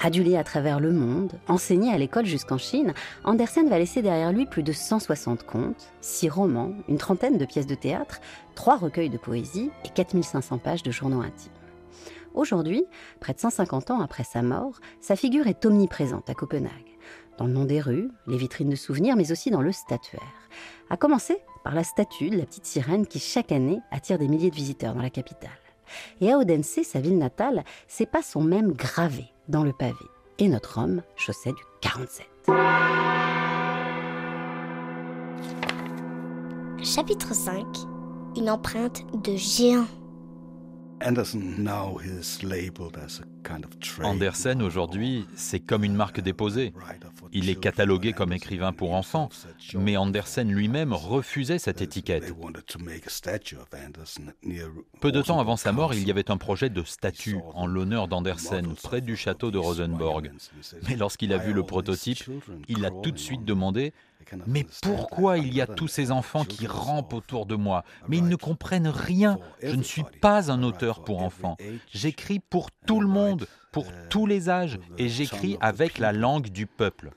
Adulé 0.00 0.36
à 0.36 0.44
travers 0.44 0.78
le 0.78 0.92
monde, 0.92 1.32
enseigné 1.48 1.92
à 1.92 1.98
l'école 1.98 2.24
jusqu'en 2.24 2.56
Chine, 2.56 2.94
Andersen 3.24 3.68
va 3.68 3.80
laisser 3.80 4.00
derrière 4.00 4.32
lui 4.32 4.46
plus 4.46 4.62
de 4.62 4.70
160 4.70 5.44
contes, 5.44 5.92
6 6.02 6.28
romans, 6.28 6.70
une 6.86 6.98
trentaine 6.98 7.36
de 7.36 7.44
pièces 7.44 7.66
de 7.66 7.74
théâtre, 7.74 8.20
3 8.54 8.76
recueils 8.76 9.10
de 9.10 9.18
poésie 9.18 9.72
et 9.84 9.88
4500 9.88 10.58
pages 10.58 10.84
de 10.84 10.92
journaux 10.92 11.20
intimes. 11.20 11.50
Aujourd'hui, 12.32 12.84
près 13.18 13.32
de 13.32 13.40
150 13.40 13.90
ans 13.90 14.00
après 14.00 14.22
sa 14.22 14.42
mort, 14.42 14.78
sa 15.00 15.16
figure 15.16 15.48
est 15.48 15.66
omniprésente 15.66 16.30
à 16.30 16.34
Copenhague, 16.34 16.96
dans 17.38 17.48
le 17.48 17.52
nom 17.52 17.64
des 17.64 17.80
rues, 17.80 18.08
les 18.28 18.36
vitrines 18.36 18.70
de 18.70 18.76
souvenirs, 18.76 19.16
mais 19.16 19.32
aussi 19.32 19.50
dans 19.50 19.62
le 19.62 19.72
statuaire. 19.72 20.22
À 20.90 20.96
commencer 20.96 21.38
par 21.64 21.74
la 21.74 21.82
statue 21.82 22.30
de 22.30 22.38
la 22.38 22.46
petite 22.46 22.66
sirène 22.66 23.08
qui 23.08 23.18
chaque 23.18 23.50
année 23.50 23.80
attire 23.90 24.16
des 24.16 24.28
milliers 24.28 24.50
de 24.50 24.54
visiteurs 24.54 24.94
dans 24.94 25.02
la 25.02 25.10
capitale. 25.10 25.50
Et 26.20 26.32
à 26.32 26.38
Odense, 26.38 26.80
sa 26.82 27.00
ville 27.00 27.18
natale, 27.18 27.64
ses 27.88 28.06
pas 28.06 28.22
sont 28.22 28.42
même 28.42 28.72
gravés 28.72 29.28
dans 29.48 29.64
le 29.64 29.72
pavé. 29.72 29.94
Et 30.38 30.48
notre 30.48 30.78
homme 30.78 31.02
chaussait 31.16 31.52
du 31.52 31.62
47. 31.80 32.26
Chapitre 36.82 37.34
5 37.34 37.64
Une 38.36 38.48
empreinte 38.48 39.04
de 39.22 39.36
géant. 39.36 39.86
Andersen 44.04 44.62
aujourd'hui, 44.62 45.26
c'est 45.34 45.60
comme 45.60 45.84
une 45.84 45.94
marque 45.94 46.20
déposée. 46.20 46.74
Il 47.32 47.48
est 47.48 47.58
catalogué 47.58 48.12
comme 48.12 48.32
écrivain 48.32 48.72
pour 48.72 48.94
enfants, 48.94 49.30
mais 49.74 49.96
Andersen 49.96 50.50
lui-même 50.50 50.92
refusait 50.92 51.58
cette 51.58 51.80
étiquette. 51.80 52.34
Peu 55.00 55.12
de 55.12 55.22
temps 55.22 55.40
avant 55.40 55.56
sa 55.56 55.72
mort, 55.72 55.94
il 55.94 56.06
y 56.06 56.10
avait 56.10 56.30
un 56.30 56.36
projet 56.36 56.68
de 56.68 56.82
statue 56.82 57.38
en 57.54 57.66
l'honneur 57.66 58.06
d'Andersen 58.06 58.74
près 58.82 59.00
du 59.00 59.16
château 59.16 59.50
de 59.50 59.58
Rosenborg. 59.58 60.30
Mais 60.88 60.96
lorsqu'il 60.96 61.32
a 61.32 61.38
vu 61.38 61.52
le 61.52 61.62
prototype, 61.62 62.24
il 62.68 62.84
a 62.84 62.90
tout 62.90 63.10
de 63.10 63.18
suite 63.18 63.44
demandé 63.44 63.94
mais 64.46 64.66
pourquoi 64.82 65.38
il 65.38 65.54
y 65.54 65.60
a 65.60 65.66
tous 65.66 65.88
ces 65.88 66.10
enfants 66.10 66.44
qui 66.44 66.66
rampent 66.66 67.12
autour 67.12 67.46
de 67.46 67.54
moi 67.54 67.84
Mais 68.08 68.18
ils 68.18 68.28
ne 68.28 68.36
comprennent 68.36 68.88
rien. 68.88 69.38
Je 69.62 69.74
ne 69.74 69.82
suis 69.82 70.04
pas 70.20 70.50
un 70.50 70.62
auteur 70.62 71.04
pour 71.04 71.22
enfants. 71.22 71.56
J'écris 71.92 72.40
pour 72.40 72.70
tout 72.86 73.00
le 73.00 73.08
monde, 73.08 73.46
pour 73.72 73.86
tous 74.08 74.26
les 74.26 74.48
âges, 74.48 74.78
et 74.98 75.08
j'écris 75.08 75.56
avec 75.60 75.98
la 75.98 76.12
langue 76.12 76.48
du 76.48 76.66
peuple. 76.66 77.10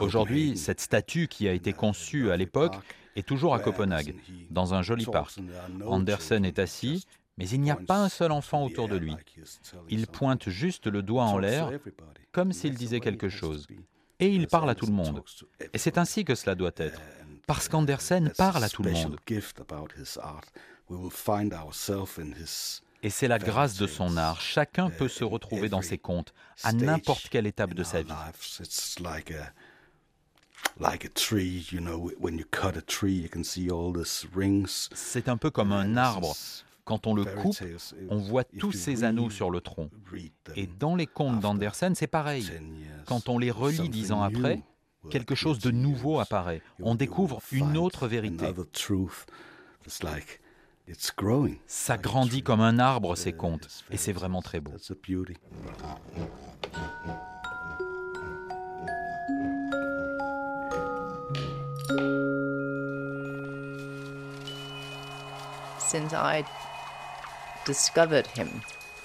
Aujourd'hui, 0.00 0.56
cette 0.56 0.80
statue 0.80 1.28
qui 1.28 1.48
a 1.48 1.52
été 1.52 1.72
conçue 1.72 2.30
à 2.30 2.36
l'époque 2.36 2.74
est 3.16 3.26
toujours 3.26 3.54
à 3.54 3.58
Copenhague, 3.58 4.14
dans 4.50 4.74
un 4.74 4.82
joli 4.82 5.04
parc. 5.06 5.38
Andersen 5.84 6.44
est 6.44 6.58
assis, 6.58 7.04
mais 7.38 7.48
il 7.48 7.60
n'y 7.60 7.70
a 7.70 7.76
pas 7.76 7.98
un 7.98 8.08
seul 8.08 8.32
enfant 8.32 8.64
autour 8.64 8.88
de 8.88 8.96
lui. 8.96 9.16
Il 9.88 10.06
pointe 10.08 10.48
juste 10.48 10.86
le 10.88 11.02
doigt 11.02 11.24
en 11.24 11.38
l'air, 11.38 11.70
comme 12.32 12.52
s'il 12.52 12.74
disait 12.74 13.00
quelque 13.00 13.28
chose. 13.28 13.66
Et 14.20 14.28
il 14.28 14.48
parle 14.48 14.68
à 14.68 14.74
tout 14.74 14.86
le 14.86 14.92
monde. 14.92 15.22
Et 15.72 15.78
c'est 15.78 15.96
ainsi 15.96 16.24
que 16.24 16.34
cela 16.34 16.56
doit 16.56 16.72
être. 16.76 17.00
Parce 17.46 17.68
qu'Andersen 17.68 18.30
parle 18.36 18.64
à 18.64 18.68
tout 18.68 18.82
le 18.82 18.90
monde. 18.90 19.16
Et 23.02 23.10
c'est 23.10 23.28
la 23.28 23.38
grâce 23.38 23.76
de 23.76 23.86
son 23.86 24.16
art. 24.16 24.40
Chacun 24.40 24.90
peut 24.90 25.08
se 25.08 25.22
retrouver 25.22 25.68
dans 25.68 25.82
ses 25.82 25.98
contes, 25.98 26.34
à 26.64 26.72
n'importe 26.72 27.28
quelle 27.28 27.46
étape 27.46 27.74
de 27.74 27.84
sa 27.84 28.02
vie. 28.02 28.12
C'est 34.94 35.28
un 35.28 35.36
peu 35.36 35.50
comme 35.50 35.72
un 35.72 35.96
arbre. 35.96 36.34
Quand 36.88 37.06
on 37.06 37.12
le 37.12 37.26
coupe, 37.26 37.54
on 38.08 38.16
voit 38.16 38.44
tous 38.44 38.72
ces 38.72 39.04
anneaux 39.04 39.28
sur 39.28 39.50
le 39.50 39.60
tronc. 39.60 39.90
Et 40.56 40.66
dans 40.66 40.96
les 40.96 41.06
contes 41.06 41.38
d'Andersen, 41.38 41.94
c'est 41.94 42.06
pareil. 42.06 42.50
Quand 43.04 43.28
on 43.28 43.38
les 43.38 43.50
relit 43.50 43.90
dix 43.90 44.10
ans 44.10 44.22
après, 44.22 44.62
quelque 45.10 45.34
chose 45.34 45.58
de 45.58 45.70
nouveau 45.70 46.18
apparaît. 46.18 46.62
On 46.80 46.94
découvre 46.94 47.42
une 47.52 47.76
autre 47.76 48.08
vérité. 48.08 48.46
Ça 51.66 51.98
grandit 51.98 52.42
comme 52.42 52.62
un 52.62 52.78
arbre, 52.78 53.16
ces 53.16 53.34
contes, 53.34 53.84
et 53.90 53.98
c'est 53.98 54.14
vraiment 54.14 54.40
très 54.40 54.60
beau. 54.60 54.72
Since 65.90 66.12
I 66.12 66.44
discovered 67.68 68.26
him 68.26 68.48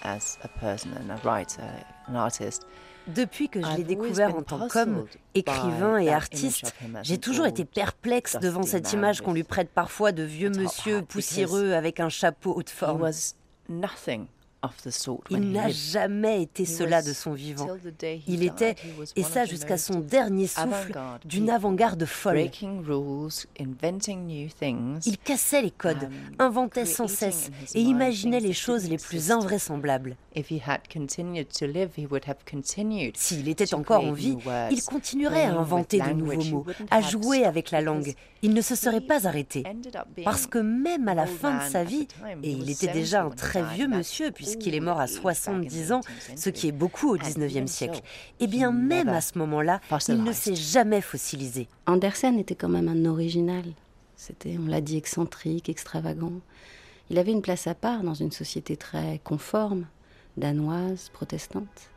as 0.04 0.40
a 0.44 0.48
person 0.48 0.94
and 0.94 1.12
a 1.12 1.18
writer, 1.24 1.70
an 2.08 2.16
artist, 2.16 2.66
depuis 3.08 3.50
que 3.50 3.62
je 3.62 3.76
l'ai 3.76 3.84
découvert 3.84 4.34
en 4.36 4.42
tant 4.42 4.68
qu'homme, 4.70 5.06
écrivain 5.36 5.98
et 5.98 6.10
artiste, 6.10 6.74
j'ai 7.02 7.18
toujours 7.18 7.46
été 7.46 7.66
perplexe 7.66 8.38
devant 8.42 8.64
cette 8.64 8.94
image 8.94 9.22
qu'on 9.22 9.34
lui 9.34 9.44
prête 9.44 9.70
parfois 9.70 10.14
de 10.14 10.24
vieux 10.24 10.50
monsieur 10.50 11.02
poussiéreux 11.02 11.74
avec 11.74 12.00
un 12.00 12.08
chapeau 12.08 12.54
haute 12.56 12.70
forme. 12.70 13.12
Il 15.30 15.52
n'a 15.52 15.70
jamais 15.70 16.42
été 16.42 16.66
cela 16.66 17.02
de 17.02 17.14
son 17.14 17.34
vivant. 17.34 17.68
Il 18.28 18.44
était, 18.44 18.76
et 19.16 19.24
ça 19.24 19.46
jusqu'à 19.46 19.78
son 19.78 20.00
dernier 20.00 20.48
souffle, 20.48 20.94
d'une 21.26 21.50
avant-garde 21.50 22.06
folle. 22.06 22.50
Il 25.06 25.18
cassait 25.18 25.62
les 25.62 25.72
codes, 25.72 26.10
inventait 26.40 26.86
sans 26.86 27.08
cesse 27.08 27.52
et 27.76 27.82
imaginait 27.82 28.40
les 28.40 28.54
choses 28.54 28.90
les 28.90 28.98
plus 28.98 29.32
invraisemblables. 29.32 30.16
S'il 33.16 33.50
était 33.50 33.74
encore 33.74 34.04
en 34.04 34.12
vie, 34.12 34.38
il 34.72 34.84
continuerait 34.84 35.44
à 35.44 35.54
inventer 35.54 36.00
de 36.00 36.12
nouveaux 36.12 36.44
mots, 36.44 36.66
à 36.92 37.02
jouer 37.02 37.46
avec 37.46 37.72
la 37.72 37.82
langue. 37.82 38.14
Il 38.42 38.54
ne 38.54 38.62
se 38.62 38.76
serait 38.76 39.02
pas 39.02 39.28
arrêté. 39.28 39.64
Parce 40.24 40.48
que 40.48 40.58
même 40.58 41.08
à 41.08 41.14
la 41.14 41.26
fin 41.26 41.58
de 41.58 41.72
sa 41.72 41.84
vie, 41.84 42.08
et 42.44 42.52
il 42.52 42.70
était 42.70 42.92
déjà 42.92 43.24
un 43.24 43.30
très 43.30 43.64
vieux 43.76 43.88
monsieur 43.88 44.32
puisqu'il 44.32 44.76
est 44.76 44.80
mort 44.80 45.00
à 45.00 45.08
70 45.08 45.92
ans, 45.92 46.02
ce 46.36 46.50
qui 46.50 46.68
est 46.68 46.74
beaucoup 46.74 47.10
au 47.10 47.18
19e 47.18 47.68
siècle, 47.68 48.02
et 48.40 48.46
eh 48.46 48.48
bien 48.48 48.72
même 48.72 49.10
à 49.10 49.22
ce 49.22 49.38
moment-là, 49.38 49.80
il 50.08 50.24
ne 50.24 50.32
s'est 50.32 50.56
jamais 50.56 51.02
fossilisé. 51.02 51.68
Andersen 51.86 52.40
était 52.40 52.56
quand 52.56 52.70
même 52.70 52.88
un 52.88 53.06
original. 53.06 53.64
C'était, 54.16 54.58
on 54.58 54.68
l'a 54.68 54.82
dit, 54.82 54.98
excentrique, 54.98 55.70
extravagant. 55.70 56.32
Il 57.10 57.18
avait 57.20 57.32
une 57.32 57.42
place 57.42 57.68
à 57.68 57.76
part 57.76 58.04
dans 58.04 58.14
une 58.14 58.32
société 58.32 58.78
très 58.78 59.20
conforme, 59.24 59.86
danoise, 60.38 61.10
protestante. 61.10 61.90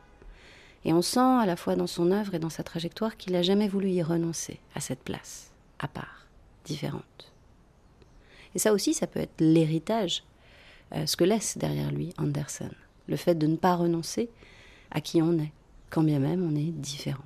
Et 0.85 0.93
on 0.93 1.01
sent 1.01 1.19
à 1.19 1.45
la 1.45 1.55
fois 1.55 1.75
dans 1.75 1.87
son 1.87 2.11
œuvre 2.11 2.35
et 2.35 2.39
dans 2.39 2.49
sa 2.49 2.63
trajectoire 2.63 3.17
qu'il 3.17 3.33
n'a 3.33 3.41
jamais 3.41 3.67
voulu 3.67 3.89
y 3.89 4.01
renoncer 4.03 4.59
à 4.75 4.79
cette 4.79 5.03
place, 5.03 5.51
à 5.79 5.87
part, 5.87 6.27
différente. 6.65 7.33
Et 8.55 8.59
ça 8.59 8.73
aussi, 8.73 8.93
ça 8.93 9.07
peut 9.07 9.19
être 9.19 9.39
l'héritage, 9.41 10.23
euh, 10.93 11.05
ce 11.05 11.17
que 11.17 11.23
laisse 11.23 11.57
derrière 11.57 11.91
lui 11.91 12.13
Andersen. 12.17 12.71
Le 13.07 13.15
fait 13.15 13.35
de 13.35 13.47
ne 13.47 13.55
pas 13.55 13.75
renoncer 13.75 14.29
à 14.91 15.01
qui 15.01 15.21
on 15.21 15.37
est, 15.39 15.51
quand 15.89 16.03
bien 16.03 16.19
même 16.19 16.43
on 16.43 16.55
est 16.55 16.71
différent. 16.71 17.23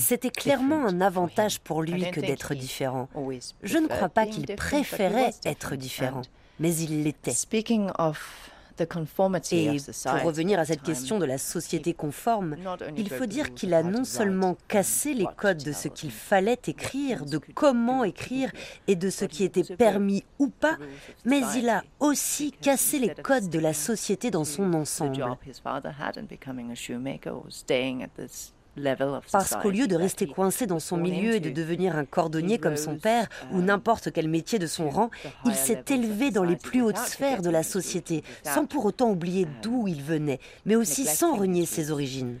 C'était 0.00 0.30
clairement 0.30 0.86
un 0.86 1.00
avantage 1.00 1.60
pour 1.60 1.82
lui 1.82 2.10
que 2.10 2.20
d'être 2.20 2.54
différent. 2.54 3.08
Je 3.62 3.78
ne 3.78 3.86
crois 3.86 4.08
pas 4.08 4.26
qu'il 4.26 4.46
préférait 4.56 5.32
être 5.44 5.76
différent, 5.76 6.22
mais 6.58 6.74
il 6.76 7.02
l'était. 7.02 7.32
Et 9.52 9.78
pour 10.04 10.22
revenir 10.24 10.58
à 10.58 10.64
cette 10.64 10.82
question 10.82 11.18
de 11.20 11.24
la 11.24 11.38
société 11.38 11.94
conforme, 11.94 12.56
il 12.96 13.08
faut 13.08 13.26
dire 13.26 13.54
qu'il 13.54 13.72
a 13.72 13.84
non 13.84 14.02
seulement 14.04 14.56
cassé 14.66 15.14
les 15.14 15.26
codes 15.36 15.62
de 15.62 15.70
ce 15.72 15.86
qu'il 15.86 16.10
fallait 16.10 16.58
écrire, 16.66 17.24
de 17.24 17.38
comment 17.54 18.02
écrire 18.02 18.50
et 18.88 18.96
de 18.96 19.10
ce 19.10 19.24
qui 19.26 19.44
était 19.44 19.76
permis 19.76 20.24
ou 20.40 20.48
pas, 20.48 20.76
mais 21.24 21.40
il 21.56 21.68
a 21.68 21.84
aussi 22.00 22.50
cassé 22.50 22.98
les 22.98 23.14
codes 23.14 23.48
de 23.48 23.58
la 23.60 23.74
société 23.74 24.30
dans 24.32 24.44
son 24.44 24.74
ensemble. 24.74 25.22
Parce 29.30 29.56
qu'au 29.56 29.70
lieu 29.70 29.86
de 29.86 29.96
rester 29.96 30.26
coincé 30.26 30.66
dans 30.66 30.80
son 30.80 30.96
milieu 30.96 31.34
et 31.34 31.40
de 31.40 31.50
devenir 31.50 31.96
un 31.96 32.04
cordonnier 32.04 32.58
comme 32.58 32.76
son 32.76 32.96
père 32.96 33.28
ou 33.52 33.60
n'importe 33.60 34.12
quel 34.12 34.28
métier 34.28 34.58
de 34.58 34.66
son 34.66 34.88
rang, 34.88 35.10
il 35.44 35.54
s'est 35.54 35.84
élevé 35.90 36.30
dans 36.30 36.44
les 36.44 36.56
plus 36.56 36.82
hautes 36.82 36.98
sphères 36.98 37.42
de 37.42 37.50
la 37.50 37.62
société, 37.62 38.22
sans 38.42 38.66
pour 38.66 38.84
autant 38.84 39.10
oublier 39.10 39.46
d'où 39.62 39.86
il 39.88 40.02
venait, 40.02 40.40
mais 40.64 40.76
aussi 40.76 41.04
sans 41.04 41.36
renier 41.36 41.66
ses 41.66 41.90
origines. 41.90 42.38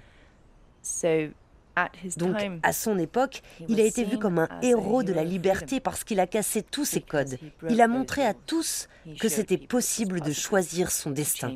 Donc, 2.16 2.36
à 2.62 2.72
son 2.72 2.98
époque, 2.98 3.42
il 3.68 3.80
a 3.80 3.84
été 3.84 4.04
vu 4.04 4.18
comme 4.18 4.38
un 4.38 4.48
héros 4.62 5.02
de 5.02 5.12
la 5.12 5.24
liberté 5.24 5.80
parce 5.80 6.04
qu'il 6.04 6.20
a 6.20 6.26
cassé 6.26 6.62
tous 6.62 6.84
ses 6.84 7.00
codes. 7.00 7.36
Il 7.68 7.80
a 7.80 7.88
montré 7.88 8.24
à 8.24 8.34
tous 8.34 8.88
que 9.20 9.28
c'était 9.28 9.58
possible 9.58 10.20
de 10.20 10.32
choisir 10.32 10.90
son 10.90 11.10
destin. 11.10 11.52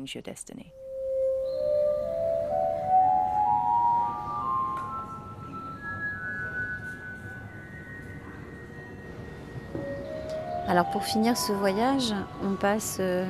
Alors 10.69 10.85
pour 10.85 11.03
finir 11.03 11.35
ce 11.35 11.51
voyage, 11.51 12.13
on 12.43 12.53
passe 12.53 12.97
euh, 12.99 13.25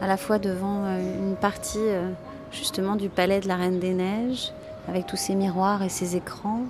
à 0.00 0.08
la 0.08 0.16
fois 0.16 0.40
devant 0.40 0.82
euh, 0.82 1.18
une 1.20 1.36
partie 1.36 1.78
euh, 1.78 2.10
justement 2.50 2.96
du 2.96 3.08
palais 3.08 3.38
de 3.38 3.46
la 3.46 3.54
Reine 3.54 3.78
des 3.78 3.94
Neiges, 3.94 4.52
avec 4.88 5.06
tous 5.06 5.16
ces 5.16 5.36
miroirs 5.36 5.84
et 5.84 5.88
ces 5.88 6.16
écrans. 6.16 6.64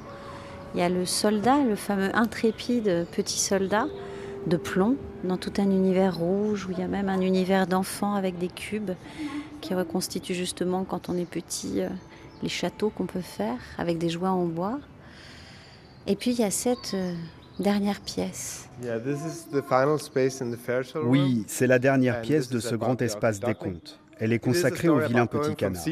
Il 0.74 0.80
y 0.80 0.82
a 0.82 0.90
le 0.90 1.06
soldat, 1.06 1.56
le 1.66 1.74
fameux 1.74 2.14
intrépide 2.14 3.06
petit 3.12 3.38
soldat 3.38 3.86
de 4.46 4.58
plomb, 4.58 4.96
dans 5.24 5.38
tout 5.38 5.54
un 5.56 5.70
univers 5.70 6.18
rouge, 6.18 6.66
où 6.66 6.72
il 6.72 6.80
y 6.80 6.82
a 6.82 6.86
même 6.86 7.08
un 7.08 7.22
univers 7.22 7.66
d'enfants 7.66 8.12
avec 8.12 8.36
des 8.36 8.48
cubes 8.48 8.90
qui 9.62 9.72
reconstituent 9.72 10.34
justement 10.34 10.84
quand 10.84 11.08
on 11.08 11.16
est 11.16 11.24
petit 11.24 11.80
les 12.42 12.50
châteaux 12.50 12.90
qu'on 12.90 13.06
peut 13.06 13.22
faire 13.22 13.56
avec 13.78 13.96
des 13.96 14.10
joies 14.10 14.28
en 14.28 14.44
bois. 14.44 14.80
Et 16.06 16.14
puis 16.14 16.32
il 16.32 16.40
y 16.40 16.44
a 16.44 16.50
cette 16.50 16.94
dernière 17.58 18.00
pièce. 18.00 18.68
Oui, 21.04 21.44
c'est 21.46 21.66
la 21.66 21.78
dernière 21.78 22.22
pièce 22.22 22.48
de 22.48 22.60
ce 22.60 22.74
grand 22.74 23.00
espace 23.02 23.40
des 23.40 23.54
contes. 23.54 24.00
Elle 24.20 24.32
est 24.32 24.38
consacrée 24.38 24.88
au 24.88 24.98
vilain 24.98 25.26
petit 25.26 25.56
canard. 25.56 25.82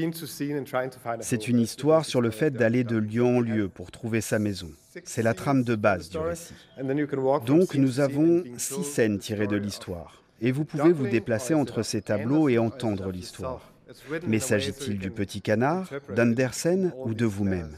C'est 1.20 1.48
une 1.48 1.58
histoire 1.58 2.04
sur 2.04 2.20
le 2.20 2.30
fait 2.30 2.52
d'aller 2.52 2.84
de 2.84 2.96
lieu 2.96 3.24
en 3.24 3.40
lieu 3.40 3.68
pour 3.68 3.90
trouver 3.90 4.20
sa 4.20 4.38
maison. 4.38 4.70
C'est 5.04 5.22
la 5.22 5.34
trame 5.34 5.64
de 5.64 5.74
base 5.74 6.10
du 6.10 6.18
récit. 6.18 6.54
Donc 7.46 7.74
nous 7.74 8.00
avons 8.00 8.44
six 8.56 8.84
scènes 8.84 9.18
tirées 9.18 9.46
de 9.46 9.56
l'histoire. 9.56 10.22
Et 10.40 10.52
vous 10.52 10.64
pouvez 10.64 10.92
vous 10.92 11.06
déplacer 11.06 11.54
entre 11.54 11.82
ces 11.82 12.02
tableaux 12.02 12.48
et 12.48 12.58
entendre 12.58 13.10
l'histoire. 13.10 13.72
Mais 14.26 14.38
s'agit-il 14.38 14.98
du 14.98 15.10
petit 15.10 15.42
canard, 15.42 15.90
d'Andersen 16.14 16.92
ou 17.04 17.14
de 17.14 17.26
vous-même? 17.26 17.76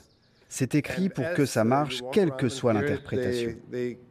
C'est 0.55 0.77
écrit 0.77 1.09
pour 1.09 1.25
que 1.35 1.47
ça 1.47 1.65
marche, 1.65 2.01
quelle 2.13 2.31
que 2.31 2.49
soit 2.49 2.73
l'interprétation. 2.73 3.57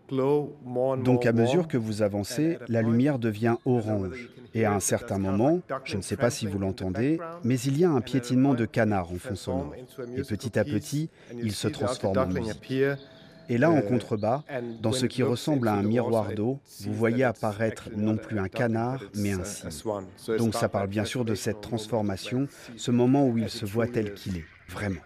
Donc 0.09 1.25
à 1.25 1.31
mesure 1.31 1.69
que 1.69 1.77
vous 1.77 2.01
avancez, 2.01 2.57
la 2.67 2.81
lumière 2.81 3.17
devient 3.17 3.55
orange. 3.63 4.29
Et 4.53 4.65
à 4.65 4.73
un 4.73 4.81
certain 4.81 5.19
moment, 5.19 5.61
je 5.85 5.95
ne 5.95 6.01
sais 6.01 6.17
pas 6.17 6.29
si 6.29 6.45
vous 6.45 6.59
l'entendez, 6.59 7.17
mais 7.45 7.57
il 7.61 7.79
y 7.79 7.85
a 7.85 7.89
un 7.89 8.01
piétinement 8.01 8.55
de 8.55 8.65
canard 8.65 9.09
en 9.13 9.15
fond. 9.15 9.71
Et 10.17 10.23
petit 10.23 10.59
à 10.59 10.65
petit, 10.65 11.09
il 11.33 11.53
se 11.53 11.69
transforme 11.69 12.17
en 12.17 12.27
musique. 12.27 12.73
Et 13.47 13.57
là, 13.57 13.71
en 13.71 13.81
contrebas, 13.81 14.43
dans 14.81 14.91
ce 14.91 15.05
qui 15.05 15.23
ressemble 15.23 15.69
à 15.69 15.73
un 15.75 15.83
miroir 15.83 16.33
d'eau, 16.33 16.59
vous 16.81 16.93
voyez 16.93 17.23
apparaître 17.23 17.89
non 17.95 18.17
plus 18.17 18.37
un 18.39 18.49
canard, 18.49 19.01
mais 19.15 19.31
un 19.31 19.45
cygne. 19.45 19.71
Donc 20.37 20.55
ça 20.55 20.67
parle 20.67 20.89
bien 20.89 21.05
sûr 21.05 21.23
de 21.23 21.35
cette 21.35 21.61
transformation, 21.61 22.49
ce 22.75 22.91
moment 22.91 23.25
où 23.25 23.37
il 23.37 23.49
se 23.49 23.65
voit 23.65 23.87
tel 23.87 24.13
qu'il 24.13 24.37
est, 24.37 24.45
vraiment. 24.67 25.01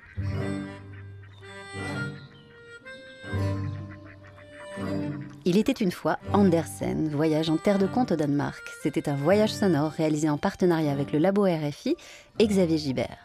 Il 5.49 5.57
était 5.57 5.71
une 5.71 5.91
fois 5.93 6.19
Andersen, 6.33 7.07
voyage 7.07 7.49
en 7.49 7.55
terre 7.55 7.79
de 7.79 7.87
conte 7.87 8.11
au 8.11 8.17
Danemark. 8.17 8.61
C'était 8.83 9.07
un 9.07 9.15
voyage 9.15 9.53
sonore 9.53 9.91
réalisé 9.91 10.29
en 10.29 10.37
partenariat 10.37 10.91
avec 10.91 11.13
le 11.13 11.19
labo 11.19 11.43
RFI 11.43 11.95
et 12.39 12.47
Xavier 12.47 12.77
Gibert. 12.77 13.17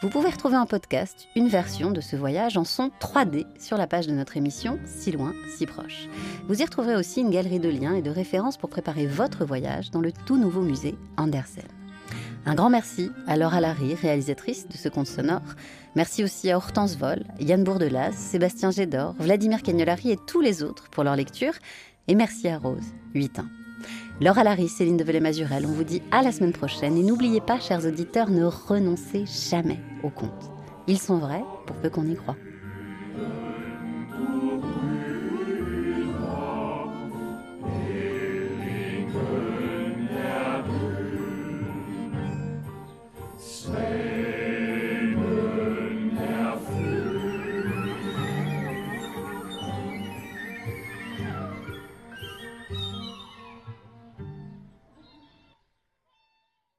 Vous 0.00 0.08
pouvez 0.08 0.30
retrouver 0.30 0.56
en 0.56 0.64
podcast 0.64 1.28
une 1.36 1.48
version 1.48 1.90
de 1.90 2.00
ce 2.00 2.16
voyage 2.16 2.56
en 2.56 2.64
son 2.64 2.90
3D 2.98 3.44
sur 3.60 3.76
la 3.76 3.86
page 3.86 4.06
de 4.06 4.14
notre 4.14 4.38
émission 4.38 4.78
Si 4.86 5.12
loin, 5.12 5.34
si 5.54 5.66
proche. 5.66 6.08
Vous 6.48 6.62
y 6.62 6.64
retrouverez 6.64 6.96
aussi 6.96 7.20
une 7.20 7.30
galerie 7.30 7.60
de 7.60 7.68
liens 7.68 7.94
et 7.94 8.02
de 8.02 8.10
références 8.10 8.56
pour 8.56 8.70
préparer 8.70 9.06
votre 9.06 9.44
voyage 9.44 9.90
dans 9.90 10.00
le 10.00 10.12
tout 10.12 10.38
nouveau 10.38 10.62
musée 10.62 10.96
Andersen. 11.18 11.64
Un 12.48 12.54
grand 12.54 12.70
merci 12.70 13.10
à 13.26 13.36
Laura 13.36 13.60
Larry, 13.60 13.96
réalisatrice 13.96 14.68
de 14.68 14.76
ce 14.76 14.88
conte 14.88 15.08
sonore. 15.08 15.42
Merci 15.96 16.22
aussi 16.22 16.48
à 16.48 16.56
Hortense 16.56 16.96
Vol, 16.96 17.24
Yann 17.40 17.64
Bourdelas, 17.64 18.12
Sébastien 18.12 18.70
Gédor, 18.70 19.16
Vladimir 19.18 19.64
Cagnolari 19.64 20.12
et 20.12 20.18
tous 20.28 20.40
les 20.40 20.62
autres 20.62 20.88
pour 20.90 21.02
leur 21.02 21.16
lecture. 21.16 21.54
Et 22.06 22.14
merci 22.14 22.46
à 22.46 22.58
Rose, 22.58 22.94
8 23.14 23.40
ans. 23.40 23.48
Laura 24.20 24.44
Larry, 24.44 24.68
Céline 24.68 24.96
Develay-Mazurel, 24.96 25.66
on 25.66 25.72
vous 25.72 25.82
dit 25.82 26.02
à 26.12 26.22
la 26.22 26.30
semaine 26.30 26.52
prochaine. 26.52 26.96
Et 26.96 27.02
n'oubliez 27.02 27.40
pas, 27.40 27.58
chers 27.58 27.84
auditeurs, 27.84 28.30
ne 28.30 28.44
renoncez 28.44 29.24
jamais 29.26 29.80
aux 30.04 30.10
contes. 30.10 30.52
Ils 30.86 31.00
sont 31.00 31.18
vrais 31.18 31.42
pour 31.66 31.74
peu 31.74 31.90
qu'on 31.90 32.06
y 32.06 32.14
croit. 32.14 32.36